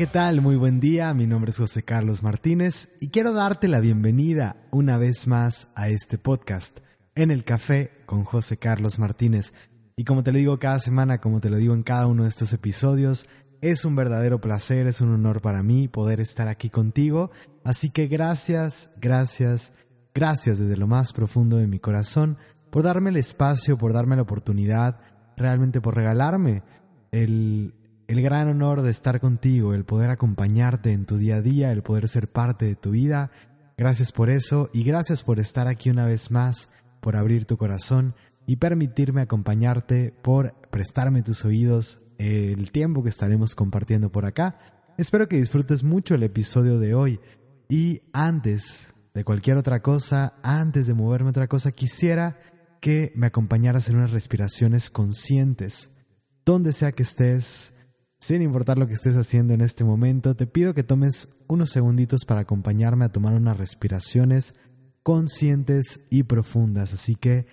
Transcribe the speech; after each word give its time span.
¿qué 0.00 0.06
tal? 0.06 0.40
Muy 0.40 0.56
buen 0.56 0.80
día, 0.80 1.12
mi 1.12 1.26
nombre 1.26 1.50
es 1.50 1.58
José 1.58 1.82
Carlos 1.82 2.22
Martínez 2.22 2.88
y 3.00 3.10
quiero 3.10 3.34
darte 3.34 3.68
la 3.68 3.80
bienvenida 3.80 4.56
una 4.70 4.96
vez 4.96 5.26
más 5.26 5.68
a 5.74 5.90
este 5.90 6.16
podcast, 6.16 6.78
En 7.14 7.30
el 7.30 7.44
Café 7.44 7.90
con 8.06 8.24
José 8.24 8.56
Carlos 8.56 8.98
Martínez. 8.98 9.52
Y 9.96 10.04
como 10.04 10.22
te 10.22 10.32
lo 10.32 10.38
digo 10.38 10.58
cada 10.58 10.78
semana, 10.78 11.20
como 11.20 11.40
te 11.40 11.50
lo 11.50 11.58
digo 11.58 11.74
en 11.74 11.82
cada 11.82 12.06
uno 12.06 12.22
de 12.22 12.30
estos 12.30 12.54
episodios, 12.54 13.28
es 13.60 13.84
un 13.84 13.94
verdadero 13.94 14.40
placer, 14.40 14.86
es 14.86 15.02
un 15.02 15.10
honor 15.10 15.42
para 15.42 15.62
mí 15.62 15.86
poder 15.86 16.18
estar 16.22 16.48
aquí 16.48 16.70
contigo. 16.70 17.30
Así 17.62 17.90
que 17.90 18.06
gracias, 18.06 18.88
gracias, 19.02 19.74
gracias 20.14 20.58
desde 20.58 20.78
lo 20.78 20.86
más 20.86 21.12
profundo 21.12 21.58
de 21.58 21.66
mi 21.66 21.78
corazón 21.78 22.38
por 22.70 22.84
darme 22.84 23.10
el 23.10 23.18
espacio, 23.18 23.76
por 23.76 23.92
darme 23.92 24.16
la 24.16 24.22
oportunidad, 24.22 24.98
realmente 25.36 25.82
por 25.82 25.94
regalarme 25.94 26.62
el, 27.12 27.74
el 28.10 28.22
gran 28.22 28.48
honor 28.48 28.82
de 28.82 28.90
estar 28.90 29.20
contigo, 29.20 29.72
el 29.72 29.84
poder 29.84 30.10
acompañarte 30.10 30.90
en 30.90 31.04
tu 31.06 31.16
día 31.16 31.36
a 31.36 31.42
día, 31.42 31.70
el 31.70 31.84
poder 31.84 32.08
ser 32.08 32.26
parte 32.26 32.64
de 32.66 32.74
tu 32.74 32.90
vida. 32.90 33.30
Gracias 33.78 34.10
por 34.10 34.30
eso 34.30 34.68
y 34.72 34.82
gracias 34.82 35.22
por 35.22 35.38
estar 35.38 35.68
aquí 35.68 35.90
una 35.90 36.06
vez 36.06 36.32
más, 36.32 36.70
por 37.00 37.14
abrir 37.14 37.44
tu 37.44 37.56
corazón 37.56 38.16
y 38.48 38.56
permitirme 38.56 39.20
acompañarte, 39.20 40.12
por 40.22 40.56
prestarme 40.70 41.22
tus 41.22 41.44
oídos 41.44 42.00
el 42.18 42.72
tiempo 42.72 43.04
que 43.04 43.10
estaremos 43.10 43.54
compartiendo 43.54 44.10
por 44.10 44.26
acá. 44.26 44.58
Espero 44.98 45.28
que 45.28 45.36
disfrutes 45.36 45.84
mucho 45.84 46.16
el 46.16 46.24
episodio 46.24 46.80
de 46.80 46.94
hoy 46.94 47.20
y 47.68 48.02
antes 48.12 48.96
de 49.14 49.22
cualquier 49.22 49.56
otra 49.56 49.82
cosa, 49.82 50.34
antes 50.42 50.88
de 50.88 50.94
moverme 50.94 51.28
a 51.28 51.30
otra 51.30 51.46
cosa, 51.46 51.70
quisiera 51.70 52.40
que 52.80 53.12
me 53.14 53.28
acompañaras 53.28 53.88
en 53.88 53.98
unas 53.98 54.10
respiraciones 54.10 54.90
conscientes. 54.90 55.92
Donde 56.44 56.72
sea 56.72 56.90
que 56.90 57.04
estés, 57.04 57.72
sin 58.20 58.42
importar 58.42 58.78
lo 58.78 58.86
que 58.86 58.92
estés 58.92 59.16
haciendo 59.16 59.54
en 59.54 59.62
este 59.62 59.82
momento, 59.82 60.36
te 60.36 60.46
pido 60.46 60.74
que 60.74 60.82
tomes 60.82 61.30
unos 61.48 61.70
segunditos 61.70 62.26
para 62.26 62.42
acompañarme 62.42 63.06
a 63.06 63.12
tomar 63.12 63.32
unas 63.32 63.56
respiraciones 63.56 64.54
conscientes 65.02 66.00
y 66.10 66.24
profundas. 66.24 66.92
Así 66.92 67.14
que 67.14 67.46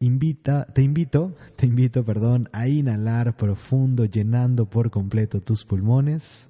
invita, 0.00 0.64
te 0.72 0.80
invito, 0.80 1.36
te 1.56 1.66
invito, 1.66 2.02
perdón, 2.02 2.48
a 2.54 2.66
inhalar 2.66 3.36
profundo, 3.36 4.06
llenando 4.06 4.70
por 4.70 4.90
completo 4.90 5.42
tus 5.42 5.66
pulmones. 5.66 6.48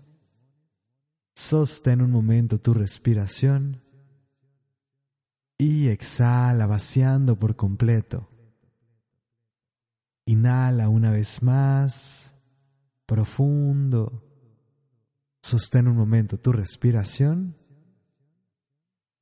Sostén 1.34 2.00
un 2.00 2.12
momento 2.12 2.58
tu 2.58 2.72
respiración 2.72 3.82
y 5.58 5.88
exhala 5.88 6.66
vaciando 6.66 7.36
por 7.36 7.56
completo. 7.56 8.30
Inhala 10.24 10.88
una 10.88 11.10
vez 11.10 11.42
más 11.42 12.35
profundo. 13.06 14.22
Sostén 15.42 15.88
un 15.88 15.96
momento 15.96 16.38
tu 16.38 16.52
respiración. 16.52 17.56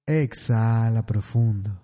Exhala 0.06 1.06
profundo. 1.06 1.80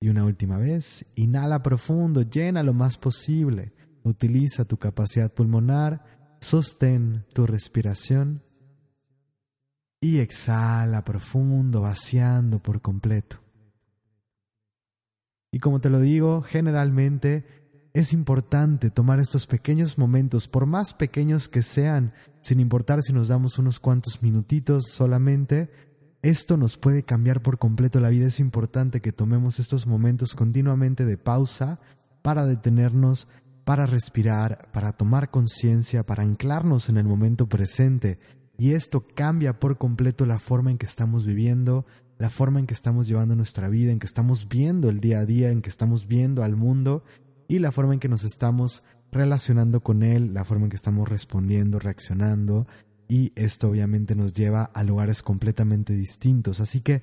Y 0.00 0.08
una 0.08 0.24
última 0.24 0.58
vez, 0.58 1.06
inhala 1.16 1.62
profundo, 1.62 2.22
llena 2.22 2.62
lo 2.62 2.74
más 2.74 2.98
posible. 2.98 3.72
Utiliza 4.02 4.66
tu 4.66 4.76
capacidad 4.76 5.32
pulmonar, 5.32 6.36
sostén 6.40 7.24
tu 7.32 7.46
respiración 7.46 8.42
y 9.98 10.18
exhala 10.18 11.02
profundo, 11.04 11.80
vaciando 11.80 12.62
por 12.62 12.82
completo. 12.82 13.40
Y 15.50 15.60
como 15.60 15.80
te 15.80 15.88
lo 15.88 16.00
digo, 16.00 16.42
generalmente 16.42 17.63
es 17.94 18.12
importante 18.12 18.90
tomar 18.90 19.20
estos 19.20 19.46
pequeños 19.46 19.98
momentos, 19.98 20.48
por 20.48 20.66
más 20.66 20.92
pequeños 20.94 21.48
que 21.48 21.62
sean, 21.62 22.12
sin 22.40 22.58
importar 22.58 23.02
si 23.02 23.12
nos 23.12 23.28
damos 23.28 23.56
unos 23.56 23.78
cuantos 23.78 24.20
minutitos 24.20 24.88
solamente, 24.90 25.70
esto 26.20 26.56
nos 26.56 26.76
puede 26.76 27.04
cambiar 27.04 27.40
por 27.40 27.58
completo 27.58 28.00
la 28.00 28.08
vida. 28.08 28.26
Es 28.26 28.40
importante 28.40 29.00
que 29.00 29.12
tomemos 29.12 29.60
estos 29.60 29.86
momentos 29.86 30.34
continuamente 30.34 31.04
de 31.04 31.18
pausa 31.18 31.78
para 32.20 32.46
detenernos, 32.46 33.28
para 33.64 33.86
respirar, 33.86 34.70
para 34.72 34.92
tomar 34.92 35.30
conciencia, 35.30 36.04
para 36.04 36.24
anclarnos 36.24 36.88
en 36.88 36.96
el 36.96 37.04
momento 37.04 37.46
presente. 37.48 38.18
Y 38.58 38.72
esto 38.72 39.06
cambia 39.14 39.60
por 39.60 39.78
completo 39.78 40.26
la 40.26 40.40
forma 40.40 40.72
en 40.72 40.78
que 40.78 40.86
estamos 40.86 41.26
viviendo, 41.26 41.86
la 42.18 42.30
forma 42.30 42.58
en 42.58 42.66
que 42.66 42.74
estamos 42.74 43.06
llevando 43.06 43.36
nuestra 43.36 43.68
vida, 43.68 43.92
en 43.92 44.00
que 44.00 44.06
estamos 44.06 44.48
viendo 44.48 44.88
el 44.88 44.98
día 44.98 45.20
a 45.20 45.26
día, 45.26 45.50
en 45.50 45.62
que 45.62 45.68
estamos 45.68 46.08
viendo 46.08 46.42
al 46.42 46.56
mundo 46.56 47.04
y 47.48 47.58
la 47.58 47.72
forma 47.72 47.94
en 47.94 48.00
que 48.00 48.08
nos 48.08 48.24
estamos 48.24 48.82
relacionando 49.12 49.80
con 49.82 50.02
él, 50.02 50.34
la 50.34 50.44
forma 50.44 50.64
en 50.64 50.70
que 50.70 50.76
estamos 50.76 51.08
respondiendo, 51.08 51.78
reaccionando 51.78 52.66
y 53.08 53.32
esto 53.36 53.68
obviamente 53.68 54.14
nos 54.14 54.32
lleva 54.32 54.64
a 54.64 54.82
lugares 54.82 55.22
completamente 55.22 55.94
distintos. 55.94 56.60
Así 56.60 56.80
que 56.80 57.02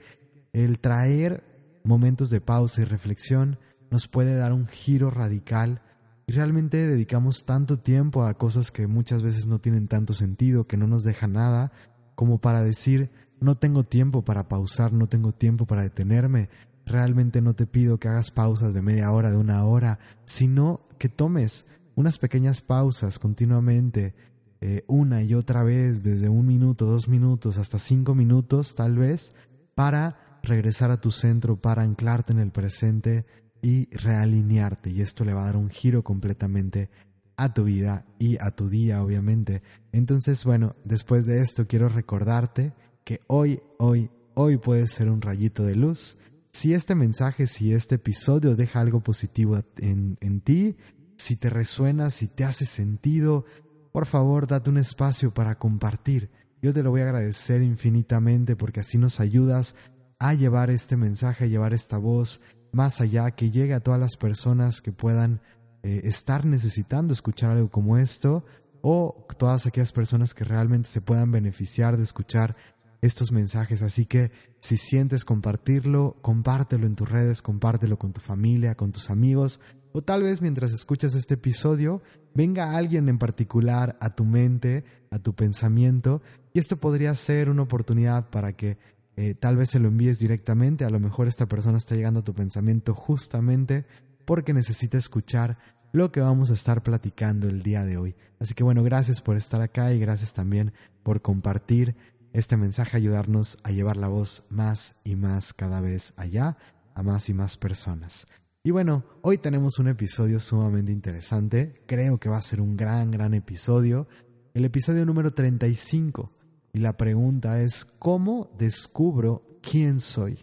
el 0.53 0.79
traer 0.79 1.43
momentos 1.83 2.29
de 2.29 2.41
pausa 2.41 2.81
y 2.81 2.85
reflexión 2.85 3.59
nos 3.89 4.07
puede 4.07 4.35
dar 4.35 4.53
un 4.53 4.67
giro 4.67 5.09
radical 5.09 5.81
y 6.27 6.33
realmente 6.33 6.87
dedicamos 6.87 7.45
tanto 7.45 7.79
tiempo 7.79 8.23
a 8.23 8.33
cosas 8.35 8.71
que 8.71 8.87
muchas 8.87 9.21
veces 9.21 9.47
no 9.47 9.59
tienen 9.59 9.87
tanto 9.87 10.13
sentido, 10.13 10.67
que 10.67 10.77
no 10.77 10.87
nos 10.87 11.03
dejan 11.03 11.33
nada, 11.33 11.71
como 12.15 12.39
para 12.39 12.63
decir, 12.63 13.09
no 13.39 13.55
tengo 13.55 13.83
tiempo 13.83 14.23
para 14.23 14.47
pausar, 14.47 14.93
no 14.93 15.07
tengo 15.07 15.31
tiempo 15.33 15.65
para 15.65 15.81
detenerme, 15.81 16.49
Realmente 16.85 17.41
no 17.41 17.53
te 17.53 17.67
pido 17.67 17.99
que 17.99 18.07
hagas 18.07 18.31
pausas 18.31 18.73
de 18.73 18.81
media 18.81 19.11
hora, 19.11 19.31
de 19.31 19.37
una 19.37 19.63
hora, 19.65 19.99
sino 20.25 20.81
que 20.97 21.09
tomes 21.09 21.65
unas 21.95 22.17
pequeñas 22.17 22.61
pausas 22.61 23.19
continuamente, 23.19 24.13
eh, 24.61 24.83
una 24.87 25.23
y 25.23 25.33
otra 25.33 25.63
vez, 25.63 26.03
desde 26.03 26.29
un 26.29 26.45
minuto, 26.45 26.85
dos 26.85 27.07
minutos, 27.07 27.57
hasta 27.57 27.79
cinco 27.79 28.15
minutos 28.15 28.75
tal 28.75 28.97
vez, 28.97 29.33
para 29.75 30.39
regresar 30.43 30.91
a 30.91 31.01
tu 31.01 31.11
centro, 31.11 31.55
para 31.55 31.81
anclarte 31.81 32.33
en 32.33 32.39
el 32.39 32.51
presente 32.51 33.25
y 33.61 33.89
realinearte. 33.95 34.89
Y 34.89 35.01
esto 35.01 35.25
le 35.25 35.33
va 35.33 35.43
a 35.43 35.45
dar 35.45 35.57
un 35.57 35.69
giro 35.69 36.03
completamente 36.03 36.89
a 37.37 37.53
tu 37.53 37.63
vida 37.63 38.05
y 38.19 38.37
a 38.39 38.51
tu 38.51 38.69
día, 38.69 39.03
obviamente. 39.03 39.61
Entonces, 39.91 40.45
bueno, 40.45 40.75
después 40.83 41.25
de 41.25 41.41
esto 41.41 41.67
quiero 41.67 41.89
recordarte 41.89 42.73
que 43.03 43.19
hoy, 43.27 43.61
hoy, 43.79 44.09
hoy 44.35 44.57
puedes 44.57 44.91
ser 44.91 45.09
un 45.09 45.21
rayito 45.21 45.63
de 45.63 45.75
luz 45.75 46.17
si 46.51 46.73
este 46.73 46.95
mensaje, 46.95 47.47
si 47.47 47.73
este 47.73 47.95
episodio 47.95 48.55
deja 48.55 48.81
algo 48.81 49.01
positivo 49.01 49.63
en, 49.77 50.17
en 50.21 50.41
ti, 50.41 50.75
si 51.17 51.35
te 51.35 51.49
resuena, 51.49 52.09
si 52.09 52.27
te 52.27 52.43
hace 52.43 52.65
sentido, 52.65 53.45
por 53.91 54.05
favor 54.05 54.47
date 54.47 54.69
un 54.69 54.77
espacio 54.77 55.33
para 55.33 55.57
compartir. 55.57 56.29
Yo 56.61 56.73
te 56.73 56.83
lo 56.83 56.91
voy 56.91 57.01
a 57.01 57.05
agradecer 57.05 57.61
infinitamente 57.61 58.55
porque 58.55 58.81
así 58.81 58.97
nos 58.97 59.19
ayudas 59.19 59.75
a 60.19 60.33
llevar 60.33 60.69
este 60.69 60.97
mensaje, 60.97 61.45
a 61.45 61.47
llevar 61.47 61.73
esta 61.73 61.97
voz 61.97 62.41
más 62.71 63.01
allá, 63.01 63.31
que 63.31 63.51
llegue 63.51 63.73
a 63.73 63.79
todas 63.79 63.99
las 63.99 64.15
personas 64.15 64.81
que 64.81 64.91
puedan 64.91 65.41
eh, 65.83 66.01
estar 66.03 66.45
necesitando 66.45 67.13
escuchar 67.13 67.51
algo 67.51 67.69
como 67.69 67.97
esto 67.97 68.45
o 68.81 69.27
todas 69.37 69.65
aquellas 69.65 69.91
personas 69.91 70.33
que 70.33 70.43
realmente 70.43 70.89
se 70.89 71.01
puedan 71.01 71.31
beneficiar 71.31 71.97
de 71.97 72.03
escuchar 72.03 72.55
estos 73.01 73.31
mensajes. 73.31 73.81
Así 73.81 74.05
que 74.05 74.31
si 74.59 74.77
sientes 74.77 75.25
compartirlo, 75.25 76.17
compártelo 76.21 76.85
en 76.85 76.95
tus 76.95 77.09
redes, 77.09 77.41
compártelo 77.41 77.97
con 77.97 78.13
tu 78.13 78.21
familia, 78.21 78.75
con 78.75 78.91
tus 78.91 79.09
amigos, 79.09 79.59
o 79.93 80.01
tal 80.01 80.23
vez 80.23 80.41
mientras 80.41 80.71
escuchas 80.71 81.15
este 81.15 81.33
episodio 81.33 82.01
venga 82.33 82.77
alguien 82.77 83.09
en 83.09 83.17
particular 83.17 83.97
a 83.99 84.15
tu 84.15 84.23
mente, 84.23 84.85
a 85.09 85.19
tu 85.19 85.35
pensamiento, 85.35 86.21
y 86.53 86.59
esto 86.59 86.77
podría 86.77 87.13
ser 87.15 87.49
una 87.49 87.63
oportunidad 87.63 88.29
para 88.29 88.53
que 88.53 88.77
eh, 89.17 89.33
tal 89.33 89.57
vez 89.57 89.71
se 89.71 89.79
lo 89.79 89.89
envíes 89.89 90.19
directamente, 90.19 90.85
a 90.85 90.89
lo 90.89 90.99
mejor 90.99 91.27
esta 91.27 91.47
persona 91.47 91.77
está 91.77 91.95
llegando 91.95 92.21
a 92.21 92.23
tu 92.23 92.33
pensamiento 92.33 92.93
justamente 92.93 93.85
porque 94.25 94.53
necesita 94.53 94.97
escuchar 94.97 95.57
lo 95.91 96.11
que 96.11 96.21
vamos 96.21 96.51
a 96.51 96.53
estar 96.53 96.83
platicando 96.83 97.49
el 97.49 97.63
día 97.63 97.83
de 97.83 97.97
hoy. 97.97 98.15
Así 98.39 98.53
que 98.53 98.63
bueno, 98.63 98.83
gracias 98.83 99.21
por 99.21 99.35
estar 99.35 99.61
acá 99.61 99.93
y 99.93 99.99
gracias 99.99 100.31
también 100.31 100.71
por 101.03 101.21
compartir 101.21 101.95
este 102.33 102.57
mensaje 102.57 102.97
ayudarnos 102.97 103.57
a 103.63 103.71
llevar 103.71 103.97
la 103.97 104.07
voz 104.07 104.43
más 104.49 104.95
y 105.03 105.15
más 105.15 105.53
cada 105.53 105.81
vez 105.81 106.13
allá 106.17 106.57
a 106.93 107.03
más 107.03 107.29
y 107.29 107.33
más 107.33 107.57
personas. 107.57 108.27
Y 108.63 108.71
bueno, 108.71 109.03
hoy 109.21 109.37
tenemos 109.37 109.79
un 109.79 109.87
episodio 109.87 110.39
sumamente 110.39 110.91
interesante, 110.91 111.81
creo 111.87 112.19
que 112.19 112.29
va 112.29 112.37
a 112.37 112.41
ser 112.41 112.61
un 112.61 112.77
gran, 112.77 113.09
gran 113.09 113.33
episodio, 113.33 114.07
el 114.53 114.65
episodio 114.65 115.05
número 115.05 115.33
35. 115.33 116.31
Y 116.73 116.79
la 116.79 116.95
pregunta 116.95 117.61
es, 117.61 117.85
¿cómo 117.85 118.51
descubro 118.57 119.59
quién 119.61 119.99
soy? 119.99 120.39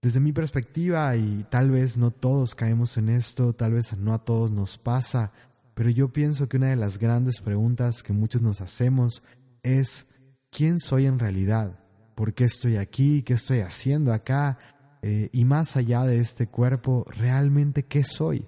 Desde 0.00 0.20
mi 0.20 0.32
perspectiva, 0.32 1.16
y 1.16 1.46
tal 1.48 1.70
vez 1.70 1.96
no 1.96 2.10
todos 2.10 2.54
caemos 2.54 2.96
en 2.98 3.08
esto, 3.08 3.52
tal 3.52 3.72
vez 3.72 3.96
no 3.96 4.12
a 4.12 4.24
todos 4.24 4.50
nos 4.50 4.78
pasa, 4.78 5.32
pero 5.74 5.90
yo 5.90 6.12
pienso 6.12 6.48
que 6.48 6.56
una 6.56 6.68
de 6.68 6.76
las 6.76 6.98
grandes 6.98 7.40
preguntas 7.40 8.02
que 8.02 8.12
muchos 8.12 8.42
nos 8.42 8.60
hacemos 8.60 9.22
es, 9.62 10.06
quién 10.52 10.78
soy 10.78 11.06
en 11.06 11.18
realidad, 11.18 11.80
por 12.14 12.34
qué 12.34 12.44
estoy 12.44 12.76
aquí, 12.76 13.22
qué 13.22 13.32
estoy 13.32 13.60
haciendo 13.60 14.12
acá, 14.12 14.58
eh, 15.00 15.30
y 15.32 15.44
más 15.44 15.76
allá 15.76 16.04
de 16.04 16.20
este 16.20 16.46
cuerpo, 16.46 17.04
realmente 17.08 17.84
qué 17.84 18.04
soy, 18.04 18.46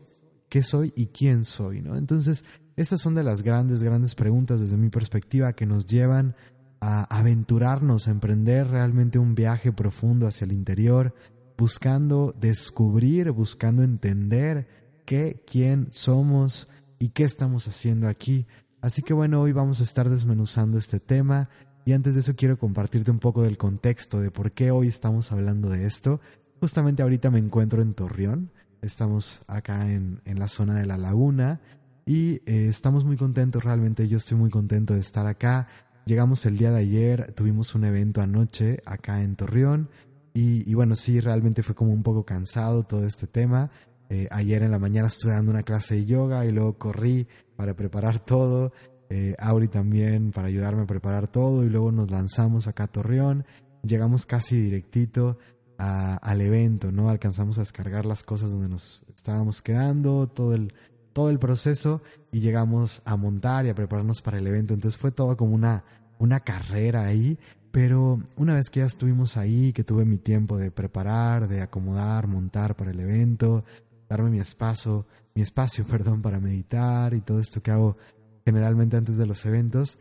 qué 0.49 0.63
soy 0.63 0.93
y 0.95 1.07
quién 1.07 1.43
soy, 1.43 1.81
¿no? 1.81 1.97
Entonces, 1.97 2.45
estas 2.77 3.01
son 3.01 3.15
de 3.15 3.25
las 3.25 3.43
grandes, 3.43 3.83
grandes 3.83 4.15
preguntas 4.15 4.61
desde 4.61 4.77
mi 4.77 4.91
perspectiva 4.91 5.55
que 5.55 5.67
nos 5.67 5.87
llevan 5.87 6.37
a 6.81 7.05
aventurarnos, 7.05 8.07
a 8.07 8.11
emprender 8.11 8.69
realmente 8.69 9.19
un 9.19 9.35
viaje 9.35 9.73
profundo 9.73 10.27
hacia 10.27 10.45
el 10.45 10.53
interior, 10.53 11.15
buscando 11.57 12.35
descubrir, 12.39 13.31
buscando 13.31 13.83
entender 13.83 14.69
qué, 15.07 15.43
quién 15.47 15.89
somos 15.91 16.69
y 16.99 17.09
qué 17.09 17.25
estamos 17.25 17.67
haciendo 17.67 18.09
aquí. 18.09 18.47
Así 18.81 19.03
que 19.03 19.15
bueno, 19.15 19.41
hoy 19.41 19.53
vamos 19.53 19.81
a 19.81 19.85
estar 19.85 20.11
desmenuzando 20.11 20.77
este 20.77 21.01
tema 21.01 21.49
y 21.85 21.93
antes 21.93 22.15
de 22.15 22.21
eso 22.21 22.35
quiero 22.37 22.59
compartirte 22.59 23.11
un 23.11 23.19
poco 23.19 23.43
del 23.43 23.59
contexto 23.59 24.21
de 24.21 24.31
por 24.31 24.53
qué 24.53 24.71
hoy 24.71 24.89
estamos 24.89 25.33
hablando 25.33 25.69
de 25.69 25.87
esto. 25.87 26.21
Justamente 26.61 27.03
ahorita 27.03 27.31
me 27.31 27.39
encuentro 27.39 27.83
en 27.83 27.95
Torreón, 27.95 28.51
estamos 28.83 29.43
acá 29.49 29.91
en, 29.91 30.21
en 30.25 30.39
la 30.39 30.49
zona 30.49 30.75
de 30.75 30.87
la 30.87 30.97
laguna 30.97 31.61
y 32.07 32.43
eh, 32.47 32.67
estamos 32.69 33.05
muy 33.05 33.17
contentos, 33.17 33.65
realmente 33.65 34.09
yo 34.09 34.19
estoy 34.19 34.37
muy 34.37 34.51
contento 34.51 34.95
de 34.95 35.01
estar 35.01 35.27
acá. 35.27 35.69
Llegamos 36.05 36.45
el 36.45 36.59
día 36.59 36.71
de 36.71 36.81
ayer, 36.81 37.33
tuvimos 37.33 37.75
un 37.75 37.85
evento 37.85 38.21
anoche 38.21 38.83
acá 38.85 39.23
en 39.23 39.37
Torreón 39.37 39.89
y, 40.37 40.75
bueno, 40.75 40.97
sí, 40.97 41.21
realmente 41.21 41.63
fue 41.63 41.77
como 41.77 41.93
un 41.93 42.03
poco 42.03 42.25
cansado 42.25 42.83
todo 42.83 43.07
este 43.07 43.29
tema. 43.29 43.71
Eh, 44.11 44.27
ayer 44.33 44.65
en 44.65 44.73
la 44.73 44.81
mañana 44.81 45.07
estuve 45.07 45.33
dando 45.33 45.53
una 45.53 45.63
clase 45.63 45.95
de 45.95 46.07
yoga 46.07 46.45
y 46.45 46.51
luego 46.51 46.77
corrí 46.77 47.29
para 47.57 47.75
preparar 47.75 48.19
todo. 48.19 48.73
Eh, 49.17 49.37
Auri 49.39 49.69
también 49.69 50.33
para 50.33 50.49
ayudarme 50.49 50.83
a 50.83 50.87
preparar 50.87 51.29
todo 51.29 51.63
y 51.63 51.69
luego 51.69 51.93
nos 51.93 52.11
lanzamos 52.11 52.67
acá 52.67 52.85
a 52.85 52.89
Torreón. 52.89 53.45
Llegamos 53.85 54.27
casi 54.27 54.61
directito 54.61 55.39
al 55.79 56.41
evento, 56.41 56.91
¿no? 56.91 57.11
Alcanzamos 57.11 57.59
a 57.59 57.61
descargar 57.61 58.07
las 58.07 58.25
cosas 58.25 58.51
donde 58.51 58.69
nos 58.69 59.05
estábamos 59.15 59.63
quedando, 59.63 60.27
todo 60.27 60.57
el, 60.57 60.75
todo 61.13 61.31
el 61.31 61.39
proceso 61.39 62.03
y 62.33 62.41
llegamos 62.41 63.03
a 63.05 63.17
montar 63.17 63.67
y 63.67 63.69
a 63.69 63.77
prepararnos 63.77 64.21
para 64.21 64.39
el 64.39 64.49
evento. 64.49 64.75
Entonces 64.75 65.01
fue 65.01 65.13
todo 65.13 65.37
como 65.37 65.55
una, 65.55 65.85
una 66.19 66.41
carrera 66.41 67.05
ahí, 67.05 67.39
pero 67.71 68.21
una 68.37 68.55
vez 68.55 68.69
que 68.69 68.81
ya 68.81 68.87
estuvimos 68.87 69.37
ahí, 69.37 69.73
que 69.73 69.85
tuve 69.85 70.05
mi 70.05 70.19
tiempo 70.19 70.59
de 70.59 70.73
preparar, 70.73 71.47
de 71.47 71.61
acomodar, 71.61 72.27
montar 72.27 72.75
para 72.75 72.91
el 72.91 72.99
evento, 72.99 73.65
darme 74.09 74.31
mi 74.31 74.41
espacio, 74.41 75.07
mi 75.37 75.43
espacio, 75.43 75.85
perdón, 75.87 76.21
para 76.21 76.41
meditar 76.41 77.15
y 77.15 77.21
todo 77.21 77.39
esto 77.39 77.63
que 77.63 77.71
hago 77.71 77.97
generalmente 78.45 78.97
antes 78.97 79.17
de 79.17 79.27
los 79.27 79.45
eventos, 79.47 79.99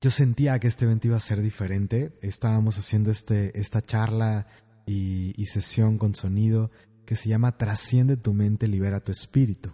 yo 0.00 0.10
sentía 0.10 0.58
que 0.58 0.68
este 0.68 0.84
evento 0.84 1.08
iba 1.08 1.16
a 1.16 1.20
ser 1.20 1.42
diferente. 1.42 2.18
Estábamos 2.22 2.78
haciendo 2.78 3.10
este, 3.10 3.58
esta 3.58 3.82
charla 3.82 4.46
y, 4.86 5.32
y 5.36 5.46
sesión 5.46 5.98
con 5.98 6.14
sonido 6.14 6.70
que 7.04 7.16
se 7.16 7.28
llama 7.28 7.56
Trasciende 7.56 8.18
tu 8.18 8.34
mente, 8.34 8.68
libera 8.68 9.00
tu 9.00 9.12
espíritu. 9.12 9.72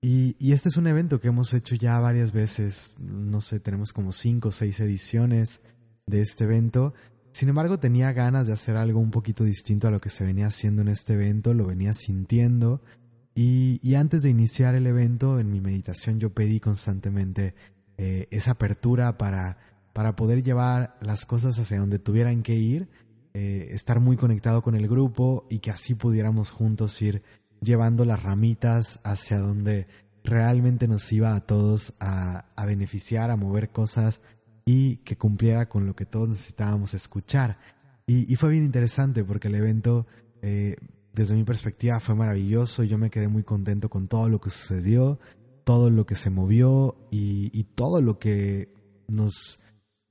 Y, 0.00 0.36
y, 0.38 0.52
este 0.52 0.68
es 0.68 0.76
un 0.76 0.86
evento 0.86 1.20
que 1.20 1.28
hemos 1.28 1.54
hecho 1.54 1.76
ya 1.76 1.98
varias 1.98 2.32
veces, 2.32 2.94
no 2.98 3.40
sé, 3.40 3.60
tenemos 3.60 3.92
como 3.92 4.12
cinco 4.12 4.48
o 4.48 4.52
seis 4.52 4.80
ediciones 4.80 5.62
de 6.06 6.20
este 6.20 6.44
evento. 6.44 6.92
Sin 7.32 7.48
embargo, 7.48 7.78
tenía 7.78 8.12
ganas 8.12 8.48
de 8.48 8.52
hacer 8.52 8.76
algo 8.76 8.98
un 8.98 9.10
poquito 9.10 9.44
distinto 9.44 9.88
a 9.88 9.90
lo 9.90 10.00
que 10.00 10.10
se 10.10 10.24
venía 10.24 10.48
haciendo 10.48 10.82
en 10.82 10.88
este 10.88 11.14
evento, 11.14 11.54
lo 11.54 11.64
venía 11.64 11.94
sintiendo. 11.94 12.82
Y, 13.34 13.80
y 13.82 13.96
antes 13.96 14.22
de 14.22 14.30
iniciar 14.30 14.74
el 14.74 14.86
evento, 14.86 15.40
en 15.40 15.50
mi 15.50 15.60
meditación 15.60 16.20
yo 16.20 16.30
pedí 16.30 16.60
constantemente 16.60 17.54
eh, 17.96 18.26
esa 18.30 18.52
apertura 18.52 19.18
para, 19.18 19.58
para 19.92 20.16
poder 20.16 20.42
llevar 20.42 20.96
las 21.00 21.26
cosas 21.26 21.58
hacia 21.58 21.78
donde 21.78 22.00
tuvieran 22.00 22.42
que 22.42 22.54
ir, 22.54 22.88
eh, 23.34 23.68
estar 23.70 24.00
muy 24.00 24.16
conectado 24.16 24.62
con 24.62 24.74
el 24.74 24.88
grupo 24.88 25.46
y 25.48 25.60
que 25.60 25.70
así 25.70 25.94
pudiéramos 25.94 26.50
juntos 26.50 27.00
ir 27.00 27.22
llevando 27.60 28.04
las 28.04 28.22
ramitas 28.22 29.00
hacia 29.04 29.38
donde 29.38 29.86
realmente 30.24 30.88
nos 30.88 31.12
iba 31.12 31.36
a 31.36 31.40
todos 31.40 31.94
a, 32.00 32.46
beneficiar, 32.66 33.30
a 33.30 33.36
mover 33.36 33.70
cosas 33.70 34.20
y 34.64 34.96
que 34.98 35.16
cumpliera 35.16 35.68
con 35.68 35.86
lo 35.86 35.94
que 35.94 36.04
todos 36.04 36.28
necesitábamos 36.28 36.94
escuchar. 36.94 37.58
Y, 38.06 38.34
fue 38.36 38.50
bien 38.50 38.64
interesante 38.64 39.22
porque 39.22 39.48
el 39.48 39.54
evento, 39.54 40.06
eh, 40.42 40.76
desde 41.14 41.34
mi 41.34 41.44
perspectiva, 41.44 42.00
fue 42.00 42.14
maravilloso. 42.14 42.82
Yo 42.82 42.98
me 42.98 43.10
quedé 43.10 43.28
muy 43.28 43.44
contento 43.44 43.88
con 43.88 44.08
todo 44.08 44.28
lo 44.28 44.40
que 44.40 44.50
sucedió, 44.50 45.18
todo 45.64 45.90
lo 45.90 46.06
que 46.06 46.16
se 46.16 46.30
movió 46.30 46.96
y, 47.10 47.64
todo 47.74 48.02
lo 48.02 48.18
que 48.18 48.72
nos, 49.08 49.58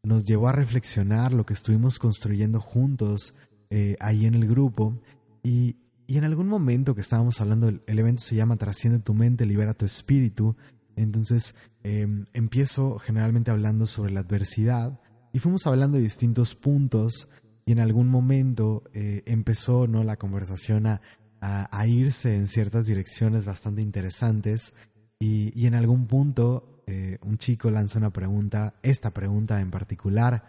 nos 0.04 0.24
llevó 0.24 0.48
a 0.48 0.54
reflexionar, 0.54 1.34
lo 1.34 1.46
que 1.46 1.54
estuvimos 1.54 2.00
construyendo 2.00 2.60
juntos 2.60 3.34
eh, 3.70 3.98
ahí 4.00 4.26
en 4.26 4.36
el 4.36 4.48
grupo. 4.48 5.00
Y, 5.44 5.76
y 6.08 6.18
en 6.18 6.24
algún 6.24 6.48
momento 6.48 6.96
que 6.96 7.02
estábamos 7.02 7.42
hablando, 7.42 7.68
el, 7.68 7.82
evento 7.86 8.24
se 8.24 8.36
llama 8.36 8.58
Trasciende 8.58 9.00
tu 9.00 9.14
mente, 9.14 9.46
libera 9.46 9.74
tu 9.74 9.86
espíritu. 9.86 10.56
Entonces 10.96 11.56
em, 11.84 12.26
empiezo 12.34 13.00
generalmente 13.00 13.52
hablando 13.52 13.86
sobre 13.88 14.12
la 14.12 14.22
adversidad 14.22 15.00
y 15.32 15.40
fuimos 15.40 15.66
hablando 15.66 15.98
de 15.98 16.04
distintos 16.04 16.56
puntos 16.56 17.28
y 17.66 17.72
en 17.72 17.80
algún 17.80 18.10
momento 18.10 18.84
eh, 18.94 19.24
empezó 19.26 19.88
¿no? 19.88 20.04
la 20.04 20.18
conversación 20.18 20.88
a, 20.88 21.02
a, 21.40 21.88
irse 21.88 22.36
en 22.36 22.48
ciertas 22.48 22.86
direcciones 22.86 23.46
bastante 23.46 23.82
interesantes 23.82 24.74
y, 25.20 25.52
y 25.60 25.68
en 25.68 25.76
algún 25.76 26.08
punto 26.08 26.84
eh, 26.86 27.18
un 27.22 27.38
chico 27.38 27.72
lanza 27.72 28.00
una 28.00 28.12
pregunta, 28.12 28.76
esta 28.84 29.12
pregunta 29.12 29.62
en 29.62 29.72
particular, 29.72 30.44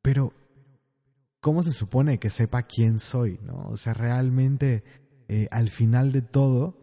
pero 0.00 0.32
¿cómo 1.40 1.62
se 1.62 1.72
supone 1.72 2.18
que 2.18 2.30
sepa 2.30 2.62
quién 2.62 2.98
soy? 2.98 3.38
¿no? 3.42 3.68
O 3.68 3.76
sea, 3.76 3.92
realmente 3.92 4.82
eh, 5.28 5.48
al 5.50 5.68
final 5.68 6.12
de 6.12 6.22
todo, 6.22 6.78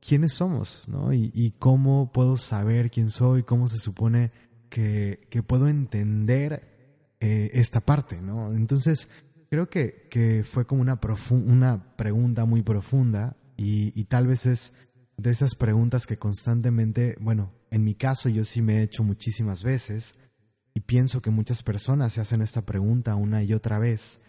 ¿quiénes 0.00 0.32
somos? 0.32 0.88
¿no? 0.88 1.12
Y, 1.12 1.54
cómo 1.58 2.10
puedo 2.12 2.36
saber 2.36 2.90
quién 2.90 3.10
soy, 3.10 3.44
cómo 3.44 3.68
se 3.68 3.78
supone 3.78 4.32
que, 4.68 5.26
que 5.30 5.42
puedo 5.42 5.68
entender 5.68 6.77
eh, 7.20 7.50
esta 7.54 7.80
parte, 7.80 8.20
¿no? 8.20 8.52
Entonces, 8.52 9.08
creo 9.50 9.68
que, 9.68 10.06
que 10.10 10.44
fue 10.44 10.66
como 10.66 10.82
una, 10.82 10.98
una 11.30 11.96
pregunta 11.96 12.44
muy 12.44 12.62
profunda 12.62 13.36
y, 13.56 13.98
y 13.98 14.04
tal 14.04 14.26
vez 14.26 14.46
es 14.46 14.72
de 15.16 15.30
esas 15.30 15.54
preguntas 15.54 16.06
que 16.06 16.18
constantemente, 16.18 17.16
bueno, 17.20 17.52
en 17.70 17.84
mi 17.84 17.94
caso 17.94 18.28
yo 18.28 18.44
sí 18.44 18.62
me 18.62 18.78
he 18.78 18.82
hecho 18.82 19.02
muchísimas 19.02 19.62
veces, 19.62 20.14
y 20.74 20.80
pienso 20.80 21.20
que 21.20 21.30
muchas 21.30 21.64
personas 21.64 22.12
se 22.12 22.20
hacen 22.20 22.40
esta 22.40 22.62
pregunta 22.62 23.16
una 23.16 23.42
y 23.42 23.52
otra 23.52 23.80
vez. 23.80 24.20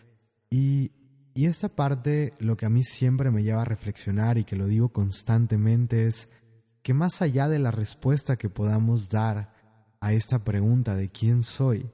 Y, 0.49 0.91
y 1.35 1.45
esta 1.45 1.69
parte 1.69 2.33
lo 2.39 2.57
que 2.57 2.65
a 2.65 2.71
mí 2.71 2.81
siempre 2.81 3.29
me 3.29 3.43
lleva 3.43 3.61
a 3.61 3.65
reflexionar 3.65 4.39
y 4.39 4.45
que 4.45 4.55
lo 4.55 4.65
digo 4.65 4.89
constantemente 4.89 6.07
es 6.07 6.27
que 6.81 6.95
más 6.95 7.21
allá 7.21 7.47
de 7.47 7.59
la 7.59 7.69
respuesta 7.69 8.35
que 8.35 8.49
podamos 8.49 9.09
dar 9.09 9.53
a 10.01 10.13
esta 10.13 10.43
pregunta 10.43 10.95
de 10.95 11.09
quién 11.09 11.43
soy, 11.43 11.87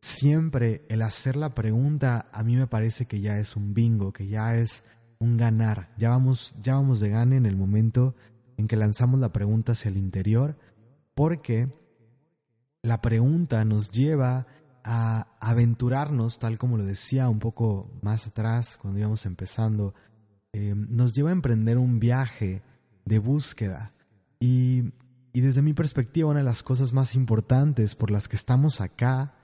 siempre 0.00 0.84
el 0.88 1.02
hacer 1.02 1.36
la 1.36 1.54
pregunta 1.54 2.28
a 2.32 2.42
mí 2.42 2.56
me 2.56 2.66
parece 2.66 3.06
que 3.06 3.20
ya 3.20 3.38
es 3.38 3.56
un 3.56 3.74
bingo, 3.74 4.12
que 4.12 4.26
ya 4.26 4.56
es 4.56 4.82
un 5.18 5.36
ganar. 5.36 5.90
Ya 5.96 6.10
vamos, 6.10 6.54
ya 6.60 6.74
vamos 6.74 7.00
de 7.00 7.08
gane 7.10 7.36
en 7.36 7.46
el 7.46 7.56
momento 7.56 8.14
en 8.56 8.68
que 8.68 8.76
lanzamos 8.76 9.20
la 9.20 9.32
pregunta 9.32 9.72
hacia 9.72 9.90
el 9.90 9.96
interior, 9.96 10.56
porque 11.14 11.68
la 12.82 13.00
pregunta 13.00 13.64
nos 13.64 13.90
lleva 13.90 14.46
a 14.84 15.26
aventurarnos, 15.40 16.38
tal 16.38 16.58
como 16.58 16.76
lo 16.76 16.84
decía 16.84 17.28
un 17.28 17.40
poco 17.40 17.90
más 18.02 18.26
atrás 18.28 18.78
cuando 18.80 19.00
íbamos 19.00 19.26
empezando, 19.26 19.94
eh, 20.52 20.74
nos 20.76 21.14
lleva 21.14 21.30
a 21.30 21.32
emprender 21.32 21.78
un 21.78 21.98
viaje 21.98 22.62
de 23.04 23.18
búsqueda. 23.18 23.92
Y, 24.38 24.92
y 25.32 25.40
desde 25.40 25.62
mi 25.62 25.74
perspectiva, 25.74 26.30
una 26.30 26.38
de 26.38 26.44
las 26.44 26.62
cosas 26.62 26.92
más 26.92 27.14
importantes 27.14 27.94
por 27.94 28.10
las 28.10 28.28
que 28.28 28.36
estamos 28.36 28.80
acá, 28.80 29.34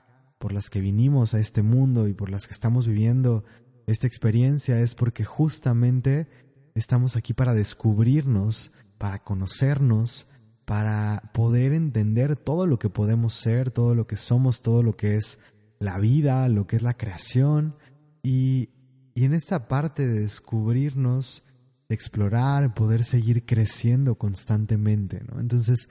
por 0.43 0.51
las 0.51 0.69
que 0.69 0.81
vinimos 0.81 1.33
a 1.33 1.39
este 1.39 1.61
mundo 1.63 2.09
y 2.09 2.13
por 2.13 2.29
las 2.29 2.47
que 2.47 2.53
estamos 2.53 2.85
viviendo 2.85 3.45
esta 3.87 4.07
experiencia 4.07 4.81
es 4.81 4.93
porque 4.93 5.23
justamente 5.23 6.27
estamos 6.75 7.15
aquí 7.15 7.31
para 7.31 7.53
descubrirnos, 7.53 8.73
para 8.97 9.23
conocernos, 9.23 10.27
para 10.65 11.31
poder 11.33 11.71
entender 11.71 12.35
todo 12.35 12.67
lo 12.67 12.77
que 12.77 12.89
podemos 12.89 13.35
ser, 13.35 13.71
todo 13.71 13.95
lo 13.95 14.05
que 14.05 14.17
somos, 14.17 14.61
todo 14.61 14.83
lo 14.83 14.97
que 14.97 15.15
es 15.15 15.39
la 15.79 15.97
vida, 15.97 16.49
lo 16.49 16.67
que 16.67 16.75
es 16.75 16.81
la 16.81 16.97
creación. 16.97 17.77
Y, 18.21 18.67
en 19.15 19.33
esta 19.33 19.69
parte 19.69 20.05
de 20.05 20.19
descubrirnos, 20.19 21.41
de 21.87 21.95
explorar, 21.95 22.73
poder 22.73 23.05
seguir 23.05 23.45
creciendo 23.45 24.15
constantemente. 24.15 25.23
¿no? 25.23 25.39
Entonces, 25.39 25.87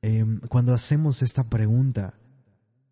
em, 0.00 0.38
cuando 0.48 0.74
hacemos 0.74 1.22
esta 1.22 1.50
pregunta 1.50 2.14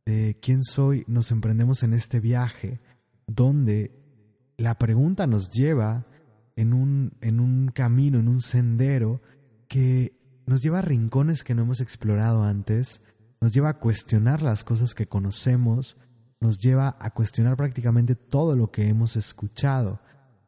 de 0.07 0.39
quién 0.41 0.63
soy, 0.63 1.05
nos 1.07 1.31
emprendemos 1.31 1.83
en 1.83 1.95
este 1.95 2.21
viaje 2.21 2.81
donde 3.27 3.93
la 4.57 4.79
pregunta 4.79 5.27
nos 5.27 5.49
lleva 5.49 6.07
en 6.57 6.73
un, 6.73 7.17
en 7.21 7.41
un 7.41 7.69
camino, 7.69 8.19
en 8.19 8.29
un 8.29 8.43
sendero 8.43 9.23
que 9.69 10.21
nos 10.47 10.63
lleva 10.63 10.81
a 10.81 10.83
rincones 10.83 11.43
que 11.43 11.55
no 11.55 11.63
hemos 11.63 11.81
explorado 11.81 12.43
antes, 12.43 13.01
nos 13.41 13.53
lleva 13.53 13.71
a 13.71 13.79
cuestionar 13.79 14.43
las 14.43 14.63
cosas 14.65 14.95
que 14.95 15.07
conocemos, 15.07 15.97
nos 16.41 16.59
lleva 16.59 16.97
a 17.01 17.11
cuestionar 17.13 17.57
prácticamente 17.57 18.15
todo 18.15 18.57
lo 18.57 18.71
que 18.71 18.89
hemos 18.89 19.17
escuchado. 19.17 20.01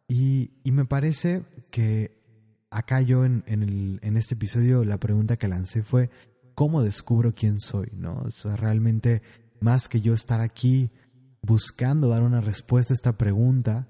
Y, 0.08 0.52
me 0.64 0.84
parece 0.84 1.44
que 1.70 2.22
acá 2.70 3.00
yo 3.00 3.24
en, 3.24 3.42
el, 3.46 3.98
en 4.02 4.16
este 4.16 4.34
episodio 4.34 4.84
la 4.84 4.98
pregunta 4.98 5.36
que 5.36 5.48
lancé 5.48 5.82
fue, 5.82 6.10
¿cómo 6.54 6.82
descubro 6.82 7.34
quién 7.34 7.60
soy? 7.60 7.88
¿no? 7.92 8.22
O 8.24 8.30
sea, 8.30 8.56
realmente, 8.56 9.22
más 9.60 9.88
que 9.88 10.00
yo 10.00 10.14
estar 10.14 10.40
aquí 10.40 10.90
buscando 11.42 12.08
dar 12.08 12.22
una 12.22 12.40
respuesta 12.40 12.92
a 12.92 12.96
esta 12.96 13.16
pregunta, 13.16 13.88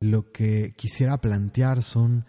lo 0.00 0.32
que 0.32 0.74
quisiera 0.76 1.20
plantear 1.20 1.82
son 1.82 2.26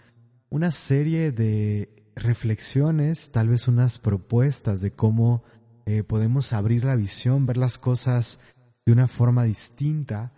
una 0.50 0.72
serie 0.72 1.32
de 1.32 1.94
reflexiones, 2.16 3.32
tal 3.32 3.50
vez 3.50 3.68
unas 3.68 4.00
propuestas 4.00 4.80
de 4.80 4.92
cómo 4.92 5.44
eh, 5.86 6.04
podemos 6.04 6.54
abrir 6.54 6.86
la 6.86 6.96
visión, 6.96 7.46
ver 7.46 7.58
las 7.58 7.78
cosas 7.78 8.40
de 8.86 8.94
una 8.94 9.08
forma 9.08 9.44
distinta, 9.44 10.34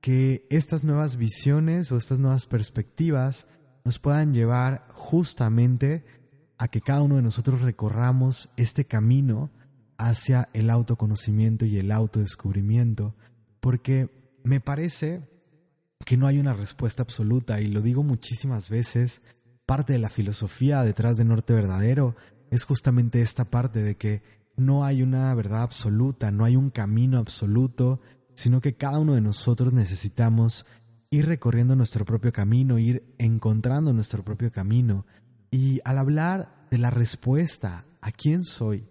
que 0.00 0.46
estas 0.50 0.84
nuevas 0.84 1.16
visiones 1.16 1.90
o 1.90 1.96
estas 1.96 2.20
nuevas 2.20 2.46
perspectivas 2.46 3.46
nos 3.84 3.98
puedan 3.98 4.32
llevar 4.32 4.86
justamente 4.92 6.04
a 6.58 6.68
que 6.68 6.80
cada 6.80 7.02
uno 7.02 7.16
de 7.16 7.22
nosotros 7.22 7.60
recorramos 7.62 8.48
este 8.56 8.84
camino 8.84 9.50
hacia 9.98 10.48
el 10.52 10.70
autoconocimiento 10.70 11.64
y 11.64 11.78
el 11.78 11.92
autodescubrimiento, 11.92 13.14
porque 13.60 14.10
me 14.44 14.60
parece 14.60 15.28
que 16.04 16.16
no 16.16 16.26
hay 16.26 16.38
una 16.38 16.54
respuesta 16.54 17.02
absoluta 17.02 17.60
y 17.60 17.66
lo 17.66 17.80
digo 17.80 18.02
muchísimas 18.02 18.68
veces, 18.68 19.22
parte 19.66 19.94
de 19.94 19.98
la 19.98 20.10
filosofía 20.10 20.84
detrás 20.84 21.16
de 21.16 21.24
Norte 21.24 21.52
Verdadero 21.52 22.14
es 22.50 22.64
justamente 22.64 23.22
esta 23.22 23.46
parte 23.46 23.82
de 23.82 23.96
que 23.96 24.22
no 24.56 24.84
hay 24.84 25.02
una 25.02 25.34
verdad 25.34 25.62
absoluta, 25.62 26.30
no 26.30 26.44
hay 26.44 26.56
un 26.56 26.70
camino 26.70 27.18
absoluto, 27.18 28.00
sino 28.34 28.60
que 28.60 28.74
cada 28.74 28.98
uno 28.98 29.14
de 29.14 29.20
nosotros 29.20 29.72
necesitamos 29.72 30.64
ir 31.10 31.26
recorriendo 31.26 31.76
nuestro 31.76 32.04
propio 32.04 32.32
camino, 32.32 32.78
ir 32.78 33.14
encontrando 33.18 33.92
nuestro 33.92 34.24
propio 34.24 34.50
camino. 34.50 35.06
Y 35.50 35.80
al 35.84 35.98
hablar 35.98 36.66
de 36.70 36.78
la 36.78 36.90
respuesta 36.90 37.86
a 38.00 38.12
quién 38.12 38.42
soy, 38.42 38.88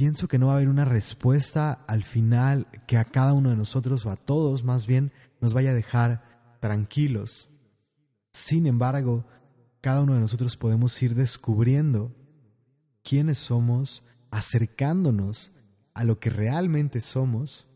pienso 0.00 0.28
que 0.28 0.38
no 0.38 0.46
va 0.46 0.54
a 0.54 0.56
haber 0.56 0.70
una 0.70 0.86
respuesta 0.86 1.84
al 1.86 2.04
final 2.04 2.68
que 2.86 2.96
a 2.96 3.04
cada 3.04 3.34
uno 3.34 3.50
de 3.50 3.56
nosotros 3.56 4.06
o 4.06 4.10
a 4.10 4.16
todos 4.16 4.64
más 4.64 4.86
bien 4.86 5.12
nos 5.42 5.52
vaya 5.52 5.72
a 5.72 5.74
dejar 5.74 6.56
tranquilos. 6.58 7.50
Sin 8.32 8.66
embargo, 8.66 9.26
cada 9.82 10.00
uno 10.00 10.14
de 10.14 10.20
nosotros 10.20 10.56
podemos 10.56 11.02
ir 11.02 11.14
descubriendo 11.14 12.16
quiénes 13.02 13.36
somos, 13.36 14.02
acercándonos 14.30 15.52
a 15.92 16.04
lo 16.04 16.18
que 16.18 16.30
realmente 16.30 17.02
somos 17.02 17.68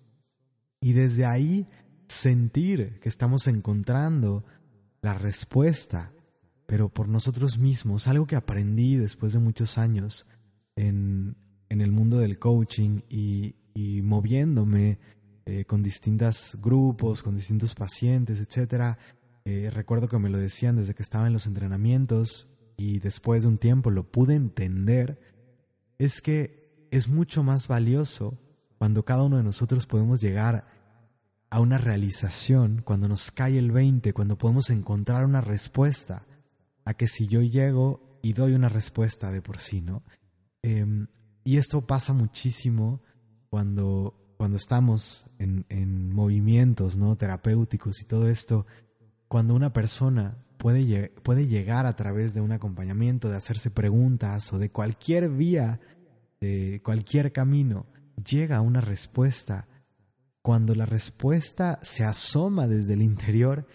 y 0.81 0.95
desde 0.95 1.26
ahí 1.26 1.69
sentir 2.09 3.00
que 3.00 3.11
estamos 3.11 3.49
encontrando 3.49 4.47
la 5.02 5.12
respuesta, 5.12 6.14
pero 6.64 6.88
por 6.88 7.07
nosotros 7.07 7.59
mismos, 7.59 8.09
algo 8.09 8.26
que 8.26 8.37
aprendí 8.37 8.97
después 8.97 9.35
de 9.35 9.40
muchos 9.40 9.76
años 9.76 10.25
en, 10.75 11.37
en 11.75 11.81
el 11.81 11.90
mundo 11.90 12.19
del 12.19 12.38
coaching 12.38 13.00
y, 13.11 13.57
moviéndome 14.02 14.99
eh, 15.45 15.64
con 15.64 15.83
distintos 15.83 16.57
grupos, 16.62 17.23
con 17.23 17.35
distintos 17.35 17.75
pacientes, 17.75 18.40
etc. 18.40 18.97
Eh, 19.45 19.71
recuerdo 19.73 20.07
que 20.07 20.19
me 20.21 20.31
lo 20.31 20.38
decían 20.38 20.76
desde 20.76 20.95
que 20.95 21.02
estaba 21.02 21.26
en 21.26 21.33
los 21.33 21.47
entrenamientos 21.47 22.49
y 22.76 23.00
después 23.00 23.43
de 23.43 23.49
un 23.49 23.59
tiempo 23.59 23.90
lo 23.90 24.04
pude 24.04 24.37
entender, 24.37 25.19
es 25.99 26.23
que 26.23 26.87
es 26.93 27.09
mucho 27.09 27.43
más 27.43 27.66
valioso 27.66 28.38
cuando 28.78 29.04
cada 29.04 29.25
uno 29.25 29.38
de 29.38 29.43
nosotros 29.43 29.87
podemos 29.87 30.21
llegar 30.21 30.69
a 31.50 31.59
una 31.59 31.78
realización, 31.78 32.83
cuando 32.85 33.09
nos 33.09 33.33
cae 33.33 33.59
el 33.59 33.73
20, 33.73 34.12
cuando 34.12 34.38
podemos 34.38 34.71
encontrar 34.71 35.25
una 35.25 35.40
respuesta, 35.40 36.25
a 36.85 36.95
que 36.95 37.09
si 37.09 37.26
yo 37.26 37.43
llego 37.43 38.21
y 38.23 38.33
doy 38.33 38.54
una 38.54 38.69
respuesta 38.69 39.33
de 39.33 39.43
por 39.43 39.59
sí, 39.59 39.81
¿no? 39.81 40.04
Em, 40.62 41.09
y 41.45 41.59
esto 41.59 41.87
pasa 41.87 42.13
muchísimo 42.13 43.03
cuando, 43.51 44.15
cuando 44.37 44.57
estamos 44.57 45.27
en, 45.39 45.67
en, 45.69 46.13
movimientos 46.13 46.97
¿no? 46.97 47.17
terapéuticos 47.17 48.01
y 48.01 48.05
todo 48.05 48.29
esto, 48.29 48.67
cuando 49.29 49.55
una 49.55 49.73
persona 49.73 50.39
puede, 50.57 51.11
puede 51.23 51.47
llegar 51.47 51.85
a 51.87 51.95
través 51.95 52.33
de 52.33 52.41
un 52.41 52.53
acompañamiento, 52.53 53.29
de 53.29 53.37
hacerse 53.37 53.71
preguntas 53.71 54.53
o 54.53 54.59
de 54.59 54.71
cualquier 54.71 55.29
vía, 55.29 55.81
de 56.41 56.81
cualquier 56.83 57.33
camino, 57.33 57.87
llega 58.27 58.57
a 58.57 58.63
una 58.63 58.81
respuesta. 58.81 59.69
Cuando 60.41 60.75
la 60.75 60.87
respuesta 60.87 61.79
se 61.83 62.05
asoma 62.05 62.67
desde 62.67 62.95
el 62.95 63.03
interior, 63.03 63.67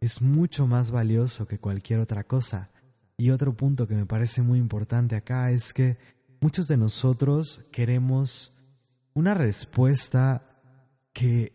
es 0.00 0.22
mucho 0.22 0.66
más 0.66 0.90
valioso 0.90 1.46
que 1.46 1.58
cualquier 1.58 2.00
otra 2.00 2.24
cosa. 2.24 2.70
Y 3.16 3.30
otro 3.30 3.56
punto 3.56 3.86
que 3.86 3.94
me 3.94 4.06
parece 4.06 4.42
muy 4.42 4.58
importante 4.58 5.16
acá 5.16 5.50
es 5.50 5.74
que 5.74 5.98
muchos 6.40 6.68
de 6.68 6.76
nosotros 6.76 7.64
queremos 7.72 8.52
una 9.14 9.34
respuesta 9.34 10.62
que, 11.12 11.52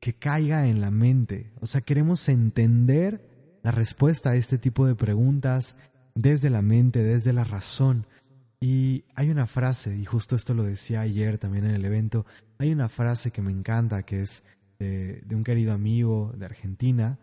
que 0.00 0.14
caiga 0.14 0.66
en 0.68 0.80
la 0.80 0.90
mente. 0.90 1.52
O 1.60 1.66
sea, 1.66 1.80
queremos 1.80 2.28
entender 2.28 3.58
la 3.62 3.70
respuesta 3.70 4.30
a 4.30 4.36
este 4.36 4.58
tipo 4.58 4.86
de 4.86 4.94
preguntas 4.94 5.76
desde 6.14 6.50
la 6.50 6.62
mente, 6.62 7.02
desde 7.02 7.32
la 7.32 7.44
razón. 7.44 8.06
Y 8.60 9.04
hay 9.14 9.30
una 9.30 9.46
frase, 9.46 9.96
y 9.96 10.04
justo 10.04 10.36
esto 10.36 10.54
lo 10.54 10.62
decía 10.62 11.02
ayer 11.02 11.38
también 11.38 11.66
en 11.66 11.74
el 11.74 11.84
evento, 11.84 12.26
hay 12.58 12.72
una 12.72 12.88
frase 12.88 13.30
que 13.30 13.42
me 13.42 13.52
encanta, 13.52 14.02
que 14.02 14.22
es 14.22 14.42
de, 14.78 15.22
un 15.30 15.44
querido 15.44 15.72
amigo 15.72 16.32
de 16.36 16.46
Argentina, 16.46 17.18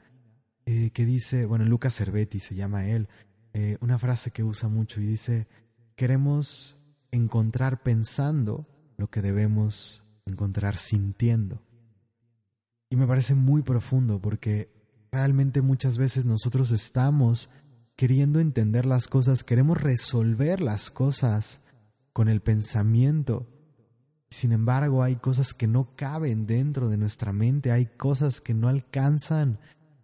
eh, 0.65 0.91
que 0.91 1.05
dice, 1.05 1.45
bueno, 1.45 1.65
Lucas 1.65 1.95
Cervetti 1.95 2.39
se 2.39 2.55
llama 2.55 2.87
él, 2.87 3.07
eh, 3.53 3.77
una 3.81 3.99
frase 3.99 4.31
que 4.31 4.43
usa 4.43 4.69
mucho 4.69 5.01
y 5.01 5.05
dice, 5.05 5.47
queremos 5.95 6.77
encontrar 7.13 7.83
pensando 7.83 8.67
lo 8.97 9.09
que 9.09 9.21
debemos 9.21 10.03
encontrar 10.25 10.77
sintiendo. 10.77 11.61
Y 12.89 12.95
me 12.95 13.07
parece 13.07 13.35
muy 13.35 13.61
profundo 13.61 14.19
porque 14.19 14.71
realmente 15.11 15.61
muchas 15.61 15.97
veces 15.97 16.25
nosotros 16.25 16.71
estamos 16.71 17.49
queriendo 17.95 18.39
entender 18.39 18.85
las 18.85 19.07
cosas, 19.07 19.43
queremos 19.43 19.81
resolver 19.81 20.61
las 20.61 20.89
cosas 20.89 21.61
con 22.11 22.27
el 22.27 22.41
pensamiento. 22.41 23.47
Sin 24.29 24.51
embargo, 24.51 25.03
hay 25.03 25.15
cosas 25.17 25.53
que 25.53 25.67
no 25.67 25.95
caben 25.95 26.47
dentro 26.47 26.89
de 26.89 26.97
nuestra 26.97 27.31
mente, 27.31 27.71
hay 27.71 27.85
cosas 27.85 28.41
que 28.41 28.55
no 28.55 28.67
alcanzan 28.67 29.59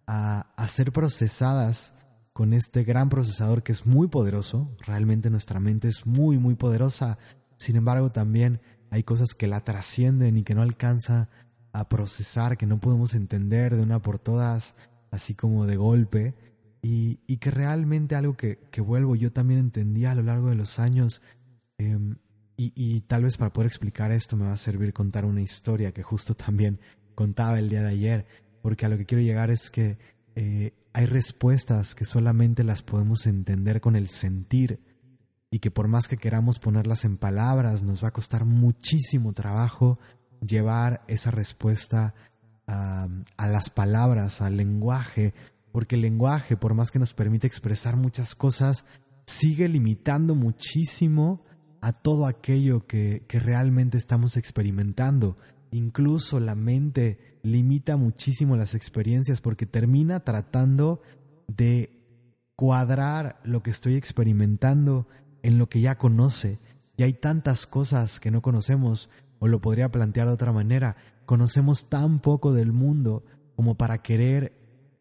a, 0.06 0.54
a 0.56 0.68
ser 0.68 0.92
procesadas 0.92 1.94
con 2.40 2.54
este 2.54 2.86
gran 2.86 3.10
procesador 3.10 3.64
que 3.64 3.74
es 3.74 3.86
muy 3.86 4.08
poderoso, 4.08 4.74
realmente 4.88 5.30
nuestra 5.30 5.60
mente 5.60 5.90
es 5.90 6.06
muy, 6.06 6.38
muy 6.38 6.56
poderosa, 6.56 7.18
sin 7.58 7.76
embargo 7.76 8.14
también 8.14 8.62
hay 8.92 9.04
cosas 9.04 9.34
que 9.34 9.46
la 9.46 9.66
trascienden 9.66 10.38
y 10.38 10.44
que 10.44 10.56
no 10.56 10.62
alcanza 10.62 11.28
a 11.74 11.90
procesar, 11.90 12.56
que 12.56 12.66
no 12.66 12.80
podemos 12.80 13.14
entender 13.14 13.76
de 13.76 13.82
una 13.82 14.02
por 14.02 14.20
todas, 14.20 14.78
así 15.12 15.36
como 15.36 15.66
de 15.66 15.76
golpe, 15.76 16.34
y, 16.82 17.18
que 17.40 17.52
realmente 17.52 18.16
algo 18.16 18.38
que, 18.38 18.58
vuelvo, 18.78 19.18
yo 19.18 19.34
también 19.34 19.60
entendí 19.60 20.06
a 20.06 20.16
lo 20.16 20.24
largo 20.24 20.48
de 20.48 20.56
los 20.56 20.80
años, 20.80 21.22
em, 21.78 22.16
y, 22.56 23.02
tal 23.02 23.24
vez 23.24 23.36
para 23.36 23.52
poder 23.52 23.68
explicar 23.68 24.14
esto 24.14 24.38
me 24.38 24.46
va 24.46 24.54
a 24.54 24.58
servir 24.58 24.94
contar 24.94 25.26
una 25.26 25.42
historia 25.42 25.92
que 25.92 26.04
justo 26.04 26.36
también 26.36 26.80
contaba 27.16 27.60
el 27.60 27.68
día 27.68 27.82
de 27.82 27.90
ayer, 27.90 28.26
porque 28.62 28.86
a 28.86 28.90
lo 28.90 28.98
que 28.98 29.06
quiero 29.06 29.22
llegar 29.22 29.52
es 29.52 29.70
que 29.70 29.98
eh, 30.36 30.72
hay 30.94 31.06
respuestas 31.06 31.96
que 31.96 32.06
solamente 32.06 32.64
las 32.64 32.82
podemos 32.82 33.26
entender 33.28 33.82
con 33.82 33.96
el 33.96 34.10
sentir 34.10 34.80
y 35.52 35.60
que 35.60 35.72
por 35.72 35.88
más 35.88 36.08
que 36.08 36.18
queramos 36.18 36.60
ponerlas 36.60 37.06
en 37.06 37.18
palabras, 37.18 37.84
nos 37.84 38.04
va 38.04 38.10
a 38.10 38.14
costar 38.14 38.46
muchísimo 38.46 39.34
trabajo 39.34 40.00
llevar 40.42 41.04
esa 41.08 41.32
respuesta 41.32 42.14
a, 42.68 43.08
las 43.38 43.70
palabras, 43.72 44.42
al 44.42 44.58
lenguaje, 44.58 45.34
porque 45.72 45.96
el 45.96 46.02
lenguaje, 46.02 46.56
por 46.56 46.76
más 46.76 46.92
que 46.92 47.00
nos 47.00 47.14
permite 47.14 47.48
expresar 47.48 47.96
muchas 47.96 48.36
cosas, 48.36 48.86
sigue 49.26 49.68
limitando 49.68 50.36
muchísimo 50.36 51.44
a 51.82 51.94
todo 51.94 52.28
aquello 52.28 52.86
que, 52.86 53.26
que 53.28 53.40
realmente 53.40 53.98
estamos 53.98 54.38
experimentando. 54.38 55.38
Incluso 55.72 56.40
la 56.40 56.56
mente 56.56 57.40
limita 57.44 57.98
muchísimo 57.98 58.56
las 58.56 58.76
experiencias 58.76 59.42
porque 59.42 59.66
termina 59.66 60.22
tratando 60.22 61.02
de 61.48 62.00
cuadrar 62.56 63.40
lo 63.44 63.64
que 63.64 63.72
estoy 63.72 63.96
experimentando 63.96 65.08
en 65.44 65.58
lo 65.58 65.70
que 65.70 65.82
ya 65.82 65.98
conoce. 65.98 66.60
Y 66.98 67.04
hay 67.04 67.14
tantas 67.14 67.66
cosas 67.68 68.20
que 68.20 68.32
no 68.32 68.42
conocemos, 68.42 69.10
o 69.40 69.48
lo 69.48 69.62
podría 69.62 69.90
plantear 69.92 70.28
de 70.28 70.34
otra 70.34 70.52
manera, 70.52 70.98
conocemos 71.26 71.88
tan 71.88 72.20
poco 72.20 72.52
del 72.54 72.74
mundo 72.74 73.24
como 73.56 73.76
para 73.76 74.02
querer 74.02 74.54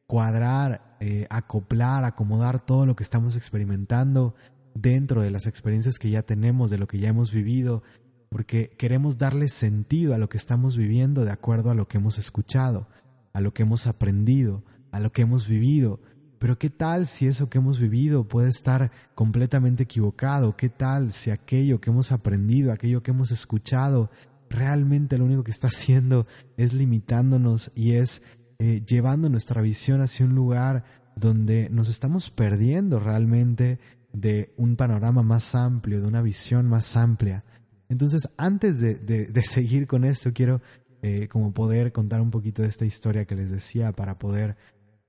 cuadrar, 0.07 0.97
eh, 1.01 1.27
acoplar, 1.31 2.05
acomodar 2.05 2.65
todo 2.65 2.87
lo 2.87 2.95
que 2.95 3.03
estamos 3.03 3.37
experimentando 3.37 4.35
dentro 4.75 5.23
de 5.23 5.31
las 5.31 5.47
experiencias 5.47 5.99
que 5.99 6.11
ya 6.11 6.23
tenemos, 6.23 6.71
de 6.71 6.79
lo 6.79 6.87
que 6.87 6.99
ya 6.99 7.09
hemos 7.09 7.33
vivido, 7.33 7.83
porque 8.29 8.71
queremos 8.77 9.19
darle 9.19 9.49
sentido 9.49 10.15
a 10.15 10.19
lo 10.19 10.29
que 10.29 10.37
estamos 10.37 10.77
viviendo 10.77 11.25
de 11.25 11.31
acuerdo 11.31 11.71
a 11.71 11.75
lo 11.75 11.89
que 11.89 11.99
hemos 11.99 12.19
escuchado, 12.19 12.89
a 13.33 13.41
lo 13.41 13.55
que 13.55 13.63
hemos 13.63 13.87
aprendido, 13.87 14.65
a 14.93 15.01
lo 15.01 15.13
que 15.13 15.23
hemos 15.23 15.49
vivido. 15.49 16.01
pero 16.39 16.59
¿qué 16.59 16.71
tal 16.71 17.07
si 17.09 17.27
eso 17.27 17.51
que 17.51 17.59
hemos 17.59 17.81
vivido 17.81 18.29
puede 18.29 18.49
estar 18.49 18.93
completamente 19.15 19.83
equivocado? 19.83 20.57
¿Qué 20.57 20.69
tal 20.69 21.13
si 21.13 21.31
aquello 21.31 21.81
que 21.81 21.91
hemos 21.91 22.13
aprendido, 22.13 22.71
aquello 22.71 23.03
que 23.03 23.11
hemos 23.11 23.33
escuchado, 23.33 24.11
realmente 24.49 25.19
lo 25.19 25.25
único 25.25 25.43
que 25.43 25.51
está 25.51 25.67
haciendo 25.67 26.27
es 26.57 26.73
limitándonos 26.73 27.73
y 27.75 27.95
es 27.95 28.23
eh, 28.59 28.83
llevando 28.87 29.29
nuestra 29.29 29.63
visión 29.63 30.01
hacia 30.01 30.27
un 30.27 30.35
lugar 30.35 30.85
donde 31.17 31.69
nos 31.71 31.89
estamos 31.89 32.31
perdiendo 32.31 33.01
realmente 33.01 33.79
de 34.13 34.55
un 34.57 34.77
panorama 34.77 35.23
más 35.23 35.55
amplio, 35.55 36.01
de 36.01 36.07
una 36.07 36.23
visión 36.23 36.69
más 36.69 36.97
amplia? 36.97 37.45
Entonces, 37.89 38.29
antes 38.37 38.81
de, 38.81 39.43
seguir 39.43 39.87
con 39.87 40.05
esto, 40.05 40.33
quiero 40.33 40.61
eh, 41.03 41.29
como 41.29 41.53
poder 41.53 41.93
contar 41.93 42.21
un 42.21 42.31
poquito 42.31 42.63
de 42.63 42.69
esta 42.69 42.85
historia 42.85 43.25
que 43.25 43.37
les 43.37 43.51
decía 43.51 43.93
para 43.93 44.19
poder 44.19 44.57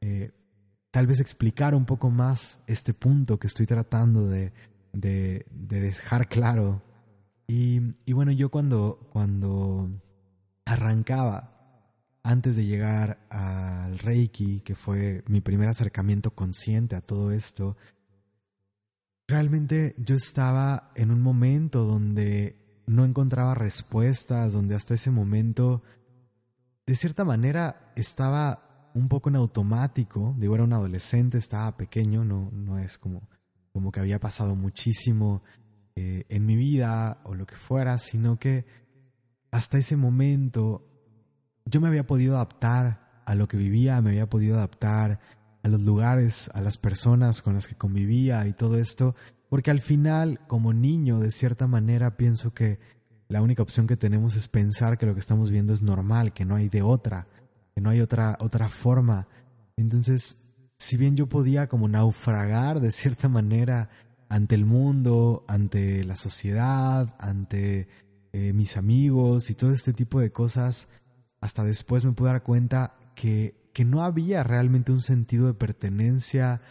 eh, 0.02 0.32
tal 0.92 1.08
vez 1.08 1.20
explicar 1.20 1.76
un 1.76 1.86
poco 1.86 2.10
más 2.10 2.60
este 2.68 2.94
punto 2.94 3.38
que 3.38 3.48
estoy 3.48 3.66
tratando 3.66 4.28
de, 4.28 4.54
dejar 4.94 6.28
claro. 6.28 6.82
Y, 7.48 8.14
bueno, 8.14 8.32
yo 8.32 8.50
cuando, 8.50 9.10
cuando 9.12 9.90
arrancaba, 10.66 11.56
antes 12.22 12.56
de 12.56 12.66
llegar 12.66 13.26
al 13.30 13.98
Reiki, 13.98 14.62
que 14.62 14.76
fue 14.76 15.24
mi 15.28 15.42
primer 15.42 15.68
acercamiento 15.70 16.32
consciente 16.32 16.96
a 16.96 17.02
todo 17.02 17.32
esto, 17.32 17.76
realmente 19.28 19.96
yo 19.98 20.16
estaba 20.16 20.92
en 20.96 21.12
un 21.12 21.22
momento 21.22 21.86
donde 21.86 22.69
no 22.90 23.06
encontraba 23.06 23.54
respuestas, 23.54 24.54
donde 24.54 24.74
hasta 24.74 24.96
ese 24.96 25.12
momento, 25.12 25.84
de 26.88 26.96
cierta 26.96 27.24
manera, 27.24 27.94
estaba 27.96 28.90
un 28.96 29.08
poco 29.08 29.30
en 29.30 29.36
automático. 29.36 30.34
Digo, 30.40 30.56
era 30.56 30.64
un 30.64 30.74
adolescente, 30.74 31.38
estaba 31.38 31.78
pequeño, 31.78 32.26
no, 32.26 32.50
no 32.52 32.80
es 32.80 32.98
como, 32.98 33.30
como 33.72 33.92
que 33.92 34.00
había 34.00 34.20
pasado 34.20 34.56
muchísimo 34.56 35.44
eh, 35.96 36.26
en 36.30 36.48
mi 36.48 36.56
vida 36.56 37.22
o 37.26 37.36
lo 37.36 37.46
que 37.46 37.56
fuera, 37.56 38.00
sino 38.00 38.40
que 38.40 38.66
hasta 39.52 39.78
ese 39.78 39.96
momento 39.96 40.84
yo 41.66 41.82
me 41.82 41.90
había 41.90 42.08
podido 42.08 42.38
adaptar 42.38 43.22
a 43.28 43.36
lo 43.36 43.48
que 43.48 43.58
vivía, 43.58 44.02
me 44.02 44.10
había 44.10 44.28
podido 44.28 44.58
adaptar 44.58 45.20
a 45.62 45.68
los 45.68 45.84
lugares, 45.84 46.50
a 46.56 46.62
las 46.62 46.80
personas 46.80 47.44
con 47.44 47.54
las 47.54 47.68
que 47.68 47.76
convivía 47.76 48.48
y 48.48 48.54
todo 48.54 48.80
esto, 48.80 49.14
porque 49.50 49.72
al 49.72 49.80
final, 49.80 50.40
como 50.48 50.74
niño, 50.74 51.20
de 51.20 51.32
cierta 51.32 51.68
manera, 51.68 52.18
pienso 52.18 52.54
que 52.54 52.80
la 53.28 53.42
única 53.42 53.64
opción 53.64 53.88
que 53.88 53.98
tenemos 53.98 54.36
es 54.36 54.48
pensar 54.48 54.98
que 54.98 55.06
lo 55.06 55.14
que 55.14 55.20
estamos 55.20 55.50
viendo 55.50 55.74
es 55.74 55.82
normal, 55.82 56.34
que 56.34 56.46
no 56.46 56.56
hay 56.56 56.70
de 56.70 56.82
otra, 56.82 57.28
que 57.76 57.82
no 57.82 57.90
hay 57.90 58.00
otra, 58.02 58.38
otra 58.40 58.70
forma. 58.70 59.28
Entonces, 59.76 60.38
si 60.78 60.98
bien 60.98 61.16
yo 61.16 61.28
podía 61.28 61.68
como 61.68 61.88
naufragar 61.88 62.80
de 62.80 62.92
cierta 62.92 63.28
manera 63.28 63.90
ante 64.30 64.56
el 64.56 64.66
mundo, 64.66 65.44
ante 65.48 66.04
la 66.04 66.16
sociedad, 66.16 67.16
ante 67.20 67.88
eh, 68.32 68.54
mis 68.54 68.78
amigos 68.78 69.50
y 69.50 69.56
todo 69.56 69.74
este 69.74 69.94
tipo 69.94 70.22
de 70.22 70.32
cosas, 70.32 70.88
hasta 71.42 71.64
después 71.64 72.06
me 72.06 72.14
pude 72.14 72.30
dar 72.30 72.44
cuenta 72.44 72.96
que, 73.16 73.70
que 73.74 73.86
no 73.86 74.04
había 74.04 74.44
realmente 74.44 74.92
un 74.92 75.02
sentido 75.02 75.48
de 75.48 75.54
pertenencia, 75.56 76.62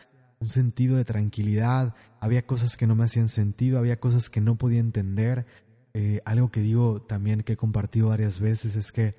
un 0.40 0.48
sentido 0.48 0.96
de 0.96 1.04
tranquilidad, 1.04 1.94
había 2.20 2.46
cosas 2.46 2.76
que 2.76 2.86
no 2.86 2.94
me 2.94 3.04
hacían 3.04 3.28
sentido, 3.28 3.78
había 3.78 4.00
cosas 4.00 4.30
que 4.30 4.40
no 4.40 4.56
podía 4.56 4.80
entender. 4.80 5.46
Eh, 5.94 6.20
algo 6.24 6.50
que 6.50 6.60
digo 6.60 7.02
también 7.02 7.42
que 7.42 7.54
he 7.54 7.56
compartido 7.56 8.08
varias 8.08 8.40
veces 8.40 8.76
es 8.76 8.92
que 8.92 9.16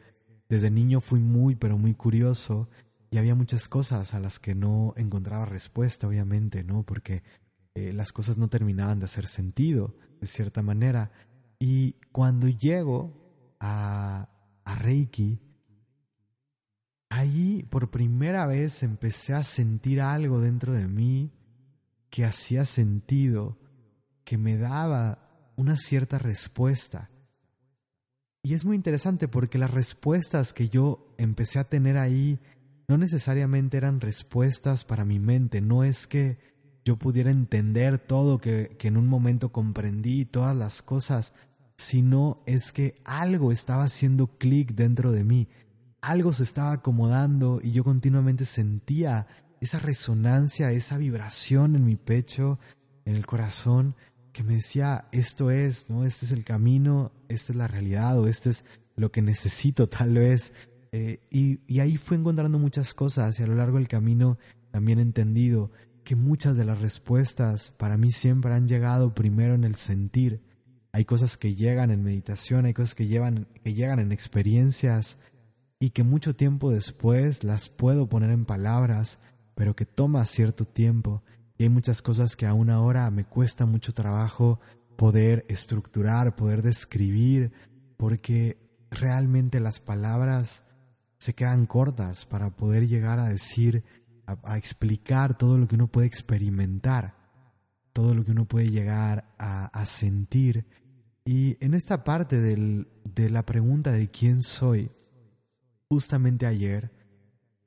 desde 0.47 0.71
niño 0.71 1.01
fui 1.01 1.19
muy, 1.19 1.55
pero 1.55 1.77
muy 1.77 1.93
curioso 1.93 2.69
y 3.11 3.17
había 3.17 3.35
muchas 3.35 3.67
cosas 3.67 4.13
a 4.13 4.19
las 4.19 4.39
que 4.39 4.55
no 4.55 4.93
encontraba 4.95 5.45
respuesta, 5.45 6.07
obviamente, 6.07 6.63
¿no? 6.63 6.83
Porque 6.83 7.23
eh, 7.75 7.91
las 7.93 8.11
cosas 8.11 8.37
no 8.37 8.49
terminaban 8.49 8.99
de 8.99 9.05
hacer 9.05 9.27
sentido, 9.27 9.95
de 10.21 10.27
cierta 10.27 10.61
manera. 10.61 11.11
Y 11.59 11.95
cuando 12.11 12.47
llego 12.47 13.13
a, 13.59 14.29
a 14.63 14.75
Reiki, 14.75 15.39
ahí 17.09 17.65
por 17.69 17.89
primera 17.91 18.45
vez 18.45 18.83
empecé 18.83 19.33
a 19.33 19.43
sentir 19.43 20.01
algo 20.01 20.39
dentro 20.39 20.73
de 20.73 20.87
mí 20.87 21.31
que 22.09 22.25
hacía 22.25 22.65
sentido, 22.65 23.57
que 24.23 24.37
me 24.37 24.57
daba 24.57 25.51
una 25.55 25.75
cierta 25.75 26.19
respuesta. 26.19 27.09
Y 28.41 28.53
es 28.53 28.63
muy 28.63 28.75
interesante 28.75 29.27
porque 29.27 29.57
las 29.57 29.71
respuestas 29.71 30.53
que 30.53 30.69
yo 30.69 31.13
empecé 31.17 31.59
a 31.59 31.67
tener 31.67 31.97
ahí 31.97 32.39
no 32.87 32.97
necesariamente 32.97 33.77
eran 33.77 34.01
respuestas 34.01 34.85
para 34.85 35.05
mi 35.05 35.19
mente, 35.19 35.61
no 35.61 35.83
es 35.83 36.07
que 36.07 36.39
yo 36.85 36.97
pudiera 36.97 37.29
entender 37.29 37.99
todo, 37.99 38.39
que, 38.39 38.75
que 38.79 38.87
en 38.87 38.97
un 38.97 39.07
momento 39.07 39.51
comprendí 39.51 40.25
todas 40.25 40.55
las 40.55 40.81
cosas, 40.81 41.33
sino 41.77 42.41
es 42.47 42.71
que 42.71 42.95
algo 43.05 43.51
estaba 43.51 43.83
haciendo 43.83 44.37
clic 44.37 44.73
dentro 44.73 45.11
de 45.11 45.23
mí, 45.23 45.47
algo 46.01 46.33
se 46.33 46.43
estaba 46.43 46.71
acomodando 46.71 47.59
y 47.63 47.71
yo 47.71 47.83
continuamente 47.83 48.45
sentía 48.45 49.27
esa 49.61 49.79
resonancia, 49.79 50.71
esa 50.71 50.97
vibración 50.97 51.75
en 51.75 51.85
mi 51.85 51.95
pecho, 51.95 52.59
en 53.05 53.15
el 53.15 53.25
corazón, 53.25 53.95
que 54.31 54.43
me 54.43 54.55
decía, 54.55 55.07
esto 55.11 55.51
es, 55.51 55.89
¿no? 55.89 56.05
Este 56.05 56.25
es 56.25 56.31
el 56.31 56.45
camino, 56.45 57.11
esta 57.27 57.51
es 57.51 57.57
la 57.57 57.67
realidad 57.67 58.17
o 58.19 58.27
este 58.27 58.51
es 58.51 58.63
lo 58.95 59.11
que 59.11 59.21
necesito 59.21 59.89
tal 59.89 60.13
vez. 60.13 60.53
Eh, 60.91 61.19
y, 61.29 61.79
ahí 61.79 61.97
fue 61.97 62.17
encontrando 62.17 62.57
muchas 62.57 62.93
cosas 62.93 63.39
y 63.39 63.43
a 63.43 63.47
lo 63.47 63.55
largo 63.55 63.77
del 63.77 63.87
camino 63.87 64.37
también 64.71 64.99
he 64.99 65.03
entendido 65.03 65.71
que 66.03 66.15
muchas 66.15 66.57
de 66.57 66.65
las 66.65 66.79
respuestas 66.79 67.73
para 67.77 67.97
mí 67.97 68.11
siempre 68.11 68.53
han 68.53 68.67
llegado 68.67 69.13
primero 69.13 69.53
en 69.53 69.63
el 69.63 69.75
sentir. 69.75 70.41
Hay 70.91 71.05
cosas 71.05 71.37
que 71.37 71.53
llegan 71.53 71.91
en 71.91 72.01
meditación, 72.01 72.65
hay 72.65 72.73
cosas 72.73 72.95
que, 72.95 73.05
llevan, 73.05 73.47
que 73.63 73.73
llegan 73.75 73.99
en 73.99 74.11
experiencias 74.11 75.19
y 75.79 75.91
que 75.91 76.03
mucho 76.03 76.35
tiempo 76.35 76.71
después 76.71 77.43
las 77.43 77.69
puedo 77.69 78.07
poner 78.07 78.31
en 78.31 78.45
palabras, 78.45 79.19
pero 79.55 79.75
que 79.75 79.85
toma 79.85 80.25
cierto 80.25 80.65
tiempo 80.65 81.23
y 81.59 81.63
hay 81.63 81.69
muchas 81.69 82.01
cosas 82.01 82.37
que 82.37 82.45
aún 82.45 82.69
ahora 82.69 83.11
me 83.11 83.25
cuesta 83.25 83.65
mucho 83.65 83.91
trabajo 83.91 84.61
poder 84.95 85.45
estructurar, 85.49 86.37
poder 86.37 86.61
describir, 86.61 87.51
porque 87.97 88.57
realmente 88.89 89.59
las 89.59 89.81
palabras 89.81 90.63
se 91.17 91.33
quedan 91.33 91.65
cortas 91.65 92.25
para 92.25 92.55
poder 92.55 92.87
llegar 92.87 93.19
a 93.19 93.27
decir, 93.27 93.83
a, 94.25 94.57
explicar 94.57 95.37
todo 95.37 95.57
lo 95.57 95.67
que 95.67 95.75
uno 95.75 95.87
puede 95.87 96.07
experimentar, 96.07 97.15
todo 97.91 98.13
lo 98.13 98.23
que 98.23 98.31
uno 98.31 98.45
puede 98.45 98.69
llegar 98.69 99.35
a, 99.37 99.85
sentir. 99.85 100.65
Y 101.25 101.57
en 101.59 101.73
esta 101.73 102.05
parte 102.05 102.39
de 102.39 103.29
la 103.29 103.45
pregunta 103.45 103.91
de 103.91 104.09
quién 104.09 104.39
soy, 104.39 104.91
Justamente 105.89 106.45
ayer 106.45 106.91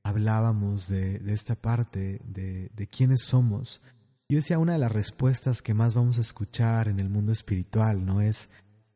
hablábamos 0.04 0.88
de, 0.88 1.20
esta 1.32 1.56
parte, 1.56 2.20
de, 2.24 2.70
de 2.74 2.86
quiénes 2.86 3.22
somos. 3.22 3.80
Yo 4.28 4.36
decía, 4.36 4.58
una 4.58 4.74
de 4.74 4.78
las 4.78 4.92
respuestas 4.92 5.60
que 5.60 5.74
más 5.74 5.94
vamos 5.94 6.18
a 6.18 6.22
escuchar 6.22 6.88
en 6.88 7.00
el 7.00 7.08
mundo 7.08 7.32
espiritual, 7.32 8.04
¿no? 8.06 8.20
Es, 8.20 8.48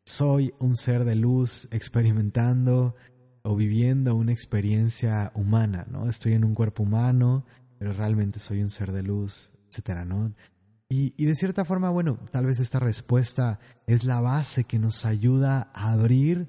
soy 0.05 0.55
un 0.61 0.77
ser 0.77 1.05
de 1.05 1.17
luz 1.17 1.69
experimentando 1.73 2.95
o 3.43 3.57
viviendo 3.57 4.15
una 4.15 4.33
experiencia 4.33 5.33
humana, 5.35 5.87
¿no? 5.91 6.09
Estoy 6.09 6.33
en 6.33 6.45
un 6.45 6.55
cuerpo 6.55 6.85
humano, 6.85 7.45
pero 7.79 7.93
realmente 7.93 8.39
soy 8.39 8.63
un 8.63 8.71
ser 8.71 8.93
de 8.93 9.03
luz, 9.03 9.51
etcétera, 9.69 10.05
¿no? 10.05 10.33
Y, 10.89 11.15
y, 11.17 11.27
de 11.27 11.35
cierta 11.35 11.65
forma, 11.65 11.91
bueno, 11.91 12.19
tal 12.31 12.47
vez 12.47 12.61
esta 12.61 12.79
respuesta 12.79 13.59
es 13.89 14.05
la 14.05 14.21
base 14.21 14.65
que 14.65 14.79
nos 14.79 15.05
ayuda 15.05 15.69
a 15.75 15.91
abrir 15.91 16.49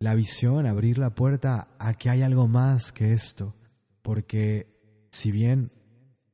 la 0.00 0.14
visión, 0.14 0.66
abrir 0.66 0.98
la 0.98 1.14
puerta 1.14 1.68
a 1.78 1.94
que 1.94 2.10
hay 2.10 2.22
algo 2.22 2.48
más 2.48 2.90
que 2.90 3.12
esto. 3.12 3.54
Porque 4.02 4.66
si 5.12 5.30
bien 5.30 5.70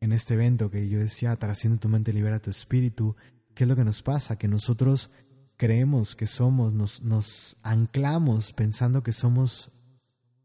en 0.01 0.13
este 0.13 0.35
evento 0.35 0.71
que 0.71 0.89
yo 0.89 1.01
decía, 1.01 1.37
trasciende 1.37 1.79
tu 1.79 1.89
mente, 1.89 2.13
libera 2.13 2.39
tu 2.39 2.51
espíritu, 2.51 3.17
¿qué 3.55 3.65
es 3.65 3.69
lo 3.69 3.77
que 3.77 3.85
nos 3.85 4.03
pasa? 4.03 4.39
Que 4.39 4.47
nosotros 4.47 5.11
creemos 5.57 6.15
que 6.15 6.29
somos, 6.29 6.75
nos, 6.75 7.03
nos 7.03 7.57
anclamos 7.63 8.53
pensando 8.53 9.03
que 9.03 9.13
somos 9.13 9.73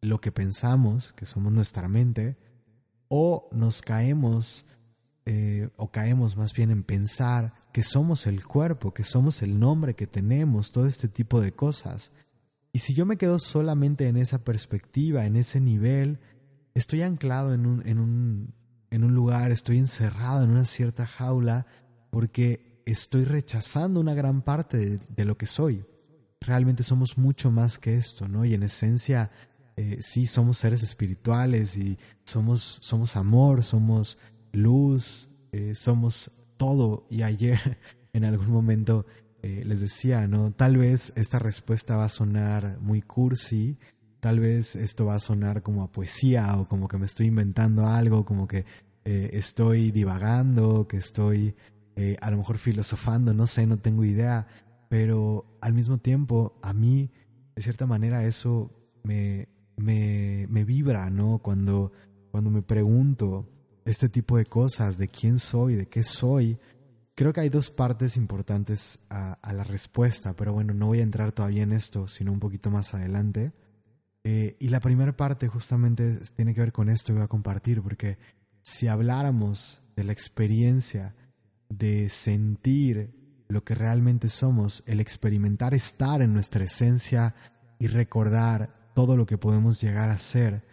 lo 0.01 0.19
que 0.19 0.31
pensamos, 0.31 1.13
que 1.13 1.27
somos 1.27 1.53
nuestra 1.53 1.87
mente, 1.87 2.37
o 3.07 3.49
nos 3.51 3.83
caemos 3.83 4.65
eh, 5.25 5.69
o 5.75 5.91
caemos 5.91 6.35
más 6.35 6.53
bien 6.53 6.71
en 6.71 6.81
pensar 6.81 7.53
que 7.71 7.83
somos 7.83 8.25
el 8.25 8.43
cuerpo, 8.43 8.95
que 8.95 9.03
somos 9.03 9.43
el 9.43 9.59
nombre 9.59 9.93
que 9.93 10.07
tenemos, 10.07 10.71
todo 10.71 10.87
este 10.87 11.07
tipo 11.07 11.39
de 11.39 11.51
cosas. 11.51 12.11
Y 12.73 12.79
si 12.79 12.93
yo 12.93 13.05
me 13.05 13.17
quedo 13.17 13.39
solamente 13.39 14.07
en 14.07 14.17
esa 14.17 14.43
perspectiva, 14.43 15.25
en 15.25 15.35
ese 15.35 15.59
nivel, 15.59 16.19
estoy 16.73 17.01
anclado 17.01 17.53
en 17.53 17.65
un, 17.65 17.85
en 17.87 17.99
un, 17.99 18.53
en 18.89 19.03
un 19.03 19.13
lugar, 19.13 19.51
estoy 19.51 19.77
encerrado 19.77 20.43
en 20.43 20.51
una 20.51 20.65
cierta 20.65 21.05
jaula 21.05 21.65
porque 22.11 22.81
estoy 22.85 23.25
rechazando 23.25 23.99
una 23.99 24.13
gran 24.13 24.41
parte 24.41 24.99
de, 24.99 25.25
lo 25.25 25.37
que 25.37 25.45
soy. 25.45 25.85
Realmente 26.39 26.83
somos 26.83 27.17
mucho 27.17 27.51
más 27.51 27.77
que 27.77 27.97
esto, 27.97 28.27
¿no? 28.27 28.45
Y 28.45 28.53
en 28.53 28.63
esencia, 28.63 29.31
eh, 29.75 29.97
sí, 30.01 30.25
somos 30.25 30.57
seres 30.57 30.83
espirituales 30.83 31.77
y 31.77 31.97
somos, 32.23 32.79
somos 32.81 33.15
amor, 33.15 33.63
somos 33.63 34.17
luz, 34.51 35.29
eh, 35.51 35.75
somos 35.75 36.31
todo. 36.57 37.07
Y 37.09 37.21
ayer 37.21 37.59
en 38.13 38.25
algún 38.25 38.49
momento 38.49 39.05
eh, 39.41 39.63
les 39.65 39.79
decía, 39.79 40.27
¿no? 40.27 40.51
Tal 40.51 40.77
vez 40.77 41.13
esta 41.15 41.39
respuesta 41.39 41.97
va 41.97 42.05
a 42.05 42.09
sonar 42.09 42.77
muy 42.79 43.01
cursi, 43.01 43.77
tal 44.19 44.39
vez 44.39 44.75
esto 44.75 45.05
va 45.05 45.15
a 45.15 45.19
sonar 45.19 45.61
como 45.61 45.83
a 45.83 45.91
poesía 45.91 46.55
o 46.57 46.67
como 46.67 46.87
que 46.87 46.97
me 46.97 47.05
estoy 47.05 47.27
inventando 47.27 47.87
algo, 47.87 48.25
como 48.25 48.47
que 48.47 48.65
eh, 49.05 49.31
estoy 49.33 49.91
divagando, 49.91 50.87
que 50.87 50.97
estoy 50.97 51.55
a 52.19 52.31
lo 52.31 52.37
mejor 52.37 52.57
filosofando, 52.57 53.31
no 53.31 53.45
sé, 53.45 53.67
no 53.67 53.77
tengo 53.77 54.03
idea, 54.03 54.47
pero 54.89 55.45
al 55.61 55.73
mismo 55.73 55.99
tiempo 55.99 56.57
a 56.63 56.73
mí, 56.73 57.11
de 57.55 57.61
cierta 57.61 57.85
manera, 57.85 58.25
eso 58.25 58.71
me, 59.03 59.49
me, 59.77 60.47
me 60.49 60.63
vibra, 60.63 61.11
¿no? 61.11 61.39
Cuando, 61.39 61.91
cuando 62.31 62.49
me 62.49 62.61
pregunto 62.61 63.47
este 63.85 64.09
tipo 64.09 64.37
de 64.37 64.45
cosas, 64.45 64.97
de 64.97 65.07
quién 65.07 65.39
soy, 65.39 65.75
de 65.75 65.87
qué 65.87 66.03
soy, 66.03 66.57
creo 67.15 67.33
que 67.33 67.41
hay 67.41 67.49
dos 67.49 67.69
partes 67.69 68.17
importantes 68.17 68.99
a, 69.09 69.37
la 69.53 69.63
respuesta, 69.63 70.35
pero 70.35 70.53
bueno, 70.53 70.73
no 70.73 70.87
voy 70.87 70.99
a 70.99 71.03
entrar 71.03 71.31
todavía 71.31 71.63
en 71.63 71.73
esto, 71.73 72.07
sino 72.07 72.31
un 72.31 72.39
poquito 72.39 72.71
más 72.71 72.93
adelante. 72.93 73.53
Eh, 74.23 74.55
y 74.59 74.69
la 74.69 74.79
primera 74.79 75.15
parte 75.15 75.47
justamente 75.47 76.19
tiene 76.35 76.53
que 76.53 76.61
ver 76.61 76.71
con 76.71 76.89
esto 76.89 77.07
que 77.07 77.19
voy 77.19 77.23
a 77.23 77.27
compartir, 77.27 77.81
porque 77.81 78.17
si 78.61 78.87
habláramos 78.87 79.81
de 79.95 80.03
la 80.03 80.13
experiencia 80.13 81.15
de 81.69 82.09
sentir 82.09 83.13
lo 83.47 83.63
que 83.63 83.75
realmente 83.75 84.29
somos, 84.29 84.83
el 84.85 84.99
experimentar 84.99 85.73
estar 85.73 86.21
en 86.21 86.33
nuestra 86.33 86.63
esencia 86.63 87.35
y 87.79 87.87
recordar 87.87 88.91
todo 88.93 89.17
lo 89.17 89.25
que 89.25 89.37
podemos 89.37 89.81
llegar 89.81 90.09
a 90.09 90.17
ser, 90.17 90.63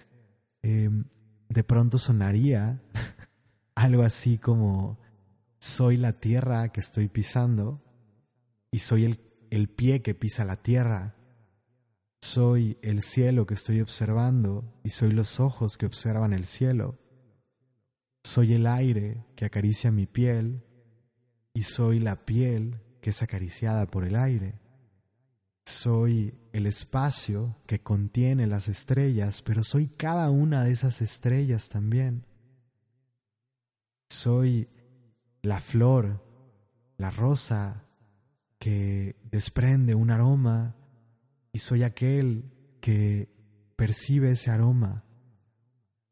em, 0.63 1.05
de 1.49 1.65
pronto 1.65 1.99
sonaría 1.99 2.81
algo 3.75 4.03
así 4.03 4.39
como 4.39 4.99
soy 5.61 5.97
la 5.97 6.15
tierra 6.21 6.71
que 6.71 6.81
estoy 6.81 7.09
pisando 7.09 7.83
y 8.71 8.79
soy 8.79 9.05
el, 9.05 9.21
el 9.51 9.69
pie 9.69 10.03
que 10.03 10.15
pisa 10.15 10.45
la 10.45 10.57
tierra. 10.57 11.17
Soy 12.21 12.79
el 12.83 13.03
cielo 13.03 13.47
que 13.47 13.55
estoy 13.55 13.81
observando 13.81 14.81
y 14.83 14.91
soy 14.91 15.13
los 15.13 15.41
ojos 15.41 15.77
que 15.77 15.87
observan 15.87 16.33
el 16.33 16.47
cielo. 16.47 16.99
Soy 18.25 18.55
el 18.55 18.67
aire 18.67 19.25
que 19.37 19.45
acaricia 19.45 19.91
mi 19.91 20.07
piel 20.07 20.65
y 21.55 21.63
soy 21.63 22.01
la 22.01 22.25
piel 22.25 22.81
que 23.01 23.11
es 23.11 23.23
acariciada 23.23 23.87
por 23.87 24.05
el 24.05 24.17
aire. 24.17 24.61
Soy 25.65 26.35
el 26.53 26.67
espacio 26.67 27.57
que 27.67 27.81
contiene 27.83 28.47
las 28.47 28.69
estrellas, 28.69 29.43
pero 29.43 29.63
soy 29.63 29.89
cada 29.89 30.31
una 30.31 30.65
de 30.65 30.73
esas 30.73 31.03
estrellas 31.03 31.69
también. 31.69 32.25
Soy 34.09 34.69
la 35.49 35.61
flor, 35.61 36.23
la 36.99 37.11
rosa 37.11 37.85
que 38.59 39.17
desprende 39.31 39.95
un 39.95 40.11
aroma 40.11 40.77
y 41.53 41.59
soy 41.59 41.83
aquel 41.83 42.53
que 42.81 43.29
percibe 43.77 44.33
ese 44.33 44.51
aroma 44.51 45.05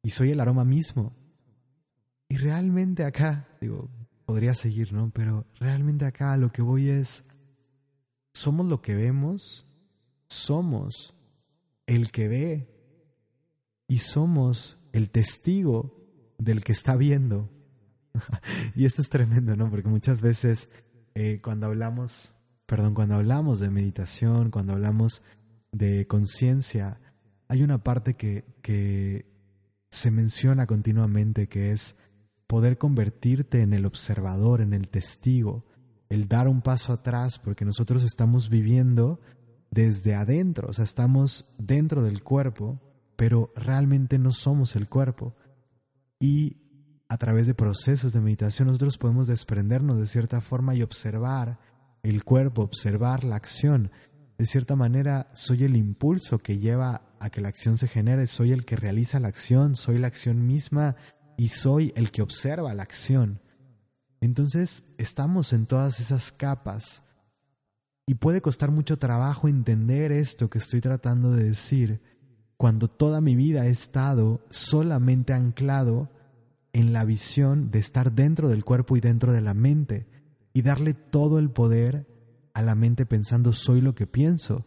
y 0.02 0.10
soy 0.10 0.30
el 0.30 0.40
aroma 0.40 0.64
mismo. 0.64 1.14
Y 2.28 2.38
realmente 2.38 3.04
acá, 3.04 3.48
digo, 3.60 3.90
podría 4.24 4.54
seguir, 4.54 4.92
¿no? 4.92 5.10
Pero 5.10 5.46
realmente 5.60 6.04
acá 6.06 6.36
lo 6.36 6.50
que 6.50 6.62
voy 6.62 6.88
es, 6.88 7.24
somos 8.32 8.66
lo 8.66 8.80
que 8.80 8.94
vemos, 8.94 9.66
somos 10.28 11.14
el 11.86 12.10
que 12.10 12.28
ve 12.28 12.68
y 13.86 13.98
somos 13.98 14.78
el 14.92 15.10
testigo 15.10 15.94
del 16.38 16.64
que 16.64 16.72
está 16.72 16.96
viendo. 16.96 17.50
y 18.74 18.84
esto 18.84 19.02
es 19.02 19.08
tremendo, 19.08 19.56
¿no? 19.56 19.70
Porque 19.70 19.88
muchas 19.88 20.20
veces 20.20 20.68
eh, 21.14 21.40
cuando 21.42 21.66
hablamos, 21.66 22.34
perdón, 22.66 22.94
cuando 22.94 23.14
hablamos 23.14 23.60
de 23.60 23.70
meditación, 23.70 24.50
cuando 24.50 24.74
hablamos 24.74 25.22
de 25.72 26.06
conciencia, 26.06 27.00
hay 27.48 27.62
una 27.62 27.82
parte 27.82 28.14
que, 28.14 28.44
que 28.62 29.26
se 29.90 30.10
menciona 30.10 30.66
continuamente 30.66 31.48
que 31.48 31.72
es 31.72 31.96
poder 32.46 32.78
convertirte 32.78 33.62
en 33.62 33.72
el 33.72 33.86
observador, 33.86 34.60
en 34.60 34.72
el 34.72 34.88
testigo, 34.88 35.64
el 36.08 36.28
dar 36.28 36.48
un 36.48 36.62
paso 36.62 36.92
atrás, 36.92 37.38
porque 37.38 37.64
nosotros 37.64 38.04
estamos 38.04 38.48
viviendo 38.48 39.20
desde 39.70 40.14
adentro, 40.14 40.68
o 40.68 40.72
sea, 40.72 40.84
estamos 40.84 41.46
dentro 41.58 42.02
del 42.02 42.22
cuerpo, 42.22 42.80
pero 43.16 43.52
realmente 43.56 44.18
no 44.18 44.30
somos 44.30 44.76
el 44.76 44.88
cuerpo. 44.88 45.34
Y 46.20 46.58
a 47.08 47.18
través 47.18 47.46
de 47.46 47.54
procesos 47.54 48.12
de 48.12 48.20
meditación 48.20 48.68
nosotros 48.68 48.98
podemos 48.98 49.26
desprendernos 49.26 49.98
de 49.98 50.06
cierta 50.06 50.40
forma 50.40 50.74
y 50.74 50.82
observar 50.82 51.58
el 52.02 52.24
cuerpo, 52.24 52.62
observar 52.62 53.24
la 53.24 53.36
acción. 53.36 53.90
De 54.38 54.46
cierta 54.46 54.76
manera, 54.76 55.30
soy 55.34 55.64
el 55.64 55.76
impulso 55.76 56.38
que 56.38 56.58
lleva 56.58 57.02
a 57.20 57.30
que 57.30 57.40
la 57.40 57.48
acción 57.48 57.78
se 57.78 57.88
genere, 57.88 58.26
soy 58.26 58.52
el 58.52 58.64
que 58.64 58.76
realiza 58.76 59.20
la 59.20 59.28
acción, 59.28 59.76
soy 59.76 59.98
la 59.98 60.08
acción 60.08 60.46
misma 60.46 60.96
y 61.36 61.48
soy 61.48 61.92
el 61.96 62.10
que 62.10 62.22
observa 62.22 62.74
la 62.74 62.82
acción. 62.82 63.40
Entonces 64.20 64.84
estamos 64.98 65.52
en 65.52 65.66
todas 65.66 66.00
esas 66.00 66.32
capas 66.32 67.04
y 68.06 68.14
puede 68.14 68.40
costar 68.40 68.70
mucho 68.70 68.98
trabajo 68.98 69.48
entender 69.48 70.12
esto 70.12 70.50
que 70.50 70.58
estoy 70.58 70.80
tratando 70.80 71.32
de 71.32 71.44
decir 71.44 72.00
cuando 72.56 72.88
toda 72.88 73.20
mi 73.20 73.36
vida 73.36 73.66
he 73.66 73.70
estado 73.70 74.44
solamente 74.50 75.32
anclado 75.32 76.10
en 76.76 76.92
la 76.92 77.06
visión 77.06 77.70
de 77.70 77.78
estar 77.78 78.12
dentro 78.12 78.50
del 78.50 78.62
cuerpo 78.62 78.98
y 78.98 79.00
dentro 79.00 79.32
de 79.32 79.40
la 79.40 79.54
mente 79.54 80.06
y 80.52 80.60
darle 80.60 80.92
todo 80.92 81.38
el 81.38 81.48
poder 81.48 82.06
a 82.52 82.60
la 82.60 82.74
mente 82.74 83.06
pensando 83.06 83.54
soy 83.54 83.80
lo 83.80 83.94
que 83.94 84.06
pienso 84.06 84.66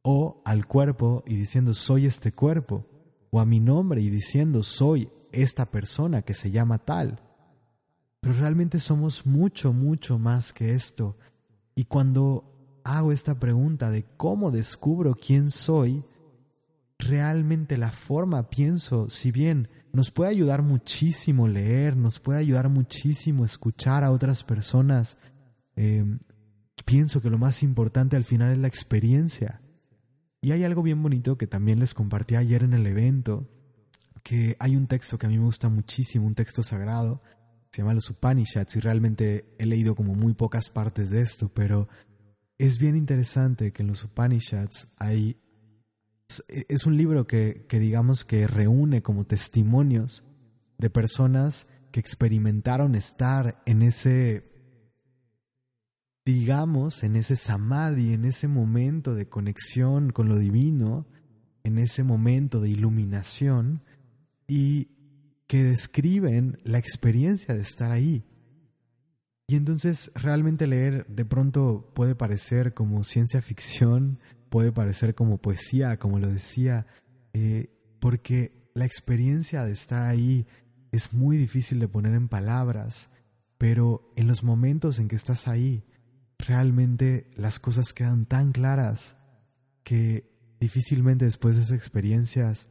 o 0.00 0.40
al 0.46 0.66
cuerpo 0.66 1.22
y 1.26 1.36
diciendo 1.36 1.74
soy 1.74 2.06
este 2.06 2.32
cuerpo 2.32 2.86
o 3.30 3.38
a 3.38 3.44
mi 3.44 3.60
nombre 3.60 4.00
y 4.00 4.08
diciendo 4.08 4.62
soy 4.62 5.10
esta 5.30 5.70
persona 5.70 6.22
que 6.22 6.32
se 6.32 6.50
llama 6.50 6.78
tal. 6.78 7.20
Pero 8.20 8.36
realmente 8.36 8.78
somos 8.78 9.26
mucho, 9.26 9.74
mucho 9.74 10.18
más 10.18 10.54
que 10.54 10.72
esto. 10.72 11.18
Y 11.74 11.84
cuando 11.84 12.80
hago 12.82 13.12
esta 13.12 13.38
pregunta 13.38 13.90
de 13.90 14.06
cómo 14.16 14.50
descubro 14.50 15.14
quién 15.14 15.50
soy, 15.50 16.02
realmente 16.98 17.76
la 17.76 17.92
forma, 17.92 18.48
pienso, 18.48 19.10
si 19.10 19.30
bien 19.30 19.68
nos 19.92 20.10
puede 20.10 20.30
ayudar 20.30 20.62
muchísimo 20.62 21.48
leer, 21.48 21.96
nos 21.96 22.20
puede 22.20 22.38
ayudar 22.38 22.68
muchísimo 22.68 23.44
escuchar 23.44 24.04
a 24.04 24.10
otras 24.10 24.44
personas, 24.44 25.16
em, 25.76 26.18
pienso 26.84 27.20
que 27.20 27.30
lo 27.30 27.38
más 27.38 27.62
importante 27.62 28.16
al 28.16 28.24
final 28.24 28.52
es 28.52 28.58
la 28.58 28.68
experiencia. 28.68 29.60
Y 30.40 30.52
hay 30.52 30.64
algo 30.64 30.82
bien 30.82 31.02
bonito 31.02 31.36
que 31.36 31.46
también 31.46 31.78
les 31.80 31.94
compartí 31.94 32.34
ayer 32.34 32.62
en 32.62 32.72
el 32.72 32.86
evento, 32.86 33.48
que 34.22 34.56
hay 34.58 34.76
un 34.76 34.86
texto 34.86 35.18
que 35.18 35.26
a 35.26 35.28
mí 35.28 35.38
me 35.38 35.44
gusta 35.44 35.68
muchísimo, 35.68 36.26
un 36.26 36.34
texto 36.34 36.62
sagrado, 36.62 37.22
se 37.70 37.82
llama 37.82 37.94
los 37.94 38.10
Upanishads 38.10 38.76
y 38.76 38.80
realmente 38.80 39.54
he 39.58 39.66
leído 39.66 39.94
como 39.94 40.14
muy 40.14 40.34
pocas 40.34 40.70
partes 40.70 41.10
de 41.10 41.22
esto, 41.22 41.48
pero 41.52 41.88
es 42.58 42.78
bien 42.78 42.96
interesante 42.96 43.72
que 43.72 43.82
en 43.82 43.88
los 43.88 44.04
Upanishads 44.04 44.88
hay... 44.96 45.36
Es 46.68 46.86
un 46.86 46.96
libro 46.96 47.26
que, 47.26 47.66
que 47.68 47.78
digamos 47.78 48.24
que 48.24 48.46
reúne 48.46 49.02
como 49.02 49.24
testimonios 49.24 50.24
de 50.78 50.90
personas 50.90 51.66
que 51.90 52.00
experimentaron 52.00 52.94
estar 52.94 53.62
en 53.66 53.82
ese, 53.82 54.44
digamos, 56.24 57.02
en 57.02 57.16
ese 57.16 57.36
samadhi, 57.36 58.12
en 58.12 58.24
ese 58.24 58.48
momento 58.48 59.14
de 59.14 59.28
conexión 59.28 60.10
con 60.10 60.28
lo 60.28 60.38
divino, 60.38 61.06
en 61.64 61.78
ese 61.78 62.04
momento 62.04 62.60
de 62.60 62.70
iluminación, 62.70 63.82
y 64.46 64.88
que 65.46 65.64
describen 65.64 66.60
la 66.64 66.78
experiencia 66.78 67.54
de 67.54 67.60
estar 67.60 67.90
ahí. 67.90 68.24
Y 69.48 69.56
entonces 69.56 70.12
realmente 70.14 70.68
leer 70.68 71.06
de 71.08 71.24
pronto 71.24 71.90
puede 71.92 72.14
parecer 72.14 72.72
como 72.72 73.02
ciencia 73.02 73.42
ficción, 73.42 74.20
puede 74.50 74.72
parecer 74.72 75.14
como 75.14 75.38
poesía, 75.38 75.98
como 75.98 76.18
lo 76.18 76.28
decía, 76.28 76.86
eh, 77.32 77.70
porque 78.00 78.52
la 78.74 78.84
experiencia 78.84 79.64
de 79.64 79.72
estar 79.72 80.02
ahí 80.02 80.46
es 80.92 81.12
muy 81.12 81.36
difícil 81.36 81.78
de 81.78 81.88
poner 81.88 82.14
en 82.14 82.28
palabras, 82.28 83.10
pero 83.56 84.12
en 84.16 84.26
los 84.26 84.42
momentos 84.42 84.98
en 84.98 85.08
que 85.08 85.16
estás 85.16 85.48
ahí, 85.48 85.84
realmente 86.38 87.30
las 87.36 87.60
cosas 87.60 87.92
quedan 87.92 88.26
tan 88.26 88.52
claras 88.52 89.16
que 89.84 90.28
difícilmente 90.58 91.24
después 91.24 91.56
de 91.56 91.62
esas 91.62 91.76
experiencias 91.76 92.68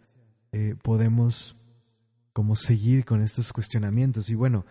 eh, 0.51 0.75
podemos 0.81 1.55
como 2.33 2.55
seguir 2.55 3.05
con 3.05 3.21
estos 3.21 3.53
cuestionamientos. 3.53 4.29
Y 4.29 4.35
bueno, 4.35 4.65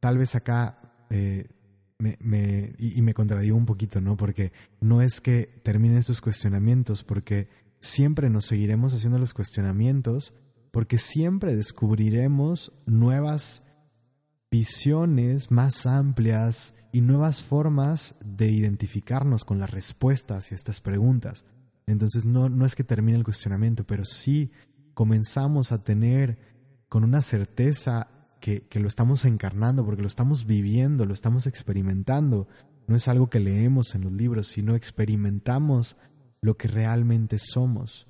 tal 0.00 0.18
vez 0.18 0.34
acá 0.34 1.06
eh, 1.10 1.48
me, 1.98 2.74
y, 2.78 3.00
me 3.02 3.14
contradigo 3.14 3.56
un 3.56 3.66
poquito, 3.66 4.00
¿no? 4.00 4.16
Porque 4.16 4.52
no 4.80 5.02
es 5.02 5.20
que 5.20 5.60
terminen 5.62 5.98
estos 5.98 6.20
cuestionamientos, 6.20 7.04
porque 7.04 7.48
siempre 7.80 8.30
nos 8.30 8.46
seguiremos 8.46 8.94
haciendo 8.94 9.18
los 9.18 9.34
cuestionamientos, 9.34 10.34
porque 10.70 10.98
siempre 10.98 11.56
descubriremos 11.56 12.72
nuevas 12.84 13.62
visiones 14.50 15.50
más 15.50 15.86
amplias 15.86 16.74
y 16.92 17.00
nuevas 17.00 17.42
formas 17.42 18.16
de 18.24 18.50
identificarnos 18.50 19.44
con 19.44 19.58
las 19.58 19.70
respuestas 19.70 20.50
y 20.50 20.54
estas 20.54 20.80
preguntas. 20.80 21.44
Entonces 21.86 22.24
no, 22.24 22.48
no 22.48 22.66
es 22.66 22.74
que 22.74 22.84
termine 22.84 23.18
el 23.18 23.24
cuestionamiento, 23.24 23.84
pero 23.84 24.04
sí 24.04 24.50
comenzamos 24.94 25.72
a 25.72 25.82
tener 25.82 26.38
con 26.88 27.04
una 27.04 27.20
certeza 27.20 28.08
que, 28.68 28.78
lo 28.78 28.86
estamos 28.86 29.24
encarnando, 29.24 29.84
porque 29.84 30.02
lo 30.02 30.06
estamos 30.06 30.46
viviendo, 30.46 31.04
lo 31.04 31.14
estamos 31.14 31.48
experimentando. 31.48 32.46
No 32.86 32.94
es 32.94 33.08
algo 33.08 33.28
que 33.28 33.40
leemos 33.40 33.96
en 33.96 34.02
los 34.02 34.12
libros, 34.12 34.46
sino 34.46 34.76
experimentamos 34.76 35.96
lo 36.40 36.56
que 36.56 36.68
realmente 36.68 37.38
somos. 37.40 38.06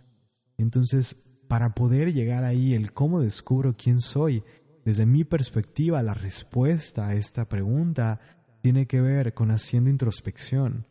Entonces, 0.59 1.17
para 1.49 1.75
poder 1.75 2.13
llegar 2.13 2.45
ahí, 2.45 2.75
el 2.75 2.93
cómo 2.93 3.21
descubro 3.21 3.77
quién 3.79 4.01
soy, 4.01 4.43
desde 4.85 5.07
mi 5.07 5.25
perspectiva, 5.25 6.03
la 6.03 6.13
respuesta 6.13 7.09
a 7.09 7.15
esta 7.15 7.49
pregunta 7.49 8.21
tiene 8.61 8.87
que 8.87 9.01
ver 9.01 9.33
con 9.33 9.51
haciendo 9.51 9.89
introspección, 9.89 10.87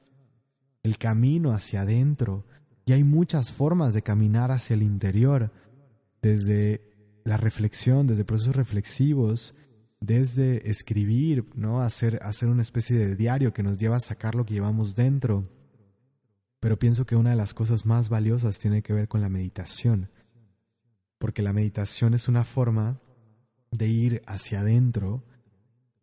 el 0.82 0.98
camino 0.98 1.52
hacia 1.52 1.82
adentro. 1.82 2.48
Y 2.86 2.94
hay 2.94 3.04
muchas 3.04 3.52
formas 3.52 3.94
de 3.94 4.02
caminar 4.02 4.52
hacia 4.52 4.74
el 4.74 4.82
interior, 4.82 5.52
desde 6.22 6.95
la 7.26 7.38
reflexión, 7.38 8.08
desde 8.08 8.24
procesos 8.24 8.56
reflexivos, 8.56 9.56
desde 10.00 10.70
escribir, 10.70 11.46
¿no? 11.56 11.82
Hacer, 11.82 12.20
hacer 12.22 12.48
una 12.48 12.62
especie 12.62 12.98
de 12.98 13.16
diario 13.16 13.52
que 13.52 13.64
nos 13.64 13.78
lleva 13.78 13.98
a 13.98 14.00
sacar 14.00 14.36
lo 14.36 14.46
que 14.46 14.54
llevamos 14.54 14.96
dentro. 14.96 15.50
Pero 16.60 16.78
pienso 16.78 17.06
que 17.06 17.16
una 17.16 17.32
de 17.32 17.36
las 17.36 17.54
cosas 17.54 17.86
más 17.86 18.10
valiosas 18.10 18.60
tiene 18.60 18.84
que 18.84 18.94
ver 18.94 19.08
con 19.08 19.22
la 19.22 19.30
meditación, 19.30 20.10
porque 21.18 21.42
la 21.42 21.52
meditación 21.52 22.14
es 22.14 22.28
una 22.28 22.44
forma 22.44 23.02
de 23.72 23.88
ir 23.88 24.22
hacia 24.28 24.60
adentro, 24.60 25.26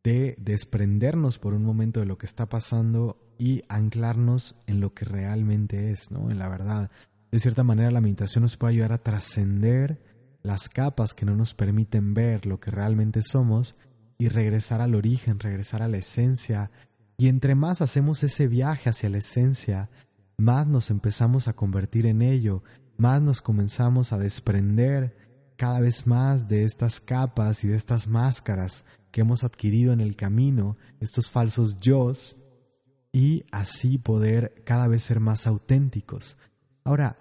de 0.03 0.35
desprendernos 0.41 1.39
por 1.39 1.55
un 1.55 1.63
momento 1.63 2.01
de 2.01 2.07
lo 2.07 2.19
que 2.19 2.27
está 2.27 2.49
pasando 2.49 3.33
y 3.39 3.63
anclarnos 3.69 4.57
en 4.67 4.81
lo 4.81 4.93
que 4.93 5.05
realmente 5.05 5.93
es, 5.93 6.11
¿no? 6.11 6.33
En 6.33 6.41
la 6.41 6.49
verdad. 6.49 6.91
De 7.31 7.39
cierta 7.39 7.63
manera 7.63 7.93
la 7.93 8.01
meditación 8.01 8.43
nos 8.43 8.57
puede 8.57 8.75
ayudar 8.75 8.93
a 8.93 9.03
trascender 9.03 10.12
las 10.42 10.68
capas 10.68 11.14
que 11.14 11.26
no 11.26 11.37
nos 11.37 11.55
permiten 11.55 12.14
ver 12.14 12.46
lo 12.46 12.61
que 12.61 12.70
realmente 12.70 13.22
somos 13.22 13.76
y 14.18 14.28
regresar 14.28 14.81
al 14.81 14.94
origen, 14.94 15.38
regresar 15.38 15.83
a 15.83 15.88
la 15.88 15.98
esencia. 15.98 16.70
Y 17.16 17.28
entre 17.28 17.55
más 17.55 17.83
hacemos 17.83 18.22
ese 18.22 18.48
viaje 18.48 18.90
hacia 18.90 19.09
la 19.09 19.18
esencia, 19.18 19.90
más 20.37 20.66
nos 20.66 20.90
empezamos 20.90 21.48
a 21.48 21.55
convertir 21.55 22.07
en 22.07 22.22
ello, 22.22 22.62
más 22.96 23.22
nos 23.22 23.42
comenzamos 23.42 24.12
a 24.12 24.18
desprender 24.18 25.16
cada 25.57 25.81
vez 25.81 26.07
más 26.07 26.48
de 26.48 26.64
estas 26.64 27.00
capas 27.00 27.62
y 27.64 27.68
de 27.68 27.76
estas 27.76 28.09
máscaras 28.09 28.85
que 29.11 29.20
hemos 29.20 29.44
adquirido 29.44 29.92
en 29.92 30.00
el 30.00 30.16
camino, 30.16 30.76
estos 31.00 31.31
falsos 31.31 31.78
yos, 31.78 32.37
y 33.12 33.44
así 33.52 33.98
poder 33.98 34.62
cada 34.64 34.88
vez 34.88 35.02
ser 35.02 35.20
más 35.20 35.46
auténticos. 35.46 36.38
Ahora, 36.83 37.18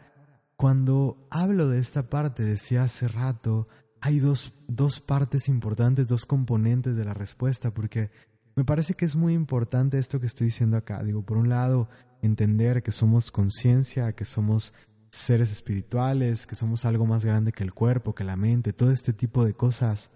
cuando 0.62 1.18
hablo 1.32 1.70
de 1.70 1.80
esta 1.80 2.08
parte, 2.08 2.44
decía 2.44 2.84
hace 2.84 3.08
rato, 3.08 3.68
hay 4.00 4.20
dos, 4.20 4.54
dos 4.68 5.00
partes 5.00 5.50
importantes, 5.50 6.08
dos 6.08 6.28
componentes 6.28 6.96
de 6.96 7.04
la 7.04 7.16
respuesta, 7.16 7.74
porque 7.74 8.12
me 8.56 8.64
parece 8.64 8.94
que 8.94 9.06
es 9.06 9.16
muy 9.16 9.34
importante 9.34 9.98
esto 9.98 10.20
que 10.20 10.28
estoy 10.28 10.46
diciendo 10.46 10.78
acá. 10.78 11.02
Digo, 11.02 11.24
por 11.24 11.40
un 11.40 11.50
lado, 11.50 11.90
entender 12.22 12.84
que 12.84 12.92
somos 12.92 13.32
conciencia, 13.32 14.14
que 14.14 14.24
somos 14.24 14.72
seres 15.10 15.52
espirituales, 15.52 16.46
que 16.46 16.54
somos 16.54 16.86
algo 16.86 17.08
más 17.08 17.26
grande 17.26 17.54
que 17.54 17.64
el 17.64 17.74
cuerpo, 17.74 18.14
que 18.14 18.24
la 18.24 18.36
mente, 18.36 18.72
todo 18.72 18.92
este 18.92 19.14
tipo 19.14 19.44
de 19.44 19.56
cosas. 19.56 20.12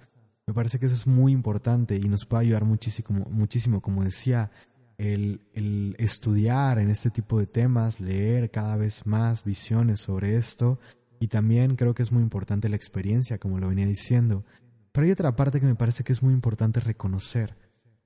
Me 0.45 0.53
parece 0.53 0.77
que 0.77 0.85
eso 0.85 0.93
es 0.93 1.07
muy 1.07 1.31
importante 1.31 1.95
y 1.95 2.07
nos 2.07 2.27
puede 2.27 2.43
ayudar 2.43 2.65
muchísimo, 2.65 3.25
muchísimo 3.31 3.81
como 3.81 4.03
decía, 4.03 4.51
el, 4.97 5.41
el 5.53 5.95
estudiar 5.99 6.79
en 6.79 6.89
este 6.89 7.09
tipo 7.09 7.39
de 7.39 7.47
temas, 7.47 7.99
leer 7.99 8.51
cada 8.51 8.77
vez 8.77 9.05
más 9.05 9.43
visiones 9.43 9.99
sobre 9.99 10.37
esto 10.37 10.79
y 11.19 11.27
también 11.27 11.75
creo 11.75 11.93
que 11.93 12.03
es 12.03 12.11
muy 12.11 12.23
importante 12.23 12.69
la 12.69 12.75
experiencia, 12.75 13.37
como 13.37 13.59
lo 13.59 13.69
venía 13.69 13.85
diciendo. 13.85 14.45
Pero 14.91 15.05
hay 15.05 15.11
otra 15.11 15.35
parte 15.35 15.59
que 15.59 15.65
me 15.65 15.75
parece 15.75 16.03
que 16.03 16.13
es 16.13 16.23
muy 16.23 16.33
importante 16.33 16.79
reconocer 16.79 17.55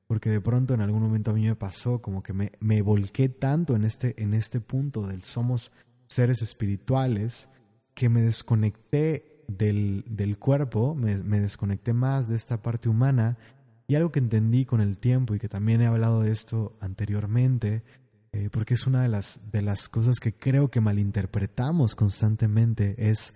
porque 0.10 0.32
de 0.32 0.42
pronto 0.42 0.74
en 0.74 0.82
algún 0.82 1.04
momento 1.04 1.30
a 1.30 1.36
mí 1.36 1.46
me 1.46 1.56
pasó 1.56 2.02
como 2.02 2.24
que 2.24 2.34
me, 2.34 2.52
me 2.60 2.82
volqué 2.82 3.30
tanto 3.30 3.76
en 3.76 3.84
este, 3.84 4.16
en 4.18 4.34
este 4.34 4.60
punto 4.60 5.06
del 5.06 5.22
somos 5.22 5.72
seres 6.08 6.42
espirituales 6.42 7.48
que 7.94 8.10
me 8.10 8.24
desconecté 8.24 9.44
del, 9.48 10.04
del 10.08 10.40
cuerpo, 10.40 10.96
me, 10.96 11.18
me, 11.18 11.40
desconecté 11.40 11.94
más 11.94 12.28
de 12.28 12.38
esta 12.38 12.64
parte 12.64 12.90
humana 12.90 13.38
y 13.90 13.96
algo 13.96 14.14
que 14.14 14.20
entendí 14.20 14.64
con 14.64 14.80
el 14.80 15.00
tiempo 15.00 15.36
y 15.36 15.40
que 15.40 15.50
también 15.50 15.82
he 15.82 15.88
hablado 15.88 16.22
de 16.22 16.32
esto 16.32 16.78
anteriormente, 16.80 17.84
eh, 18.32 18.50
porque 18.50 18.76
es 18.76 18.88
una 18.88 19.02
de 19.02 19.10
las, 19.10 19.42
de 19.52 19.62
las 19.62 19.90
cosas 19.90 20.22
que 20.22 20.32
creo 20.32 20.70
que 20.70 20.80
malinterpretamos 20.80 21.96
constantemente, 21.96 22.96
es 23.10 23.34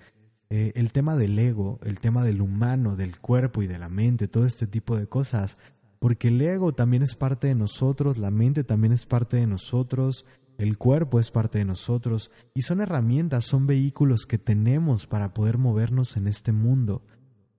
eh, 0.50 0.72
el 0.76 0.94
tema 0.94 1.18
del 1.18 1.38
ego, 1.38 1.80
el 1.84 2.00
tema 2.00 2.24
del 2.24 2.40
humano, 2.40 2.96
del 2.96 3.20
cuerpo 3.20 3.62
y 3.64 3.68
de 3.68 3.80
la 3.80 3.90
mente, 3.90 4.30
todo 4.30 4.46
este 4.46 4.68
tipo 4.68 4.96
de 4.96 5.08
cosas 5.08 5.58
porque 6.04 6.28
el 6.28 6.42
ego 6.42 6.74
también 6.74 7.02
es 7.02 7.16
parte 7.16 7.48
de 7.48 7.56
nosotros, 7.56 8.18
la 8.18 8.30
mente 8.30 8.66
también 8.66 8.92
es 8.92 9.06
parte 9.06 9.38
de 9.38 9.48
nosotros, 9.48 10.26
el 10.58 10.78
cuerpo 10.78 11.18
es 11.18 11.32
parte 11.32 11.60
de 11.60 11.64
nosotros, 11.64 12.30
y 12.54 12.64
son 12.64 12.82
herramientas, 12.82 13.46
son 13.46 13.68
vehículos 13.68 14.26
que 14.26 14.38
tenemos 14.38 15.08
para 15.08 15.34
poder 15.34 15.58
movernos 15.58 16.18
en 16.18 16.28
este 16.28 16.52
mundo. 16.52 17.04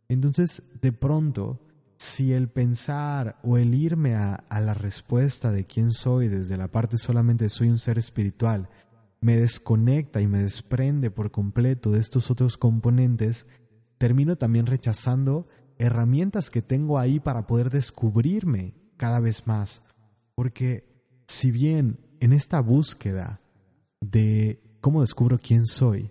Entonces, 0.09 0.63
de 0.83 0.93
pronto, 0.93 1.59
si 2.05 2.35
el 2.35 2.49
pensar 2.49 3.39
o 3.43 3.57
el 3.57 3.75
irme 3.75 4.15
a, 4.15 4.35
a 4.35 4.61
la 4.61 4.75
respuesta 4.75 5.51
de 5.51 5.65
quién 5.65 5.91
soy 5.91 6.29
desde 6.29 6.57
la 6.57 6.69
parte 6.69 6.99
solamente 6.99 7.49
soy 7.49 7.71
un 7.71 7.79
ser 7.79 7.99
espiritual, 7.99 8.69
me 9.21 9.39
desconecta 9.39 10.21
y 10.21 10.27
me 10.27 10.43
desprende 10.43 11.11
por 11.11 11.31
completo 11.31 11.91
de 11.91 12.01
estos 12.01 12.31
otros 12.31 12.59
componentes, 12.59 13.47
termino 13.97 14.37
también 14.37 14.67
rechazando 14.67 15.49
herramientas 15.79 16.51
que 16.51 16.61
tengo 16.61 16.99
ahí 16.99 17.21
para 17.21 17.47
poder 17.47 17.71
descubrirme 17.71 18.75
cada 18.99 19.21
vez 19.21 19.47
más. 19.47 19.81
Porque 20.35 20.85
si 21.27 21.51
bien 21.51 21.99
en 22.21 22.35
esta 22.35 22.61
búsqueda 22.61 23.41
de 24.03 24.63
cómo 24.83 25.01
descubro 25.01 25.39
quién 25.39 25.65
soy, 25.65 26.11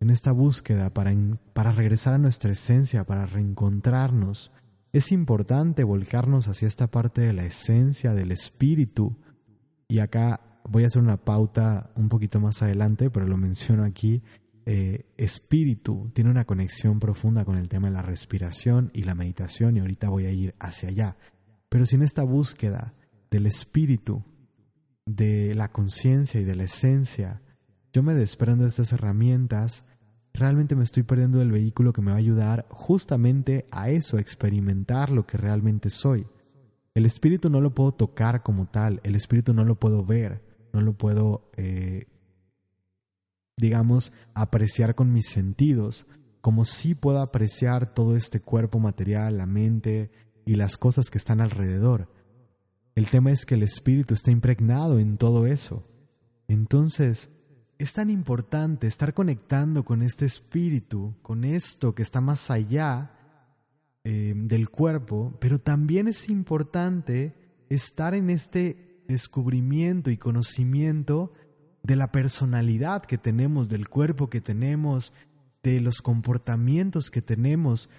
en 0.00 0.10
esta 0.10 0.32
búsqueda 0.32 0.90
para, 0.90 1.14
para 1.52 1.70
regresar 1.70 2.14
a 2.14 2.18
nuestra 2.18 2.50
esencia, 2.50 3.04
para 3.04 3.26
reencontrarnos, 3.26 4.50
es 4.94 5.10
importante 5.10 5.82
volcarnos 5.82 6.46
hacia 6.46 6.68
esta 6.68 6.86
parte 6.86 7.20
de 7.20 7.32
la 7.32 7.44
esencia, 7.44 8.14
del 8.14 8.30
espíritu. 8.30 9.16
Y 9.88 9.98
acá 9.98 10.60
voy 10.68 10.84
a 10.84 10.86
hacer 10.86 11.02
una 11.02 11.16
pauta 11.16 11.90
un 11.96 12.08
poquito 12.08 12.38
más 12.38 12.62
adelante, 12.62 13.10
pero 13.10 13.26
lo 13.26 13.36
menciono 13.36 13.82
aquí, 13.82 14.22
eh, 14.66 15.04
espíritu 15.16 16.12
tiene 16.14 16.30
una 16.30 16.44
conexión 16.44 17.00
profunda 17.00 17.44
con 17.44 17.58
el 17.58 17.68
tema 17.68 17.88
de 17.88 17.94
la 17.94 18.02
respiración 18.02 18.92
y 18.94 19.02
la 19.02 19.16
meditación 19.16 19.76
y 19.76 19.80
ahorita 19.80 20.08
voy 20.10 20.26
a 20.26 20.30
ir 20.30 20.54
hacia 20.60 20.90
allá. 20.90 21.16
Pero 21.68 21.86
sin 21.86 22.02
esta 22.02 22.22
búsqueda 22.22 22.94
del 23.32 23.46
espíritu, 23.46 24.22
de 25.06 25.56
la 25.56 25.72
conciencia 25.72 26.40
y 26.40 26.44
de 26.44 26.54
la 26.54 26.64
esencia, 26.64 27.42
yo 27.92 28.04
me 28.04 28.14
desprendo 28.14 28.62
de 28.62 28.68
estas 28.68 28.92
herramientas, 28.92 29.84
realmente 30.34 30.76
me 30.76 30.84
estoy 30.84 31.04
perdiendo 31.04 31.38
del 31.38 31.52
vehículo 31.52 31.92
que 31.92 32.02
me 32.02 32.10
va 32.10 32.16
a 32.16 32.20
ayudar 32.20 32.66
justamente 32.70 33.66
a 33.70 33.88
eso, 33.88 34.16
a 34.16 34.20
experimentar 34.20 35.10
lo 35.10 35.26
que 35.26 35.38
realmente 35.38 35.88
soy. 35.88 36.26
El 36.94 37.06
espíritu 37.06 37.48
no 37.48 37.60
lo 37.60 37.74
puedo 37.74 37.92
tocar 37.92 38.42
como 38.42 38.66
tal, 38.66 39.00
el 39.04 39.14
espíritu 39.14 39.54
no 39.54 39.64
lo 39.64 39.76
puedo 39.76 40.04
ver, 40.04 40.42
no 40.72 40.80
lo 40.80 40.92
puedo 40.92 41.50
eh, 41.56 42.06
digamos, 43.56 44.12
apreciar 44.34 44.94
con 44.94 45.12
mis 45.12 45.28
sentidos, 45.28 46.06
como 46.40 46.64
si 46.64 46.94
puedo 46.94 47.20
apreciar 47.20 47.94
todo 47.94 48.16
este 48.16 48.40
cuerpo 48.40 48.78
material, 48.78 49.38
la 49.38 49.46
mente 49.46 50.10
y 50.44 50.56
las 50.56 50.76
cosas 50.76 51.10
que 51.10 51.18
están 51.18 51.40
alrededor. 51.40 52.08
El 52.94 53.08
tema 53.08 53.30
es 53.30 53.46
que 53.46 53.54
el 53.54 53.62
espíritu 53.62 54.14
está 54.14 54.30
impregnado 54.30 54.98
en 54.98 55.16
todo 55.16 55.46
eso. 55.46 55.86
Entonces, 56.48 57.30
es 57.78 57.92
tan 57.92 58.10
importante 58.10 58.86
estar 58.86 59.14
conectando 59.14 59.84
con 59.84 60.02
este 60.02 60.26
espíritu, 60.26 61.14
con 61.22 61.44
esto 61.44 61.94
que 61.94 62.02
está 62.02 62.20
más 62.20 62.50
allá 62.50 63.10
eh, 64.04 64.34
del 64.36 64.70
cuerpo, 64.70 65.36
pero 65.40 65.58
también 65.58 66.08
es 66.08 66.28
importante 66.28 67.34
estar 67.68 68.14
en 68.14 68.30
este 68.30 69.02
descubrimiento 69.08 70.10
y 70.10 70.16
conocimiento 70.16 71.32
de 71.82 71.96
la 71.96 72.12
personalidad 72.12 73.04
que 73.04 73.18
tenemos, 73.18 73.68
del 73.68 73.88
cuerpo 73.88 74.30
que 74.30 74.40
tenemos, 74.40 75.12
de 75.62 75.80
los 75.80 76.00
comportamientos 76.00 77.10
que 77.10 77.22
tenemos. 77.22 77.90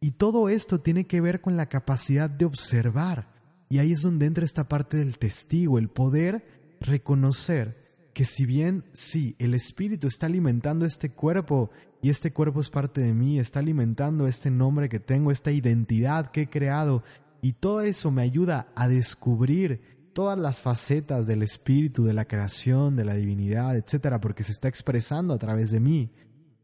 Y 0.00 0.12
todo 0.12 0.48
esto 0.48 0.80
tiene 0.80 1.06
que 1.06 1.20
ver 1.20 1.40
con 1.40 1.56
la 1.56 1.68
capacidad 1.68 2.30
de 2.30 2.44
observar. 2.44 3.28
Y 3.68 3.78
ahí 3.78 3.92
es 3.92 4.02
donde 4.02 4.26
entra 4.26 4.44
esta 4.44 4.68
parte 4.68 4.96
del 4.98 5.18
testigo, 5.18 5.78
el 5.78 5.88
poder 5.88 6.76
reconocer 6.80 7.85
que 8.16 8.24
si 8.24 8.46
bien 8.46 8.82
sí, 8.94 9.36
el 9.38 9.52
espíritu 9.52 10.06
está 10.06 10.24
alimentando 10.24 10.86
este 10.86 11.10
cuerpo 11.10 11.70
y 12.00 12.08
este 12.08 12.32
cuerpo 12.32 12.62
es 12.62 12.70
parte 12.70 13.02
de 13.02 13.12
mí, 13.12 13.38
está 13.38 13.58
alimentando 13.58 14.26
este 14.26 14.50
nombre 14.50 14.88
que 14.88 15.00
tengo, 15.00 15.30
esta 15.30 15.52
identidad 15.52 16.30
que 16.30 16.40
he 16.42 16.48
creado 16.48 17.02
Y 17.42 17.52
todo 17.52 17.82
eso 17.82 18.10
me 18.10 18.22
ayuda 18.22 18.72
a 18.74 18.88
descubrir 18.88 19.82
todas 20.14 20.38
las 20.38 20.62
facetas 20.62 21.26
del 21.26 21.42
espíritu, 21.42 22.04
de 22.04 22.14
la 22.14 22.24
creación, 22.24 22.96
de 22.96 23.04
la 23.04 23.12
divinidad, 23.12 23.76
etcétera, 23.76 24.18
porque 24.18 24.44
se 24.44 24.52
está 24.52 24.68
expresando 24.68 25.34
a 25.34 25.38
través 25.38 25.70
de 25.70 25.80
mí. 25.80 26.10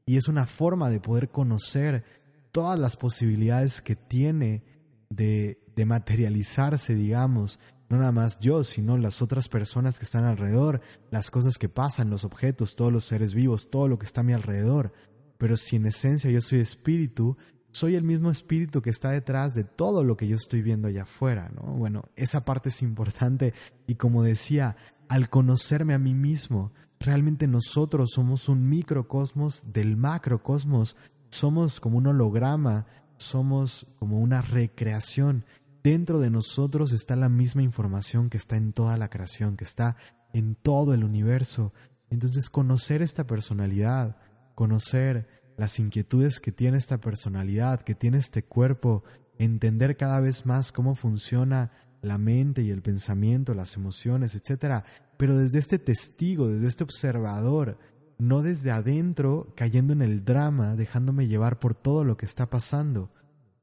Y 0.07 0.17
es 0.17 0.29
una 0.29 0.47
forma 0.47 0.89
de 0.89 1.01
poder 1.01 1.29
conocer 1.29 2.03
todas 2.51 2.79
las 2.79 2.97
posibilidades 2.97 3.83
que 3.83 3.95
tiene 3.95 4.65
de, 5.11 5.63
de 5.77 5.85
materializarse, 5.85 6.95
digamos, 6.95 7.59
no 7.93 7.99
nada 7.99 8.13
más 8.13 8.41
yo, 8.41 8.65
sino 8.65 8.97
las 8.97 9.21
otras 9.21 9.49
personas 9.49 9.99
que 9.99 10.07
están 10.07 10.25
alrededor, 10.25 10.81
las 11.11 11.31
cosas 11.31 11.59
que 11.59 11.69
pasan, 11.69 12.09
los 12.09 12.25
objetos, 12.25 12.75
todos 12.75 12.91
los 12.91 13.05
seres 13.05 13.35
vivos, 13.35 13.69
todo 13.69 13.87
lo 13.87 13.99
que 13.99 14.07
está 14.07 14.23
a 14.23 14.25
mi 14.25 14.33
alrededor. 14.33 14.95
Pero 15.37 15.59
si 15.59 15.77
en 15.77 15.85
esencia 15.85 16.31
yo 16.31 16.41
soy 16.41 16.61
espíritu, 16.61 17.37
soy 17.71 17.95
el 17.95 18.03
mismo 18.03 18.31
espíritu 18.31 18.81
que 18.81 18.89
está 18.89 19.11
detrás 19.11 19.53
de 19.53 19.65
todo 19.65 20.05
lo 20.05 20.17
que 20.17 20.27
yo 20.27 20.37
estoy 20.37 20.63
viendo 20.63 20.89
allá 20.89 21.03
afuera, 21.03 21.51
¿no? 21.55 21.75
Bueno, 21.75 22.05
esa 22.17 22.47
parte 22.47 22.71
es 22.71 22.81
importante 22.81 23.53
y 23.87 23.97
como 23.97 24.23
decía, 24.23 24.77
al 25.11 25.29
conocerme 25.29 25.93
a 25.93 25.99
mí 25.99 26.15
mismo, 26.15 26.73
realmente 26.99 27.47
nosotros 27.47 28.13
somos 28.15 28.49
un 28.49 28.71
microcosmos 28.71 29.65
del 29.67 29.99
macrocosmos, 29.99 30.97
somos 31.29 31.79
como 31.79 31.99
un 31.99 32.07
holograma, 32.07 32.87
somos 33.19 33.87
como 33.99 34.19
una 34.19 34.41
recreación. 34.41 35.45
Dentro 35.83 36.21
de 36.21 36.31
nosotros 36.31 36.93
está 36.93 37.17
la 37.17 37.29
misma 37.29 37.63
información 37.63 38.31
que 38.31 38.37
está 38.37 38.57
en 38.57 38.73
toda 38.73 38.97
la 38.97 39.11
creación, 39.11 39.57
que 39.57 39.65
está 39.65 39.97
en 40.33 40.55
todo 40.55 40.95
el 40.95 41.03
universo. 41.03 41.73
Entonces 42.09 42.51
conocer 42.51 43.03
esta 43.03 43.27
personalidad, 43.27 44.17
conocer 44.55 45.27
las 45.57 45.81
inquietudes 45.81 46.39
que 46.39 46.53
tiene 46.53 46.79
esta 46.79 46.99
personalidad, 46.99 47.81
que 47.81 47.97
tiene 47.97 48.19
este 48.19 48.45
cuerpo, 48.45 49.03
entender 49.39 49.97
cada 49.97 50.21
vez 50.21 50.47
más 50.47 50.71
cómo 50.71 50.95
funciona 50.95 51.73
la 52.01 52.17
mente 52.17 52.63
y 52.63 52.71
el 52.71 52.83
pensamiento, 52.83 53.53
las 53.53 53.77
emociones, 53.77 54.37
etc. 54.37 54.85
Pero 55.17 55.37
desde 55.37 55.59
este 55.59 55.81
testigo, 55.81 56.49
desde 56.49 56.69
este 56.69 56.85
observador, 56.85 57.79
no 58.19 58.43
desde 58.43 58.71
adentro 58.71 59.53
cayendo 59.57 59.93
en 59.93 60.03
el 60.03 60.25
drama, 60.25 60.77
dejándome 60.77 61.27
llevar 61.27 61.59
por 61.59 61.75
todo 61.75 62.05
lo 62.05 62.17
que 62.17 62.27
está 62.27 62.51
pasando, 62.51 63.11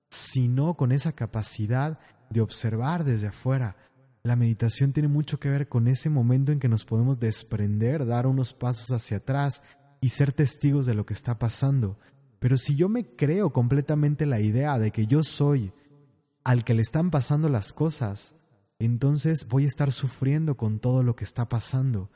sino 0.10 0.76
con 0.76 0.92
esa 0.92 1.14
capacidad 1.14 2.00
de 2.30 2.42
observar 2.42 3.04
desde 3.04 3.28
afuera. 3.28 3.76
La 4.24 4.36
meditación 4.36 4.92
tiene 4.92 5.08
mucho 5.08 5.40
que 5.40 5.50
ver 5.50 5.70
con 5.70 5.88
ese 5.88 6.10
momento 6.10 6.52
en 6.52 6.60
que 6.60 6.70
nos 6.70 6.86
podemos 6.86 7.20
desprender, 7.20 8.06
dar 8.06 8.28
unos 8.28 8.54
pasos 8.54 8.92
hacia 8.92 9.18
atrás 9.18 9.62
y 10.02 10.10
ser 10.10 10.34
testigos 10.34 10.86
de 10.86 10.94
lo 10.94 11.06
que 11.06 11.14
está 11.14 11.40
pasando. 11.40 11.98
Pero 12.40 12.58
si 12.58 12.76
yo 12.76 12.90
me 12.90 13.06
creo 13.06 13.52
completamente 13.52 14.26
la 14.26 14.40
idea 14.40 14.78
de 14.80 14.92
que 14.92 15.08
yo 15.08 15.24
soy 15.24 15.74
al 16.44 16.64
que 16.64 16.74
le 16.74 16.82
están 16.82 17.12
pasando 17.12 17.50
las 17.50 17.74
cosas, 17.74 18.34
entonces 18.80 19.48
voy 19.48 19.66
a 19.66 19.68
estar 19.68 19.92
sufriendo 19.92 20.56
con 20.56 20.80
todo 20.80 21.04
lo 21.04 21.16
que 21.16 21.26
está 21.26 21.50
pasando. 21.50 22.10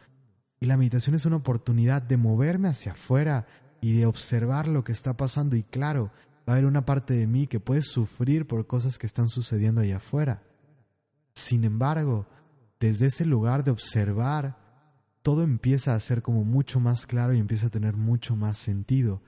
Y 0.59 0.65
la 0.65 0.77
meditación 0.77 1.15
es 1.15 1.25
una 1.25 1.35
oportunidad 1.35 2.01
de 2.01 2.15
moverme 2.15 2.69
hacia 2.69 2.93
afuera 2.93 3.47
y 3.81 3.97
de 3.97 4.05
observar 4.05 4.67
lo 4.67 4.85
que 4.85 4.93
está 4.93 5.17
pasando. 5.17 5.57
Y 5.57 5.63
claro, 5.63 6.11
va 6.47 6.53
a 6.53 6.55
haber 6.57 6.65
una 6.65 6.85
parte 6.85 7.13
de 7.13 7.27
mí 7.27 7.47
que 7.47 7.59
puede 7.59 7.81
sufrir 7.81 8.47
por 8.47 8.67
cosas 8.67 8.97
que 8.97 9.05
están 9.05 9.27
sucediendo 9.27 9.81
allá 9.81 9.97
afuera. 9.97 10.43
Sin 11.33 11.63
embargo, 11.63 12.27
desde 12.79 13.07
ese 13.07 13.25
lugar 13.25 13.63
de 13.63 13.71
observar, 13.71 14.57
todo 15.21 15.43
empieza 15.43 15.95
a 15.95 15.99
ser 15.99 16.21
como 16.21 16.43
mucho 16.43 16.79
más 16.79 17.07
claro 17.07 17.33
y 17.33 17.39
empieza 17.39 17.67
a 17.67 17.71
tener 17.71 17.95
mucho 17.95 18.35
más 18.35 18.57
sentido. 18.57 19.21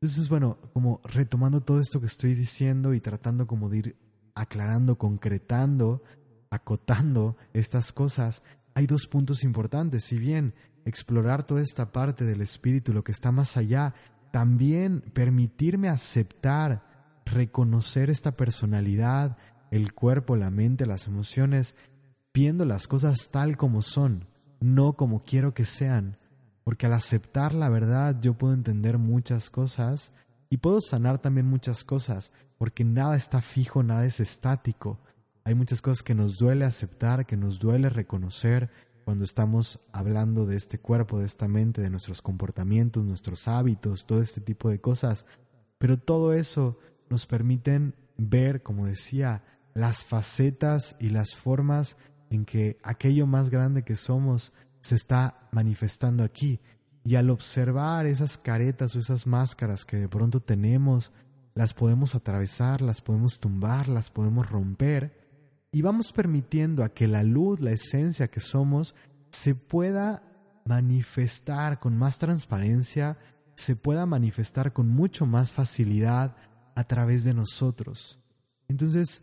Entonces, 0.00 0.28
bueno, 0.28 0.58
como 0.72 1.00
retomando 1.04 1.62
todo 1.62 1.80
esto 1.80 2.00
que 2.00 2.06
estoy 2.06 2.34
diciendo 2.34 2.94
y 2.94 3.00
tratando 3.00 3.46
como 3.46 3.68
de 3.68 3.78
ir 3.78 3.96
aclarando, 4.34 4.98
concretando, 4.98 6.02
acotando 6.50 7.36
estas 7.52 7.92
cosas, 7.92 8.42
hay 8.74 8.86
dos 8.86 9.06
puntos 9.06 9.44
importantes. 9.44 10.04
Si 10.04 10.18
bien 10.18 10.54
explorar 10.84 11.44
toda 11.44 11.62
esta 11.62 11.92
parte 11.92 12.24
del 12.24 12.40
espíritu, 12.40 12.92
lo 12.92 13.04
que 13.04 13.12
está 13.12 13.32
más 13.32 13.56
allá, 13.56 13.94
también 14.30 15.00
permitirme 15.12 15.88
aceptar, 15.88 16.82
reconocer 17.24 18.10
esta 18.10 18.36
personalidad, 18.36 19.36
el 19.70 19.92
cuerpo, 19.92 20.36
la 20.36 20.50
mente, 20.50 20.86
las 20.86 21.06
emociones, 21.06 21.76
viendo 22.34 22.64
las 22.64 22.86
cosas 22.86 23.28
tal 23.30 23.56
como 23.56 23.82
son 23.82 24.30
no 24.60 24.92
como 24.92 25.24
quiero 25.24 25.54
que 25.54 25.64
sean, 25.64 26.18
porque 26.64 26.86
al 26.86 26.92
aceptar 26.92 27.54
la 27.54 27.68
verdad 27.68 28.16
yo 28.20 28.34
puedo 28.34 28.52
entender 28.52 28.98
muchas 28.98 29.50
cosas 29.50 30.12
y 30.50 30.58
puedo 30.58 30.80
sanar 30.80 31.18
también 31.18 31.46
muchas 31.46 31.84
cosas, 31.84 32.32
porque 32.58 32.84
nada 32.84 33.16
está 33.16 33.40
fijo, 33.40 33.82
nada 33.82 34.04
es 34.04 34.20
estático. 34.20 35.00
Hay 35.44 35.54
muchas 35.54 35.80
cosas 35.80 36.02
que 36.02 36.14
nos 36.14 36.38
duele 36.38 36.64
aceptar, 36.64 37.24
que 37.24 37.36
nos 37.36 37.58
duele 37.58 37.88
reconocer 37.88 38.70
cuando 39.04 39.24
estamos 39.24 39.80
hablando 39.92 40.46
de 40.46 40.56
este 40.56 40.78
cuerpo, 40.78 41.18
de 41.18 41.26
esta 41.26 41.48
mente, 41.48 41.80
de 41.80 41.90
nuestros 41.90 42.22
comportamientos, 42.22 43.04
nuestros 43.04 43.48
hábitos, 43.48 44.06
todo 44.06 44.22
este 44.22 44.40
tipo 44.40 44.70
de 44.70 44.80
cosas. 44.80 45.26
Pero 45.78 45.98
todo 45.98 46.32
eso 46.32 46.78
nos 47.08 47.26
permiten 47.26 47.94
ver, 48.16 48.62
como 48.62 48.86
decía, 48.86 49.42
las 49.74 50.04
facetas 50.04 50.96
y 51.00 51.10
las 51.10 51.34
formas 51.34 51.96
en 52.30 52.44
que 52.44 52.78
aquello 52.82 53.26
más 53.26 53.50
grande 53.50 53.82
que 53.82 53.96
somos 53.96 54.52
se 54.80 54.94
está 54.94 55.48
manifestando 55.52 56.22
aquí. 56.22 56.60
Y 57.02 57.16
al 57.16 57.30
observar 57.30 58.06
esas 58.06 58.38
caretas 58.38 58.94
o 58.94 58.98
esas 58.98 59.26
máscaras 59.26 59.84
que 59.84 59.96
de 59.96 60.08
pronto 60.08 60.40
tenemos, 60.40 61.12
las 61.54 61.74
podemos 61.74 62.14
atravesar, 62.14 62.80
las 62.80 63.00
podemos 63.00 63.40
tumbar, 63.40 63.88
las 63.88 64.10
podemos 64.10 64.48
romper 64.48 65.19
y 65.72 65.82
vamos 65.82 66.12
permitiendo 66.12 66.82
a 66.82 66.88
que 66.88 67.06
la 67.06 67.22
luz, 67.22 67.60
la 67.60 67.70
esencia 67.70 68.28
que 68.28 68.40
somos, 68.40 68.94
se 69.30 69.54
pueda 69.54 70.22
manifestar 70.64 71.78
con 71.78 71.96
más 71.96 72.18
transparencia, 72.18 73.18
se 73.54 73.76
pueda 73.76 74.06
manifestar 74.06 74.72
con 74.72 74.88
mucho 74.88 75.26
más 75.26 75.52
facilidad 75.52 76.36
a 76.74 76.84
través 76.84 77.24
de 77.24 77.34
nosotros. 77.34 78.18
Entonces, 78.68 79.22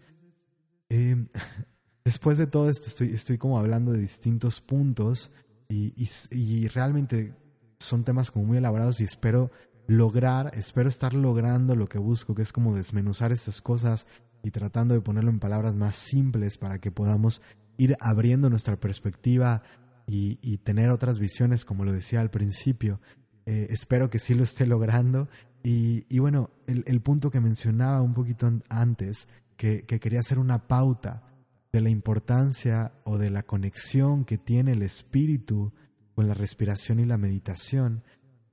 eh, 0.90 1.26
después 2.06 2.38
de 2.38 2.48
todo 2.48 2.70
esto 2.70 2.88
estoy, 2.88 3.14
estoy 3.14 3.38
como 3.38 3.60
hablando 3.60 3.92
de 3.92 4.00
distintos 4.00 4.62
puntos 4.62 5.32
y, 5.70 5.94
y, 6.32 6.68
realmente 6.70 7.36
son 7.78 8.06
temas 8.06 8.32
como 8.32 8.46
muy 8.46 8.58
elaborados 8.58 9.02
y 9.02 9.04
espero 9.04 9.52
lograr, 9.86 10.52
espero 10.54 10.88
estar 10.88 11.14
logrando 11.14 11.76
lo 11.76 11.88
que 11.88 11.98
busco, 11.98 12.34
que 12.34 12.42
es 12.42 12.54
como 12.54 12.74
desmenuzar 12.74 13.34
estas 13.34 13.62
cosas 13.62 14.08
y 14.44 14.52
tratando 14.52 14.94
de 14.94 15.02
ponerlo 15.02 15.30
en 15.30 15.40
palabras 15.40 15.76
más 15.76 15.96
simples 15.96 16.58
para 16.58 16.80
que 16.80 16.92
podamos 16.92 17.42
ir 17.78 17.96
abriendo 18.00 18.50
nuestra 18.50 18.80
perspectiva 18.80 19.62
y, 20.08 20.40
y 20.42 20.58
tener 20.58 20.90
otras 20.90 21.20
visiones, 21.20 21.66
como 21.66 21.84
lo 21.84 21.92
decía 21.92 22.22
al 22.22 22.30
principio. 22.30 23.02
Eh, 23.46 23.68
espero 23.70 24.10
que 24.10 24.20
sí 24.20 24.34
lo 24.34 24.44
esté 24.44 24.66
logrando. 24.66 25.30
Y, 25.64 26.06
y 26.10 26.20
bueno, 26.20 26.52
el, 26.66 26.84
el, 26.88 27.02
punto 27.02 27.30
que 27.30 27.42
mencionaba 27.42 28.02
un 28.02 28.14
poquito 28.14 28.52
antes, 28.70 29.28
que, 29.58 29.84
que 29.84 30.00
quería 30.00 30.20
hacer 30.20 30.40
una 30.40 30.68
pauta 30.68 31.24
de 31.72 31.82
la 31.82 31.90
importancia 31.90 32.94
o 33.04 33.18
de 33.18 33.30
la 33.30 33.44
conexión 33.44 34.24
que 34.24 34.38
tiene 34.38 34.74
el 34.74 34.82
espíritu 34.82 35.74
con 36.16 36.28
la 36.28 36.34
respiración 36.34 37.00
y 37.00 37.06
la 37.06 37.18
meditación. 37.18 38.04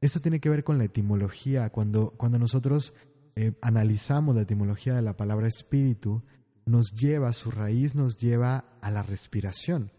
Esto 0.00 0.20
tiene 0.20 0.40
que 0.40 0.50
ver 0.50 0.64
con 0.64 0.78
la 0.78 0.84
etimología. 0.84 1.70
Cuando, 1.70 2.10
cuando 2.16 2.38
nosotros 2.38 2.92
eh, 3.36 3.52
analizamos 3.62 4.34
la 4.34 4.42
etimología 4.42 4.94
de 4.94 5.02
la 5.02 5.16
palabra 5.16 5.48
espíritu, 5.48 6.22
nos 6.66 6.92
lleva, 6.92 7.32
su 7.32 7.50
raíz 7.50 7.94
nos 7.94 8.16
lleva 8.16 8.64
a 8.80 8.90
la 8.90 9.02
respiración. 9.02 9.92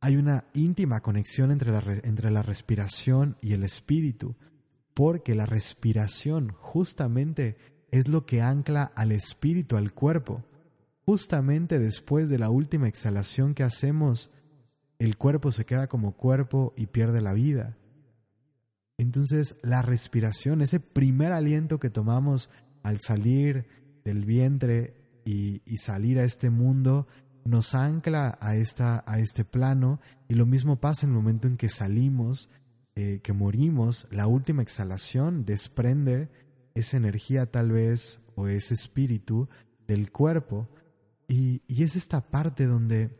Hay 0.00 0.16
una 0.16 0.44
íntima 0.54 1.00
conexión 1.00 1.50
entre 1.50 1.72
la, 1.72 1.82
entre 2.02 2.30
la 2.30 2.42
respiración 2.42 3.36
y 3.40 3.52
el 3.52 3.62
espíritu, 3.62 4.36
porque 4.94 5.34
la 5.34 5.46
respiración 5.46 6.52
justamente 6.58 7.56
es 7.90 8.08
lo 8.08 8.26
que 8.26 8.42
ancla 8.42 8.84
al 8.94 9.12
espíritu 9.12 9.76
al 9.76 9.92
cuerpo. 9.92 10.44
Justamente 11.04 11.78
después 11.78 12.28
de 12.30 12.38
la 12.38 12.50
última 12.50 12.88
exhalación 12.88 13.54
que 13.54 13.62
hacemos, 13.62 14.30
el 14.98 15.16
cuerpo 15.16 15.52
se 15.52 15.64
queda 15.66 15.86
como 15.86 16.16
cuerpo 16.16 16.72
y 16.76 16.86
pierde 16.86 17.20
la 17.20 17.32
vida. 17.32 17.76
Entonces 18.98 19.56
la 19.62 19.82
respiración, 19.82 20.62
ese 20.62 20.80
primer 20.80 21.32
aliento 21.32 21.78
que 21.78 21.90
tomamos 21.90 22.50
al 22.82 23.00
salir 23.00 23.66
del 24.04 24.24
vientre 24.24 24.94
y, 25.24 25.60
salir 25.76 26.18
a 26.18 26.24
este 26.24 26.50
mundo, 26.50 27.06
nos 27.44 27.74
ancla 27.74 28.38
a, 28.40 28.56
esta, 28.56 29.02
a 29.06 29.18
este 29.18 29.44
plano. 29.44 30.00
Y 30.28 30.34
lo 30.34 30.46
mismo 30.46 30.80
pasa 30.80 31.04
en 31.04 31.10
el 31.10 31.16
momento 31.16 31.48
en 31.48 31.56
que 31.56 31.68
salimos, 31.68 32.48
eh, 32.94 33.20
que 33.22 33.32
morimos, 33.32 34.06
la 34.10 34.26
última 34.26 34.62
exhalación 34.62 35.44
desprende 35.44 36.30
esa 36.74 36.96
energía 36.96 37.50
tal 37.50 37.72
vez 37.72 38.20
o 38.36 38.48
ese 38.48 38.74
espíritu 38.74 39.48
del 39.86 40.12
cuerpo. 40.12 40.68
Y, 41.28 41.62
es 41.68 41.96
esta 41.96 42.20
parte 42.20 42.66
donde 42.66 43.10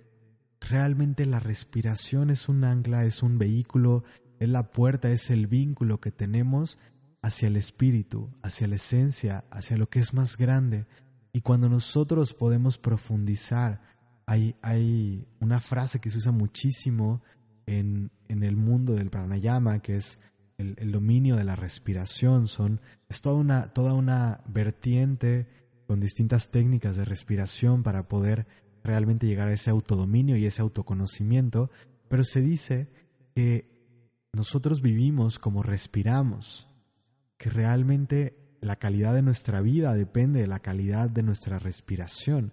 realmente 0.60 1.26
la 1.26 1.40
respiración 1.40 2.30
es 2.30 2.48
un 2.48 2.64
ancla, 2.64 3.04
es 3.04 3.22
un 3.22 3.38
vehículo, 3.38 4.04
es 4.38 4.48
la 4.48 4.70
puerta, 4.70 5.10
es 5.10 5.30
el 5.30 5.46
vínculo 5.46 6.00
que 6.00 6.12
tenemos 6.12 6.78
hacia 7.22 7.48
el 7.48 7.56
espíritu, 7.56 8.30
hacia 8.42 8.68
la 8.68 8.76
esencia, 8.76 9.44
hacia 9.50 9.76
lo 9.76 9.88
que 9.88 9.98
es 9.98 10.14
más 10.14 10.36
grande. 10.36 10.86
Y 11.32 11.40
cuando 11.40 11.68
nosotros 11.68 12.34
podemos 12.34 12.78
profundizar, 12.78 13.80
hay, 14.26 14.56
hay 14.62 15.26
una 15.40 15.60
frase 15.60 16.00
que 16.00 16.10
se 16.10 16.18
usa 16.18 16.32
muchísimo 16.32 17.22
en, 17.66 18.10
en 18.28 18.42
el 18.42 18.56
mundo 18.56 18.94
del 18.94 19.10
pranayama, 19.10 19.80
que 19.80 19.96
es 19.96 20.18
el, 20.58 20.92
dominio 20.92 21.36
de 21.36 21.44
la 21.44 21.56
respiración. 21.56 22.48
Son, 22.48 22.80
es 23.08 23.20
toda 23.20 23.36
una, 23.36 23.72
toda 23.72 23.92
una 23.92 24.40
vertiente 24.46 25.46
con 25.86 26.00
distintas 26.00 26.50
técnicas 26.50 26.96
de 26.96 27.04
respiración 27.04 27.82
para 27.82 28.08
poder 28.08 28.46
realmente 28.82 29.26
llegar 29.26 29.48
a 29.48 29.52
ese 29.52 29.70
autodominio 29.70 30.36
y 30.36 30.46
ese 30.46 30.62
autoconocimiento, 30.62 31.70
pero 32.08 32.24
se 32.24 32.40
dice 32.40 32.88
que 33.34 33.75
nosotros 34.32 34.82
vivimos 34.82 35.38
como 35.38 35.62
respiramos, 35.62 36.68
que 37.36 37.50
realmente 37.50 38.36
la 38.60 38.76
calidad 38.76 39.14
de 39.14 39.22
nuestra 39.22 39.60
vida 39.60 39.94
depende 39.94 40.40
de 40.40 40.46
la 40.46 40.60
calidad 40.60 41.08
de 41.10 41.22
nuestra 41.22 41.58
respiración. 41.58 42.52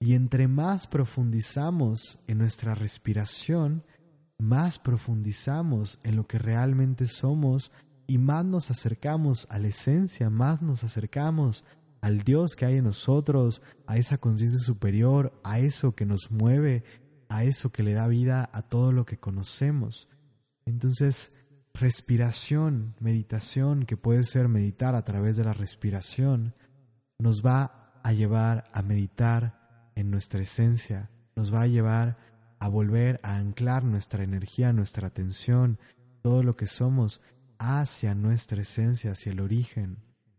Y 0.00 0.14
entre 0.14 0.48
más 0.48 0.86
profundizamos 0.86 2.18
en 2.26 2.38
nuestra 2.38 2.74
respiración, 2.74 3.84
más 4.38 4.78
profundizamos 4.78 5.98
en 6.02 6.16
lo 6.16 6.26
que 6.26 6.38
realmente 6.38 7.06
somos 7.06 7.72
y 8.06 8.18
más 8.18 8.44
nos 8.44 8.70
acercamos 8.70 9.46
a 9.50 9.58
la 9.58 9.68
esencia, 9.68 10.30
más 10.30 10.60
nos 10.62 10.84
acercamos 10.84 11.64
al 12.00 12.22
Dios 12.22 12.54
que 12.54 12.66
hay 12.66 12.76
en 12.76 12.84
nosotros, 12.84 13.62
a 13.86 13.96
esa 13.96 14.18
conciencia 14.18 14.60
superior, 14.60 15.40
a 15.42 15.58
eso 15.58 15.94
que 15.94 16.04
nos 16.04 16.30
mueve, 16.30 16.84
a 17.28 17.44
eso 17.44 17.70
que 17.70 17.82
le 17.82 17.94
da 17.94 18.08
vida 18.08 18.50
a 18.52 18.62
todo 18.62 18.92
lo 18.92 19.06
que 19.06 19.16
conocemos. 19.16 20.08
Entonces, 20.66 21.32
respiración, 21.74 22.94
meditación, 23.00 23.84
que 23.84 23.96
puede 23.96 24.22
ser 24.24 24.48
meditar 24.48 24.94
a 24.94 25.04
través 25.04 25.36
de 25.36 25.44
la 25.44 25.52
respiración, 25.52 26.54
nos 27.18 27.44
va 27.44 28.00
a 28.02 28.12
llevar 28.12 28.68
a 28.72 28.82
meditar 28.82 29.90
en 29.94 30.10
nuestra 30.10 30.42
esencia, 30.42 31.10
nos 31.36 31.52
va 31.52 31.62
a 31.62 31.66
llevar 31.66 32.16
a 32.58 32.68
volver 32.68 33.20
a 33.22 33.36
anclar 33.36 33.84
nuestra 33.84 34.24
energía, 34.24 34.72
nuestra 34.72 35.08
atención, 35.08 35.78
todo 36.22 36.42
lo 36.42 36.56
que 36.56 36.66
somos 36.66 37.20
hacia 37.58 38.14
nuestra 38.14 38.62
esencia, 38.62 39.12
hacia 39.12 39.32
el 39.32 39.40
origen. 39.40 39.98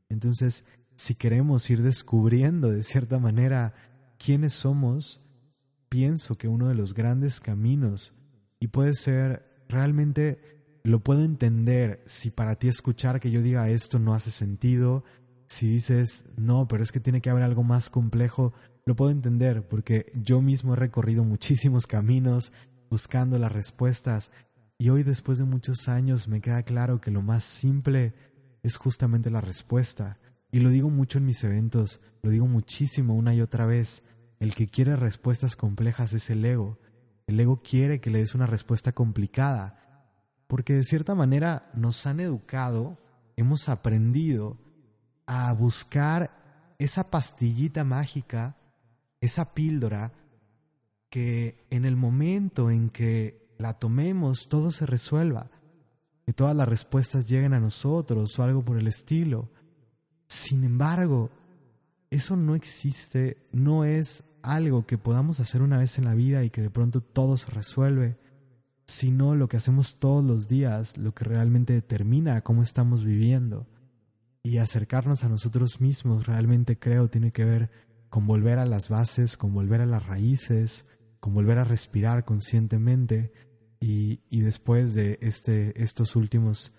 Entonces, 0.10 0.64
si 0.96 1.16
queremos 1.16 1.70
ir 1.70 1.82
descubriendo 1.82 2.70
de 2.70 2.84
cierta 2.84 3.20
manera 3.20 3.74
quiénes 4.18 4.54
somos, 4.54 5.22
pienso 5.90 6.38
que 6.38 6.48
uno 6.48 6.68
de 6.70 6.76
los 6.76 6.94
grandes 6.94 7.40
caminos, 7.40 8.14
y 8.60 8.70
puede 8.70 8.94
ser 8.94 9.55
realmente 9.68 10.40
lo 10.84 11.00
puedo 11.00 11.24
entender 11.24 12.04
si 12.06 12.30
para 12.30 12.56
ti 12.56 12.68
escuchar 12.68 13.20
que 13.20 13.32
yo 13.32 13.42
diga 13.42 13.70
esto 13.70 14.00
no 14.00 14.14
hace 14.14 14.32
sentido, 14.32 15.04
si 15.48 15.68
dices, 15.68 16.26
no, 16.38 16.68
pero 16.68 16.84
es 16.84 16.92
que 16.92 17.00
tiene 17.00 17.22
que 17.22 17.30
haber 17.30 17.44
algo 17.44 17.64
más 17.64 17.90
complejo, 17.90 18.54
lo 18.86 18.96
puedo 18.96 19.12
entender 19.12 19.68
porque 19.68 20.12
yo 20.14 20.42
mismo 20.42 20.74
he 20.74 20.78
recorrido 20.78 21.24
muchísimos 21.24 21.88
caminos 21.88 22.52
buscando 22.90 23.40
las 23.40 23.52
respuestas 23.52 24.32
y 24.78 24.90
hoy 24.90 25.04
después 25.04 25.38
de 25.38 25.46
muchos 25.46 25.88
años 25.88 26.28
me 26.28 26.42
queda 26.42 26.64
claro 26.64 27.00
que 27.00 27.10
lo 27.10 27.22
más 27.22 27.44
simple 27.44 28.14
es 28.62 28.76
justamente 28.78 29.30
la 29.30 29.42
respuesta. 29.42 30.20
Y 30.52 30.60
lo 30.60 30.70
digo 30.70 30.90
mucho 30.90 31.18
en 31.18 31.26
mis 31.26 31.44
eventos, 31.44 32.02
lo 32.22 32.30
digo 32.30 32.46
muchísimo 32.48 33.16
una 33.16 33.34
y 33.34 33.42
otra 33.42 33.66
vez. 33.66 34.04
El 34.40 34.54
que 34.54 34.68
quiere 34.68 34.96
respuestas 34.96 35.56
complejas 35.56 36.14
es 36.14 36.30
el 36.30 36.44
ego. 36.44 36.78
El 37.28 37.40
ego 37.40 37.62
quiere 37.62 38.00
que 38.00 38.10
le 38.10 38.20
des 38.20 38.36
una 38.36 38.46
respuesta 38.46 38.92
complicada 38.92 39.86
porque 40.48 40.74
de 40.74 40.84
cierta 40.84 41.16
manera 41.16 41.72
nos 41.74 42.06
han 42.06 42.20
educado, 42.20 42.98
hemos 43.36 43.68
aprendido 43.70 44.58
a 45.26 45.52
buscar 45.54 46.76
esa 46.78 47.10
pastillita 47.10 47.84
mágica, 47.84 48.56
esa 49.22 49.54
píldora, 49.54 50.14
que 51.10 51.66
en 51.70 51.86
el 51.86 51.96
momento 51.96 52.70
en 52.70 52.90
que 52.90 53.56
la 53.58 53.74
tomemos 53.80 54.50
todo 54.50 54.72
se 54.72 54.86
resuelva, 54.86 55.50
que 56.26 56.34
todas 56.34 56.56
las 56.56 56.68
respuestas 56.68 57.28
lleguen 57.28 57.54
a 57.54 57.60
nosotros 57.60 58.38
o 58.38 58.44
algo 58.44 58.64
por 58.64 58.78
el 58.78 58.88
estilo. 58.88 59.50
Sin 60.28 60.64
embargo, 60.64 61.32
eso 62.10 62.36
no 62.36 62.56
existe, 62.56 63.48
no 63.52 63.86
es 63.86 64.25
algo 64.54 64.86
que 64.86 64.98
podamos 64.98 65.40
hacer 65.40 65.62
una 65.62 65.78
vez 65.78 65.98
en 65.98 66.06
la 66.06 66.14
vida 66.14 66.44
y 66.44 66.50
que 66.50 66.62
de 66.62 66.70
pronto 66.70 67.02
todo 67.02 67.38
se 67.38 67.52
resuelve 67.52 68.18
sino 68.86 69.36
lo 69.36 69.48
que 69.48 69.58
hacemos 69.58 69.98
todos 69.98 70.24
los 70.24 70.48
días, 70.48 70.98
lo 70.98 71.14
que 71.14 71.26
realmente 71.26 71.74
determina 71.74 72.42
cómo 72.42 72.64
estamos 72.64 73.04
viviendo. 73.04 73.68
Y 74.44 74.58
acercarnos 74.58 75.24
a 75.24 75.30
nosotros 75.30 75.82
mismos 75.82 76.28
realmente 76.28 76.78
creo 76.78 77.10
tiene 77.10 77.32
que 77.32 77.46
ver 77.46 77.72
con 78.10 78.28
volver 78.28 78.60
a 78.60 78.66
las 78.66 78.90
bases, 78.90 79.38
con 79.38 79.54
volver 79.54 79.82
a 79.82 79.88
las 79.88 80.06
raíces, 80.06 80.86
con 81.20 81.34
volver 81.34 81.58
a 81.58 81.64
respirar 81.64 82.26
conscientemente 82.26 83.34
y, 83.80 84.22
y 84.30 84.42
después 84.42 84.94
de 84.94 85.18
este, 85.22 85.82
estos 85.82 86.16
últimos 86.16 86.72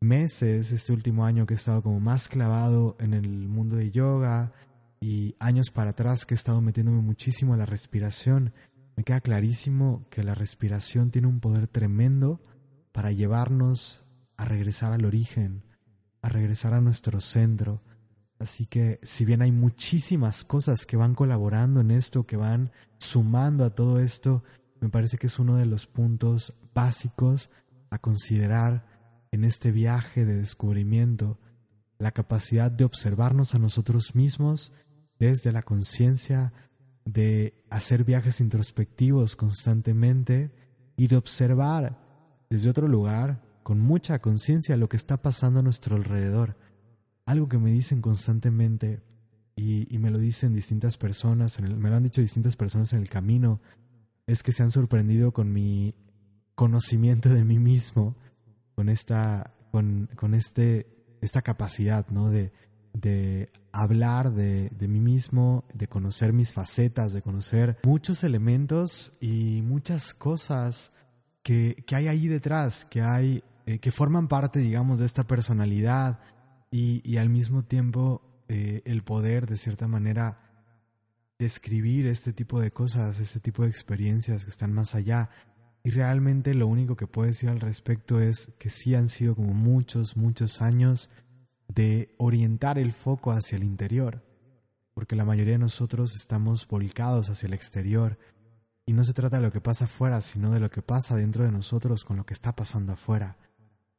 meses, 0.00 0.72
este 0.72 0.92
último 0.92 1.26
año 1.26 1.44
que 1.44 1.54
he 1.54 1.56
estado 1.56 1.82
como 1.82 2.00
más 2.00 2.28
clavado 2.28 2.96
en 2.98 3.12
el 3.12 3.48
mundo 3.48 3.76
de 3.76 3.90
yoga 3.90 4.52
y 5.00 5.34
años 5.38 5.70
para 5.70 5.90
atrás 5.90 6.26
que 6.26 6.34
he 6.34 6.36
estado 6.36 6.60
metiéndome 6.60 7.00
muchísimo 7.00 7.54
a 7.54 7.56
la 7.56 7.66
respiración, 7.66 8.52
me 8.96 9.04
queda 9.04 9.20
clarísimo 9.20 10.06
que 10.10 10.24
la 10.24 10.34
respiración 10.34 11.10
tiene 11.10 11.28
un 11.28 11.40
poder 11.40 11.68
tremendo 11.68 12.40
para 12.92 13.12
llevarnos 13.12 14.02
a 14.36 14.46
regresar 14.46 14.92
al 14.92 15.04
origen, 15.04 15.62
a 16.22 16.28
regresar 16.28 16.72
a 16.72 16.80
nuestro 16.80 17.20
centro. 17.20 17.82
Así 18.38 18.66
que 18.66 18.98
si 19.02 19.24
bien 19.24 19.42
hay 19.42 19.52
muchísimas 19.52 20.44
cosas 20.44 20.86
que 20.86 20.96
van 20.96 21.14
colaborando 21.14 21.80
en 21.80 21.90
esto, 21.90 22.26
que 22.26 22.36
van 22.36 22.72
sumando 22.98 23.64
a 23.64 23.74
todo 23.74 24.00
esto, 24.00 24.42
me 24.80 24.88
parece 24.88 25.18
que 25.18 25.26
es 25.26 25.38
uno 25.38 25.56
de 25.56 25.66
los 25.66 25.86
puntos 25.86 26.54
básicos 26.74 27.50
a 27.90 27.98
considerar 27.98 28.86
en 29.30 29.44
este 29.44 29.72
viaje 29.72 30.24
de 30.24 30.36
descubrimiento, 30.36 31.38
la 31.98 32.12
capacidad 32.12 32.70
de 32.70 32.84
observarnos 32.84 33.54
a 33.54 33.58
nosotros 33.58 34.14
mismos 34.14 34.72
desde 35.18 35.52
la 35.52 35.62
conciencia 35.62 36.52
de 37.04 37.54
hacer 37.70 38.04
viajes 38.04 38.40
introspectivos 38.40 39.36
constantemente 39.36 40.50
y 40.96 41.06
de 41.06 41.16
observar 41.16 41.98
desde 42.50 42.70
otro 42.70 42.88
lugar, 42.88 43.42
con 43.62 43.80
mucha 43.80 44.20
conciencia, 44.20 44.76
lo 44.76 44.88
que 44.88 44.96
está 44.96 45.22
pasando 45.22 45.60
a 45.60 45.62
nuestro 45.62 45.96
alrededor. 45.96 46.56
Algo 47.24 47.48
que 47.48 47.58
me 47.58 47.70
dicen 47.72 48.00
constantemente 48.00 49.02
y, 49.56 49.98
me 49.98 50.10
lo 50.10 50.18
dicen 50.18 50.54
distintas 50.54 50.96
personas, 50.96 51.60
me 51.60 51.90
lo 51.90 51.96
han 51.96 52.02
dicho 52.02 52.20
distintas 52.20 52.56
personas 52.56 52.92
en 52.92 53.00
el 53.00 53.08
camino, 53.08 53.60
es 54.26 54.42
que 54.42 54.52
se 54.52 54.62
han 54.62 54.70
sorprendido 54.70 55.32
con 55.32 55.52
mi 55.52 55.94
conocimiento 56.54 57.28
de 57.28 57.44
mí 57.44 57.58
mismo, 57.58 58.16
con 58.74 58.88
esta, 58.88 59.54
con, 59.72 60.08
con 60.14 60.34
este, 60.34 60.86
esta 61.20 61.42
capacidad, 61.42 62.06
¿no? 62.08 62.30
De, 62.30 62.52
de 63.00 63.50
hablar 63.72 64.32
de, 64.32 64.70
mí 64.88 65.00
mismo, 65.00 65.64
de 65.74 65.86
conocer 65.86 66.32
mis 66.32 66.52
facetas, 66.52 67.12
de 67.12 67.22
conocer 67.22 67.76
muchos 67.84 68.24
elementos 68.24 69.12
y 69.20 69.60
muchas 69.62 70.14
cosas 70.14 70.92
que, 71.42 71.76
hay 71.92 72.08
ahí 72.08 72.26
detrás, 72.26 72.86
que 72.86 73.02
hay, 73.02 73.44
eh, 73.66 73.78
que 73.78 73.90
forman 73.90 74.28
parte, 74.28 74.60
digamos, 74.60 74.98
de 74.98 75.06
esta 75.06 75.26
personalidad 75.26 76.20
y, 76.70 77.16
al 77.18 77.28
mismo 77.28 77.64
tiempo 77.64 78.22
eh, 78.48 78.82
el 78.86 79.02
poder, 79.02 79.46
de 79.46 79.56
cierta 79.56 79.88
manera, 79.88 80.40
describir 81.38 82.06
este 82.06 82.32
tipo 82.32 82.60
de 82.60 82.70
cosas, 82.70 83.20
este 83.20 83.40
tipo 83.40 83.62
de 83.62 83.68
experiencias 83.68 84.44
que 84.44 84.50
están 84.50 84.72
más 84.72 84.94
allá. 84.94 85.28
Y 85.84 85.90
realmente 85.90 86.54
lo 86.54 86.66
único 86.66 86.96
que 86.96 87.06
puedo 87.06 87.28
decir 87.28 87.50
al 87.50 87.60
respecto 87.60 88.20
es 88.20 88.50
que 88.58 88.70
sí 88.70 88.94
han 88.94 89.08
sido 89.08 89.36
como 89.36 89.52
muchos, 89.52 90.16
muchos 90.16 90.62
años 90.62 91.10
de 91.68 92.14
orientar 92.18 92.78
el 92.78 92.92
foco 92.92 93.32
hacia 93.32 93.56
el 93.56 93.64
interior, 93.64 94.22
porque 94.94 95.16
la 95.16 95.24
mayoría 95.24 95.54
de 95.54 95.58
nosotros 95.58 96.14
estamos 96.14 96.66
volcados 96.66 97.28
hacia 97.28 97.46
el 97.46 97.54
exterior 97.54 98.18
y 98.86 98.92
no 98.92 99.02
se 99.02 99.12
trata 99.12 99.36
de 99.36 99.42
lo 99.42 99.50
que 99.50 99.60
pasa 99.60 99.86
afuera, 99.86 100.20
sino 100.20 100.52
de 100.52 100.60
lo 100.60 100.70
que 100.70 100.80
pasa 100.80 101.16
dentro 101.16 101.44
de 101.44 101.50
nosotros 101.50 102.04
con 102.04 102.16
lo 102.16 102.24
que 102.24 102.34
está 102.34 102.54
pasando 102.54 102.92
afuera. 102.92 103.36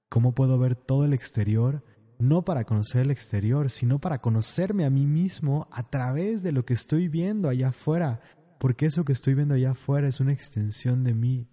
¿Cómo 0.10 0.34
puedo 0.34 0.58
ver 0.58 0.76
todo 0.76 1.04
el 1.04 1.14
exterior? 1.14 1.84
No 2.20 2.46
para 2.46 2.64
conocer 2.64 3.02
el 3.02 3.12
exterior, 3.12 3.70
sino 3.70 4.00
para 4.00 4.22
conocerme 4.22 4.86
a 4.86 4.90
mí 4.90 5.06
mismo 5.06 5.68
a 5.72 5.84
través 5.90 6.42
de 6.42 6.54
lo 6.54 6.66
que 6.66 6.74
estoy 6.74 7.10
viendo 7.10 7.50
allá 7.50 7.70
afuera, 7.70 8.22
porque 8.60 8.86
eso 8.86 9.04
que 9.04 9.12
estoy 9.12 9.34
viendo 9.34 9.54
allá 9.54 9.72
afuera 9.72 10.08
es 10.08 10.22
una 10.22 10.32
extensión 10.32 11.04
de 11.04 11.14
mí. 11.14 11.50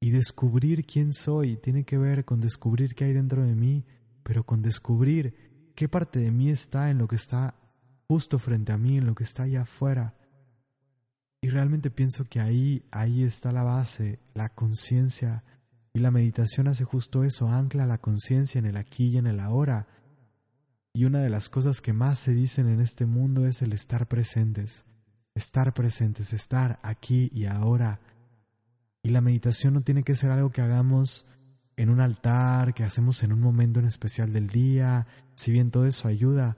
Y 0.00 0.10
descubrir 0.10 0.84
quién 0.84 1.12
soy 1.12 1.56
tiene 1.56 1.84
que 1.84 1.98
ver 1.98 2.24
con 2.24 2.40
descubrir 2.40 2.94
qué 2.94 3.04
hay 3.04 3.12
dentro 3.12 3.44
de 3.44 3.54
mí 3.54 3.84
pero 4.22 4.44
con 4.44 4.62
descubrir 4.62 5.72
qué 5.74 5.88
parte 5.88 6.18
de 6.18 6.30
mí 6.30 6.50
está 6.50 6.90
en 6.90 6.98
lo 6.98 7.08
que 7.08 7.16
está 7.16 7.54
justo 8.08 8.38
frente 8.38 8.72
a 8.72 8.78
mí, 8.78 8.98
en 8.98 9.06
lo 9.06 9.14
que 9.14 9.24
está 9.24 9.44
allá 9.44 9.62
afuera. 9.62 10.14
Y 11.40 11.48
realmente 11.48 11.90
pienso 11.90 12.24
que 12.24 12.40
ahí, 12.40 12.84
ahí 12.90 13.24
está 13.24 13.52
la 13.52 13.62
base, 13.62 14.20
la 14.34 14.48
conciencia. 14.50 15.42
Y 15.92 15.98
la 15.98 16.10
meditación 16.10 16.68
hace 16.68 16.84
justo 16.84 17.24
eso, 17.24 17.48
ancla 17.48 17.86
la 17.86 17.98
conciencia 17.98 18.58
en 18.58 18.66
el 18.66 18.76
aquí 18.76 19.08
y 19.08 19.18
en 19.18 19.26
el 19.26 19.40
ahora. 19.40 19.88
Y 20.94 21.04
una 21.04 21.20
de 21.20 21.30
las 21.30 21.48
cosas 21.48 21.80
que 21.80 21.92
más 21.92 22.18
se 22.18 22.32
dicen 22.32 22.68
en 22.68 22.80
este 22.80 23.06
mundo 23.06 23.46
es 23.46 23.62
el 23.62 23.72
estar 23.72 24.06
presentes, 24.08 24.84
estar 25.34 25.74
presentes, 25.74 26.32
estar 26.32 26.78
aquí 26.82 27.30
y 27.32 27.46
ahora. 27.46 28.00
Y 29.02 29.08
la 29.08 29.20
meditación 29.20 29.74
no 29.74 29.80
tiene 29.80 30.04
que 30.04 30.14
ser 30.14 30.30
algo 30.30 30.50
que 30.50 30.60
hagamos 30.60 31.26
en 31.76 31.90
un 31.90 32.00
altar, 32.00 32.74
que 32.74 32.84
hacemos 32.84 33.22
en 33.22 33.32
un 33.32 33.40
momento 33.40 33.80
en 33.80 33.86
especial 33.86 34.32
del 34.32 34.48
día, 34.48 35.06
si 35.34 35.52
bien 35.52 35.70
todo 35.70 35.86
eso 35.86 36.08
ayuda. 36.08 36.56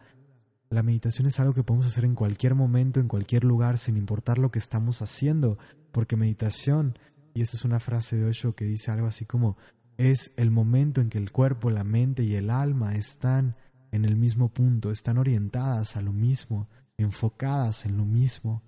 La 0.71 0.83
meditación 0.83 1.27
es 1.27 1.39
algo 1.39 1.55
que 1.55 1.63
podemos 1.63 1.87
hacer 1.87 2.05
en 2.05 2.15
cualquier 2.15 2.55
momento, 2.55 3.01
en 3.01 3.09
cualquier 3.09 3.45
lugar, 3.45 3.79
sin 3.79 3.97
importar 3.97 4.39
lo 4.39 4.51
que 4.51 4.59
estamos 4.59 5.03
haciendo, 5.03 5.59
porque 5.93 6.17
meditación, 6.17 6.99
y 7.33 7.43
esta 7.43 7.57
es 7.57 7.65
una 7.65 7.81
frase 7.81 8.17
de 8.17 8.25
Osho 8.25 8.55
que 8.55 8.65
dice 8.65 8.91
algo 8.91 9.07
así 9.07 9.25
como, 9.25 9.57
es 9.97 10.33
el 10.37 10.51
momento 10.51 11.01
en 11.01 11.11
que 11.11 11.19
el 11.19 11.31
cuerpo, 11.31 11.71
la 11.71 11.85
mente 11.85 12.25
y 12.25 12.35
el 12.35 12.51
alma 12.51 12.97
están 12.97 13.57
en 13.93 14.05
el 14.05 14.17
mismo 14.17 14.53
punto, 14.53 14.91
están 14.91 15.19
orientadas 15.19 15.97
a 15.97 16.03
lo 16.03 16.13
mismo, 16.13 16.69
enfocadas 16.97 17.87
en 17.87 17.97
lo 17.97 18.05
mismo. 18.05 18.63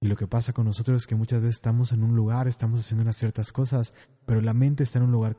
Y 0.00 0.08
lo 0.08 0.16
que 0.16 0.26
pasa 0.26 0.52
con 0.52 0.66
nosotros 0.66 1.02
es 1.02 1.06
que 1.06 1.14
muchas 1.14 1.40
veces 1.40 1.56
estamos 1.56 1.92
en 1.92 2.02
un 2.02 2.14
lugar, 2.14 2.48
estamos 2.48 2.80
haciendo 2.80 3.02
unas 3.02 3.16
ciertas 3.16 3.52
cosas, 3.52 3.94
pero 4.26 4.42
la 4.42 4.54
mente 4.54 4.82
está 4.82 4.98
en 4.98 5.06
un 5.06 5.12
lugar 5.12 5.36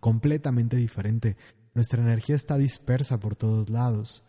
completamente 0.00 0.76
diferente. 0.76 1.36
Nuestra 1.74 2.02
energía 2.02 2.34
está 2.34 2.58
dispersa 2.58 3.20
por 3.20 3.36
todos 3.36 3.70
lados 3.70 4.24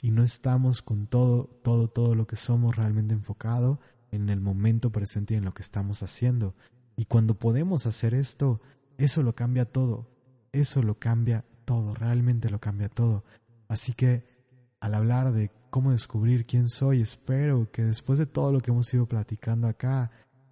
y 0.00 0.12
no 0.12 0.22
estamos 0.22 0.82
con 0.82 1.06
todo, 1.06 1.44
todo, 1.62 1.88
todo 1.88 2.14
lo 2.14 2.26
que 2.26 2.36
somos 2.36 2.76
realmente 2.76 3.14
enfocado 3.14 3.80
en 4.10 4.28
el 4.28 4.40
momento 4.40 4.90
presente 4.90 5.34
y 5.34 5.36
en 5.36 5.44
lo 5.44 5.52
que 5.52 5.62
estamos 5.62 6.02
haciendo. 6.02 6.54
Y 6.96 7.06
cuando 7.06 7.38
podemos 7.38 7.86
hacer 7.86 8.14
esto, 8.14 8.60
eso 8.96 9.22
lo 9.22 9.34
cambia 9.34 9.64
todo. 9.64 10.10
Eso 10.52 10.82
lo 10.82 10.98
cambia 10.98 11.44
todo, 11.64 11.94
realmente 11.94 12.50
lo 12.50 12.60
cambia 12.60 12.88
todo. 12.88 13.24
Así 13.68 13.92
que 13.92 14.37
al 14.80 14.94
hablar 14.94 15.32
de 15.32 15.50
cómo 15.70 15.92
descubrir 15.92 16.46
quién 16.46 16.68
soy, 16.68 17.02
espero 17.02 17.70
que 17.70 17.84
después 17.84 18.18
de 18.18 18.26
todo 18.26 18.52
lo 18.52 18.60
que 18.60 18.70
hemos 18.70 18.92
ido 18.94 19.06
platicando 19.06 19.68
acá, 19.68 20.10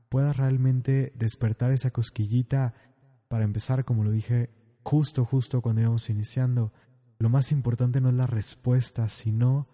pueda 0.08 0.32
realmente 0.32 1.12
despertar 1.16 1.72
esa 1.72 1.90
cosquillita 1.90 2.74
para 3.28 3.44
empezar, 3.44 3.84
como 3.84 4.04
lo 4.04 4.10
dije 4.10 4.50
justo, 4.82 5.24
justo 5.24 5.60
cuando 5.62 5.82
íbamos 5.82 6.08
iniciando. 6.10 6.72
Lo 7.18 7.28
más 7.28 7.50
importante 7.50 8.00
no 8.00 8.08
es 8.08 8.14
la 8.14 8.26
respuesta, 8.26 9.08
sino 9.08 9.68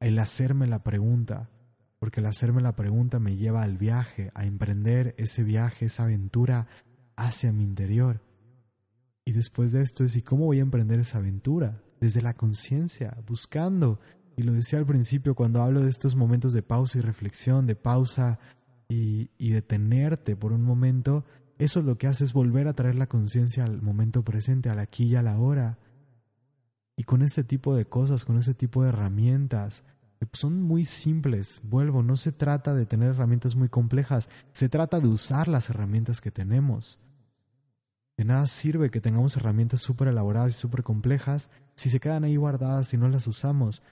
el 0.00 0.18
hacerme 0.18 0.66
la 0.66 0.82
pregunta, 0.82 1.50
porque 1.98 2.20
el 2.20 2.26
hacerme 2.26 2.62
la 2.62 2.76
pregunta 2.76 3.18
me 3.18 3.36
lleva 3.36 3.62
al 3.62 3.76
viaje, 3.76 4.30
a 4.34 4.44
emprender 4.44 5.14
ese 5.18 5.42
viaje, 5.42 5.86
esa 5.86 6.04
aventura 6.04 6.66
hacia 7.16 7.52
mi 7.52 7.64
interior. 7.64 8.20
Y 9.24 9.32
después 9.32 9.72
de 9.72 9.82
esto 9.82 10.04
es, 10.04 10.16
¿y 10.16 10.22
cómo 10.22 10.46
voy 10.46 10.58
a 10.58 10.62
emprender 10.62 11.00
esa 11.00 11.18
aventura? 11.18 11.82
Desde 12.04 12.20
la 12.20 12.34
conciencia, 12.34 13.16
buscando. 13.26 13.98
Y 14.36 14.42
lo 14.42 14.52
decía 14.52 14.78
al 14.78 14.84
principio 14.84 15.34
cuando 15.34 15.62
hablo 15.62 15.80
de 15.80 15.88
estos 15.88 16.14
momentos 16.14 16.52
de 16.52 16.62
pausa 16.62 16.98
y 16.98 17.00
reflexión, 17.00 17.66
de 17.66 17.76
pausa 17.76 18.38
y, 18.90 19.30
y 19.38 19.52
detenerte 19.52 20.36
por 20.36 20.52
un 20.52 20.62
momento, 20.64 21.24
eso 21.56 21.80
es 21.80 21.86
lo 21.86 21.96
que 21.96 22.06
hace 22.06 22.24
es 22.24 22.34
volver 22.34 22.68
a 22.68 22.74
traer 22.74 22.96
la 22.96 23.06
conciencia 23.06 23.64
al 23.64 23.80
momento 23.80 24.22
presente, 24.22 24.68
al 24.68 24.80
aquí 24.80 25.04
y 25.04 25.16
a 25.16 25.22
la 25.22 25.38
hora. 25.38 25.78
Y 26.94 27.04
con 27.04 27.22
este 27.22 27.42
tipo 27.42 27.74
de 27.74 27.86
cosas, 27.86 28.26
con 28.26 28.36
este 28.36 28.52
tipo 28.52 28.82
de 28.82 28.90
herramientas, 28.90 29.82
que 30.18 30.28
son 30.34 30.60
muy 30.60 30.84
simples, 30.84 31.62
vuelvo, 31.62 32.02
no 32.02 32.16
se 32.16 32.32
trata 32.32 32.74
de 32.74 32.84
tener 32.84 33.12
herramientas 33.12 33.56
muy 33.56 33.70
complejas, 33.70 34.28
se 34.52 34.68
trata 34.68 35.00
de 35.00 35.08
usar 35.08 35.48
las 35.48 35.70
herramientas 35.70 36.20
que 36.20 36.30
tenemos. 36.30 37.00
De 38.18 38.26
nada 38.26 38.46
sirve 38.46 38.90
que 38.90 39.00
tengamos 39.00 39.38
herramientas 39.38 39.80
súper 39.80 40.08
elaboradas 40.08 40.54
y 40.54 40.60
súper 40.60 40.82
complejas 40.82 41.48
si 41.74 41.90
se 41.90 42.00
quedan 42.00 42.24
ahí 42.24 42.36
guardadas 42.36 42.92
y 42.94 42.96
no 42.96 43.08
las 43.08 43.26
usamos. 43.26 43.82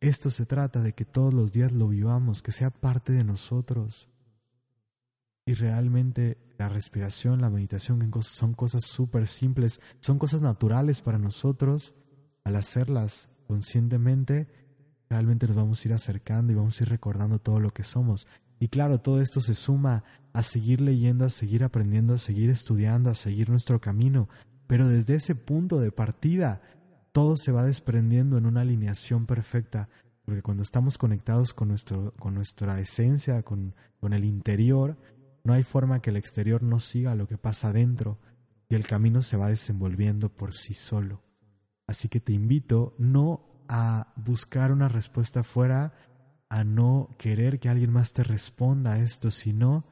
Esto 0.00 0.30
se 0.30 0.46
trata 0.46 0.80
de 0.80 0.92
que 0.92 1.04
todos 1.04 1.34
los 1.34 1.52
días 1.52 1.72
lo 1.72 1.88
vivamos, 1.88 2.42
que 2.42 2.52
sea 2.52 2.70
parte 2.70 3.12
de 3.12 3.24
nosotros. 3.24 4.08
Y 5.44 5.54
realmente 5.54 6.38
la 6.58 6.68
respiración, 6.68 7.40
la 7.40 7.50
meditación 7.50 8.10
son 8.22 8.52
cosas 8.54 8.84
súper 8.84 9.26
simples, 9.26 9.80
son 10.00 10.18
cosas 10.18 10.42
naturales 10.42 11.00
para 11.00 11.18
nosotros. 11.18 11.94
Al 12.44 12.56
hacerlas 12.56 13.30
conscientemente, 13.46 14.48
realmente 15.08 15.46
nos 15.46 15.56
vamos 15.56 15.82
a 15.82 15.88
ir 15.88 15.94
acercando 15.94 16.52
y 16.52 16.56
vamos 16.56 16.78
a 16.78 16.84
ir 16.84 16.90
recordando 16.90 17.38
todo 17.38 17.60
lo 17.60 17.70
que 17.70 17.82
somos. 17.82 18.26
Y 18.60 18.68
claro, 18.68 19.00
todo 19.00 19.20
esto 19.20 19.40
se 19.40 19.54
suma 19.54 20.04
a 20.32 20.42
seguir 20.42 20.80
leyendo, 20.80 21.24
a 21.24 21.30
seguir 21.30 21.64
aprendiendo, 21.64 22.14
a 22.14 22.18
seguir 22.18 22.50
estudiando, 22.50 23.10
a 23.10 23.14
seguir 23.14 23.50
nuestro 23.50 23.80
camino. 23.80 24.28
Pero 24.66 24.88
desde 24.88 25.14
ese 25.14 25.34
punto 25.34 25.80
de 25.80 25.92
partida, 25.92 26.60
todo 27.18 27.36
se 27.36 27.50
va 27.50 27.64
desprendiendo 27.64 28.38
en 28.38 28.46
una 28.46 28.60
alineación 28.60 29.26
perfecta, 29.26 29.88
porque 30.24 30.40
cuando 30.40 30.62
estamos 30.62 30.98
conectados 30.98 31.52
con, 31.52 31.66
nuestro, 31.66 32.12
con 32.12 32.32
nuestra 32.32 32.78
esencia, 32.78 33.42
con, 33.42 33.74
con 33.98 34.12
el 34.12 34.24
interior, 34.24 34.96
no 35.42 35.52
hay 35.52 35.64
forma 35.64 36.00
que 36.00 36.10
el 36.10 36.16
exterior 36.16 36.62
no 36.62 36.78
siga 36.78 37.16
lo 37.16 37.26
que 37.26 37.36
pasa 37.36 37.70
adentro 37.70 38.20
y 38.68 38.76
el 38.76 38.86
camino 38.86 39.20
se 39.22 39.36
va 39.36 39.48
desenvolviendo 39.48 40.28
por 40.28 40.54
sí 40.54 40.74
solo. 40.74 41.24
Así 41.88 42.08
que 42.08 42.20
te 42.20 42.32
invito 42.32 42.94
no 42.98 43.64
a 43.68 44.12
buscar 44.14 44.70
una 44.70 44.86
respuesta 44.88 45.42
fuera, 45.42 45.94
a 46.48 46.62
no 46.62 47.16
querer 47.18 47.58
que 47.58 47.68
alguien 47.68 47.90
más 47.90 48.12
te 48.12 48.22
responda 48.22 48.92
a 48.92 48.98
esto, 49.00 49.32
sino 49.32 49.84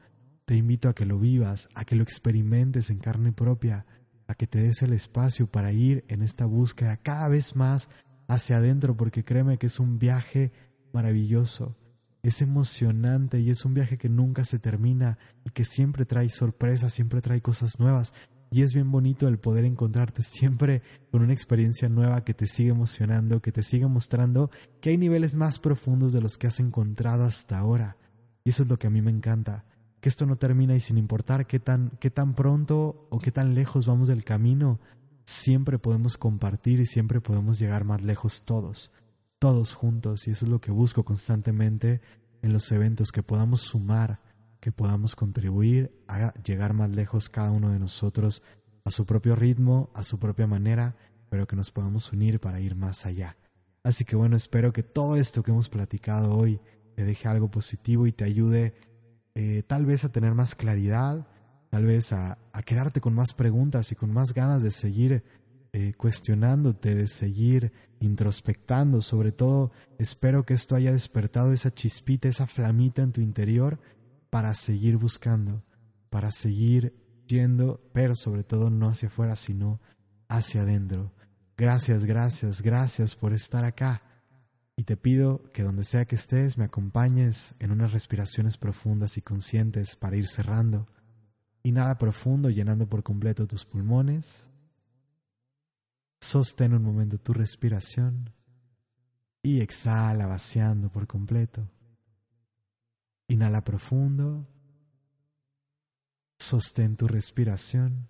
te 0.45 0.55
invito 0.55 0.87
a 0.87 0.95
que 0.95 1.05
lo 1.05 1.19
vivas, 1.19 1.67
a 1.75 1.83
que 1.83 1.97
lo 1.97 2.03
experimentes 2.03 2.89
en 2.89 2.99
carne 2.99 3.33
propia, 3.33 3.85
a 4.27 4.35
que 4.35 4.47
te 4.47 4.61
des 4.61 4.81
el 4.81 4.93
espacio 4.93 5.47
para 5.47 5.71
ir 5.71 6.03
en 6.07 6.21
esta 6.21 6.45
búsqueda 6.45 6.97
cada 6.97 7.27
vez 7.29 7.55
más 7.55 7.89
hacia 8.27 8.57
adentro, 8.57 8.95
porque 8.95 9.23
créeme 9.23 9.57
que 9.57 9.67
es 9.67 9.79
un 9.79 9.99
viaje 9.99 10.51
maravilloso, 10.93 11.75
es 12.23 12.41
emocionante 12.41 13.39
y 13.39 13.49
es 13.49 13.63
un 13.63 13.73
viaje 13.73 13.97
que 13.97 14.09
nunca 14.09 14.43
se 14.43 14.59
termina 14.59 15.17
y 15.45 15.51
que 15.51 15.63
siempre 15.63 16.05
trae 16.05 16.29
sorpresas, 16.29 16.93
siempre 16.93 17.21
trae 17.21 17.41
cosas 17.41 17.79
nuevas. 17.79 18.13
Y 18.49 18.61
es 18.61 18.73
bien 18.73 18.91
bonito 18.91 19.27
el 19.27 19.39
poder 19.39 19.65
encontrarte 19.65 20.23
siempre 20.23 20.81
con 21.11 21.21
una 21.21 21.33
experiencia 21.33 21.89
nueva 21.89 22.23
que 22.23 22.33
te 22.33 22.47
sigue 22.47 22.69
emocionando, 22.69 23.41
que 23.41 23.51
te 23.51 23.63
sigue 23.63 23.87
mostrando 23.87 24.49
que 24.81 24.89
hay 24.89 24.97
niveles 24.97 25.35
más 25.35 25.59
profundos 25.59 26.13
de 26.13 26.21
los 26.21 26.37
que 26.37 26.47
has 26.47 26.59
encontrado 26.59 27.25
hasta 27.25 27.59
ahora. 27.59 27.97
Y 28.45 28.51
eso 28.51 28.63
es 28.63 28.69
lo 28.69 28.77
que 28.77 28.87
a 28.87 28.89
mí 28.89 29.01
me 29.01 29.11
encanta, 29.11 29.65
esto 30.07 30.25
no 30.25 30.37
termina 30.37 30.75
y 30.75 30.79
sin 30.79 30.97
importar 30.97 31.47
qué 31.47 31.59
tan, 31.59 31.91
qué 31.99 32.09
tan 32.09 32.33
pronto 32.33 33.07
o 33.09 33.19
qué 33.19 33.31
tan 33.31 33.53
lejos 33.53 33.85
vamos 33.85 34.07
del 34.07 34.23
camino, 34.23 34.79
siempre 35.25 35.79
podemos 35.79 36.17
compartir 36.17 36.79
y 36.79 36.85
siempre 36.85 37.21
podemos 37.21 37.59
llegar 37.59 37.83
más 37.83 38.01
lejos 38.01 38.43
todos, 38.43 38.91
todos 39.39 39.73
juntos. 39.73 40.27
Y 40.27 40.31
eso 40.31 40.45
es 40.45 40.51
lo 40.51 40.61
que 40.61 40.71
busco 40.71 41.03
constantemente 41.03 42.01
en 42.41 42.53
los 42.53 42.71
eventos, 42.71 43.11
que 43.11 43.23
podamos 43.23 43.61
sumar 43.61 44.19
que 44.59 44.71
podamos 44.71 45.15
contribuir 45.15 45.91
a 46.07 46.33
llegar 46.43 46.73
más 46.73 46.89
lejos 46.89 47.29
cada 47.29 47.51
uno 47.51 47.71
de 47.71 47.79
nosotros 47.79 48.41
a 48.83 48.91
su 48.91 49.05
propio 49.05 49.35
ritmo, 49.35 49.89
a 49.93 50.03
su 50.03 50.19
propia 50.19 50.47
manera, 50.47 50.95
pero 51.29 51.47
que 51.47 51.55
nos 51.55 51.71
podamos 51.71 52.11
unir 52.11 52.39
para 52.39 52.59
ir 52.59 52.75
más 52.75 53.05
allá. 53.05 53.37
Así 53.83 54.05
que 54.05 54.15
bueno, 54.15 54.35
espero 54.35 54.73
que 54.73 54.83
todo 54.83 55.15
esto 55.15 55.43
que 55.43 55.51
hemos 55.51 55.69
platicado 55.69 56.35
hoy 56.35 56.59
te 56.95 57.05
deje 57.05 57.27
algo 57.27 57.49
positivo 57.49 58.07
y 58.07 58.11
te 58.11 58.23
ayude 58.23 58.73
eh, 59.39 59.61
tal 59.61 59.85
vez 59.85 60.03
a 60.03 60.09
tener 60.09 60.33
más 60.33 60.55
claridad, 60.55 61.27
tal 61.69 61.85
vez 61.85 62.11
a, 62.11 62.39
quedarte 62.65 63.01
con 63.01 63.13
más 63.13 63.35
preguntas 63.35 63.91
y 63.91 63.95
con 63.95 64.11
más 64.11 64.33
ganas 64.33 64.63
de 64.63 64.71
seguir 64.71 65.23
eh, 65.73 65.93
cuestionándote, 65.95 66.95
de 66.95 67.05
seguir 67.05 67.71
introspectando. 67.99 68.99
Sobre 68.99 69.31
todo, 69.31 69.71
espero 69.99 70.43
que 70.43 70.55
esto 70.55 70.75
haya 70.75 70.91
despertado 70.91 71.53
esa 71.53 71.71
chispita, 71.71 72.27
esa 72.27 72.47
flamita 72.47 73.03
en 73.03 73.11
tu 73.11 73.21
interior 73.21 73.79
para 74.31 74.55
seguir 74.55 74.97
buscando, 74.97 75.63
para 76.09 76.31
seguir 76.31 76.95
yendo, 77.27 77.79
pero 77.93 78.15
sobre 78.15 78.43
todo 78.43 78.71
no 78.71 78.89
hacia 78.89 79.09
afuera, 79.09 79.35
sino 79.35 79.79
hacia 80.29 80.63
adentro. 80.63 81.13
Gracias, 81.55 82.05
gracias, 82.05 82.63
gracias 82.63 83.15
por 83.15 83.33
estar 83.33 83.65
acá. 83.65 84.01
Y 84.79 84.83
te 84.83 84.95
pido 84.95 85.41
que 85.51 85.63
donde 85.63 85.83
sea 85.83 86.05
que 86.05 86.15
estés 86.15 86.57
me 86.57 86.65
acompañes 86.65 87.55
en 87.57 87.71
unas 87.71 87.91
respiraciones 87.93 88.57
profundas 88.57 89.17
y 89.17 89.21
conscientes 89.21 89.95
para 89.95 90.15
ir 90.15 90.27
cerrando. 90.27 90.87
Inhala 91.63 91.97
profundo, 91.97 92.51
llenando 92.51 92.87
por 92.87 93.01
completo 93.01 93.47
tus 93.47 93.65
pulmones. 93.65 94.49
Sostén 96.21 96.73
un 96.73 96.83
momento 96.83 97.17
tu 97.17 97.33
respiración 97.33 98.31
y 99.41 99.61
exhala 99.61 100.27
vaciando 100.27 100.91
por 100.91 101.07
completo. 101.07 101.67
Inhala 103.27 103.63
profundo. 103.63 104.47
Sostén 106.37 106.95
tu 106.95 107.07
respiración. 107.07 108.07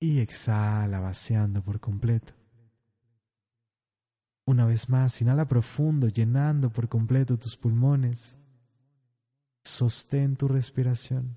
Y 0.00 0.20
exhala 0.20 0.98
vaciando 0.98 1.62
por 1.62 1.78
completo. 1.78 2.41
Una 4.44 4.66
vez 4.66 4.88
más, 4.88 5.20
inhala 5.20 5.46
profundo, 5.46 6.08
llenando 6.08 6.70
por 6.70 6.88
completo 6.88 7.38
tus 7.38 7.56
pulmones. 7.56 8.38
Sostén 9.64 10.36
tu 10.36 10.48
respiración. 10.48 11.36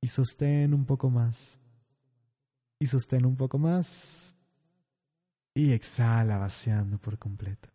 Y 0.00 0.08
sostén 0.08 0.72
un 0.72 0.86
poco 0.86 1.10
más. 1.10 1.60
Y 2.78 2.86
sostén 2.86 3.26
un 3.26 3.36
poco 3.36 3.58
más. 3.58 4.36
y 5.54 5.72
exhala 5.72 6.36
vaciando 6.36 6.98
por 6.98 7.18
completo. 7.18 7.70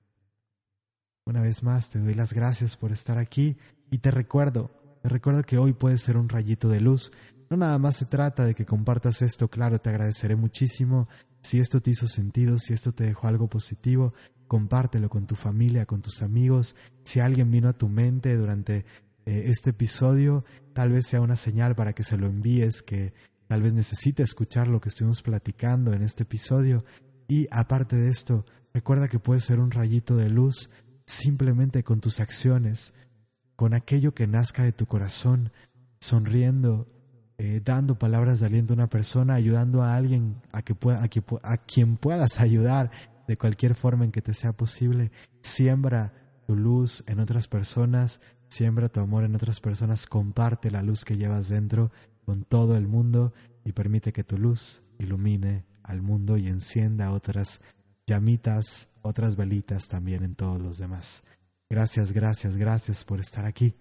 Una 1.26 1.42
vez 1.42 1.64
más 1.64 1.90
te 1.90 1.98
doy 1.98 2.14
las 2.14 2.32
gracias 2.32 2.78
por 2.78 2.92
estar 2.92 3.18
aquí 3.18 3.58
y 3.90 3.98
te 3.98 4.12
recuerdo, 4.12 4.70
te 5.02 5.10
recuerdo 5.10 5.42
que 5.42 5.58
hoy 5.58 5.74
puedes 5.74 6.02
ser 6.02 6.16
un 6.16 6.30
rayito 6.30 6.70
de 6.70 6.80
luz. 6.80 7.12
No 7.50 7.58
nada 7.58 7.80
más 7.80 7.96
se 7.96 8.06
trata 8.06 8.46
de 8.46 8.54
que 8.54 8.68
compartas 8.68 9.24
esto, 9.24 9.48
claro, 9.48 9.80
te 9.80 9.90
agradeceré 9.90 10.36
muchísimo. 10.36 11.08
Si 11.42 11.60
esto 11.60 11.82
te 11.82 11.92
hizo 11.92 12.08
sentido, 12.08 12.60
si 12.60 12.74
esto 12.74 12.92
te 12.92 13.04
dejó 13.04 13.28
algo 13.28 13.48
positivo, 13.48 14.14
compártelo 14.48 15.10
con 15.10 15.28
tu 15.28 15.36
familia, 15.36 15.86
con 15.86 16.02
tus 16.02 16.22
amigos. 16.22 16.76
Si 17.04 17.20
alguien 17.20 17.50
vino 17.52 17.70
a 17.70 17.74
tu 17.74 17.90
mente 17.90 18.36
durante 18.36 18.86
eh, 19.26 19.44
este 19.46 19.72
episodio, 19.72 20.46
tal 20.74 20.92
vez 20.92 21.08
sea 21.08 21.22
una 21.22 21.36
señal 21.36 21.76
para 21.76 21.94
que 21.94 22.04
se 22.04 22.18
lo 22.18 22.28
envíes, 22.28 22.82
que 22.82 23.14
tal 23.48 23.62
vez 23.62 23.74
necesite 23.74 24.24
escuchar 24.24 24.68
lo 24.68 24.80
que 24.80 24.90
estuvimos 24.90 25.22
platicando 25.22 25.94
en 25.94 26.04
este 26.04 26.24
episodio. 26.24 26.86
Y 27.28 27.48
aparte 27.50 27.96
de 27.96 28.10
esto, 28.10 28.46
recuerda 28.74 29.08
que 29.08 29.20
puedes 29.20 29.46
ser 29.46 29.60
un 29.60 29.72
rayito 29.72 30.16
de 30.16 30.30
luz 30.30 30.70
simplemente 31.06 31.84
con 31.84 32.02
tus 32.02 32.20
acciones, 32.20 32.94
con 33.56 33.74
aquello 33.74 34.14
que 34.14 34.28
nazca 34.28 34.64
de 34.64 34.72
tu 34.72 34.86
corazón, 34.86 35.52
sonriendo, 36.00 36.88
eh, 37.44 37.60
dando 37.66 37.98
palabras 37.98 38.40
de 38.40 38.46
aliento 38.46 38.74
a 38.74 38.76
una 38.76 38.88
persona, 38.88 39.34
ayudando 39.34 39.82
a 39.82 39.96
alguien 39.96 40.36
a, 40.52 40.62
que 40.62 40.76
pueda, 40.76 41.02
a, 41.02 41.10
a 41.54 41.58
quien 41.58 41.98
puedas 41.98 42.40
ayudar 42.40 42.92
de 43.28 43.36
cualquier 43.36 43.74
forma 43.74 44.06
en 44.06 44.12
que 44.12 44.22
te 44.22 44.36
sea 44.36 44.54
posible. 44.54 45.12
Siembra 45.42 46.14
tu 46.46 46.56
luz 46.56 47.04
en 47.08 47.20
otras 47.20 47.48
personas, 47.48 48.22
siembra 48.48 48.90
tu 48.90 49.00
amor 49.00 49.24
en 49.24 49.34
otras 49.34 49.60
personas, 49.60 50.06
comparte 50.06 50.70
la 50.70 50.84
luz 50.84 51.04
que 51.04 51.18
llevas 51.18 51.50
dentro 51.50 51.92
con 52.28 52.44
todo 52.44 52.78
el 52.78 52.88
mundo 52.88 53.34
y 53.66 53.72
permite 53.72 54.14
que 54.14 54.24
tu 54.24 54.38
luz 54.38 54.84
ilumine 55.00 55.66
al 55.82 56.04
mundo 56.04 56.38
y 56.38 56.48
encienda 56.48 57.12
otras 57.12 57.60
llamitas, 58.06 58.90
otras 59.02 59.36
velitas 59.36 59.88
también 59.88 60.24
en 60.24 60.36
todos 60.36 60.62
los 60.62 60.78
demás. 60.78 61.24
Gracias, 61.68 62.12
gracias, 62.12 62.56
gracias 62.56 63.04
por 63.04 63.20
estar 63.20 63.46
aquí. 63.46 63.74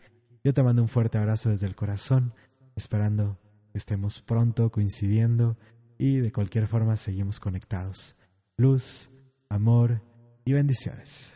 Yo 0.42 0.54
te 0.54 0.62
mando 0.62 0.80
un 0.80 0.88
fuerte 0.88 1.18
abrazo 1.18 1.50
desde 1.50 1.66
el 1.66 1.74
corazón, 1.74 2.32
esperando 2.74 3.36
que 3.36 3.49
estemos 3.75 4.21
pronto 4.21 4.71
coincidiendo 4.71 5.57
y 5.99 6.16
de 6.16 6.33
cualquier 6.33 6.66
forma 6.66 6.97
seguimos 6.97 7.41
conectados. 7.41 8.16
Luz, 8.57 9.11
amor 9.49 10.03
y 10.45 10.53
bendiciones. 10.53 11.35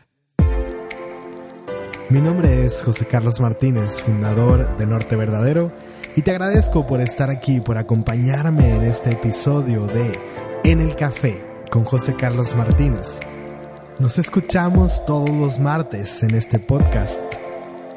Mi 2.09 2.21
nombre 2.21 2.65
es 2.65 2.83
José 2.83 3.05
Carlos 3.05 3.41
Martínez, 3.41 4.01
fundador 4.01 4.77
de 4.77 4.85
Norte 4.85 5.15
Verdadero, 5.15 5.71
y 6.15 6.21
te 6.21 6.31
agradezco 6.31 6.85
por 6.85 7.01
estar 7.01 7.29
aquí, 7.31 7.59
por 7.61 7.77
acompañarme 7.77 8.75
en 8.75 8.83
este 8.83 9.11
episodio 9.11 9.87
de 9.87 10.19
En 10.63 10.81
el 10.81 10.95
Café 10.95 11.43
con 11.71 11.83
José 11.83 12.15
Carlos 12.15 12.55
Martínez. 12.55 13.19
Nos 13.99 14.19
escuchamos 14.19 15.03
todos 15.05 15.29
los 15.29 15.59
martes 15.59 16.21
en 16.21 16.35
este 16.35 16.59
podcast. 16.59 17.19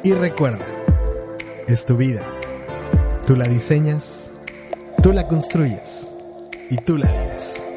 Y 0.03 0.12
recuerda, 0.12 0.64
es 1.66 1.84
tu 1.84 1.97
vida. 1.97 2.38
Tú 3.28 3.36
la 3.36 3.46
diseñas, 3.46 4.30
tú 5.02 5.12
la 5.12 5.28
construyes 5.28 6.08
y 6.70 6.78
tú 6.78 6.96
la 6.96 7.12
vives. 7.12 7.67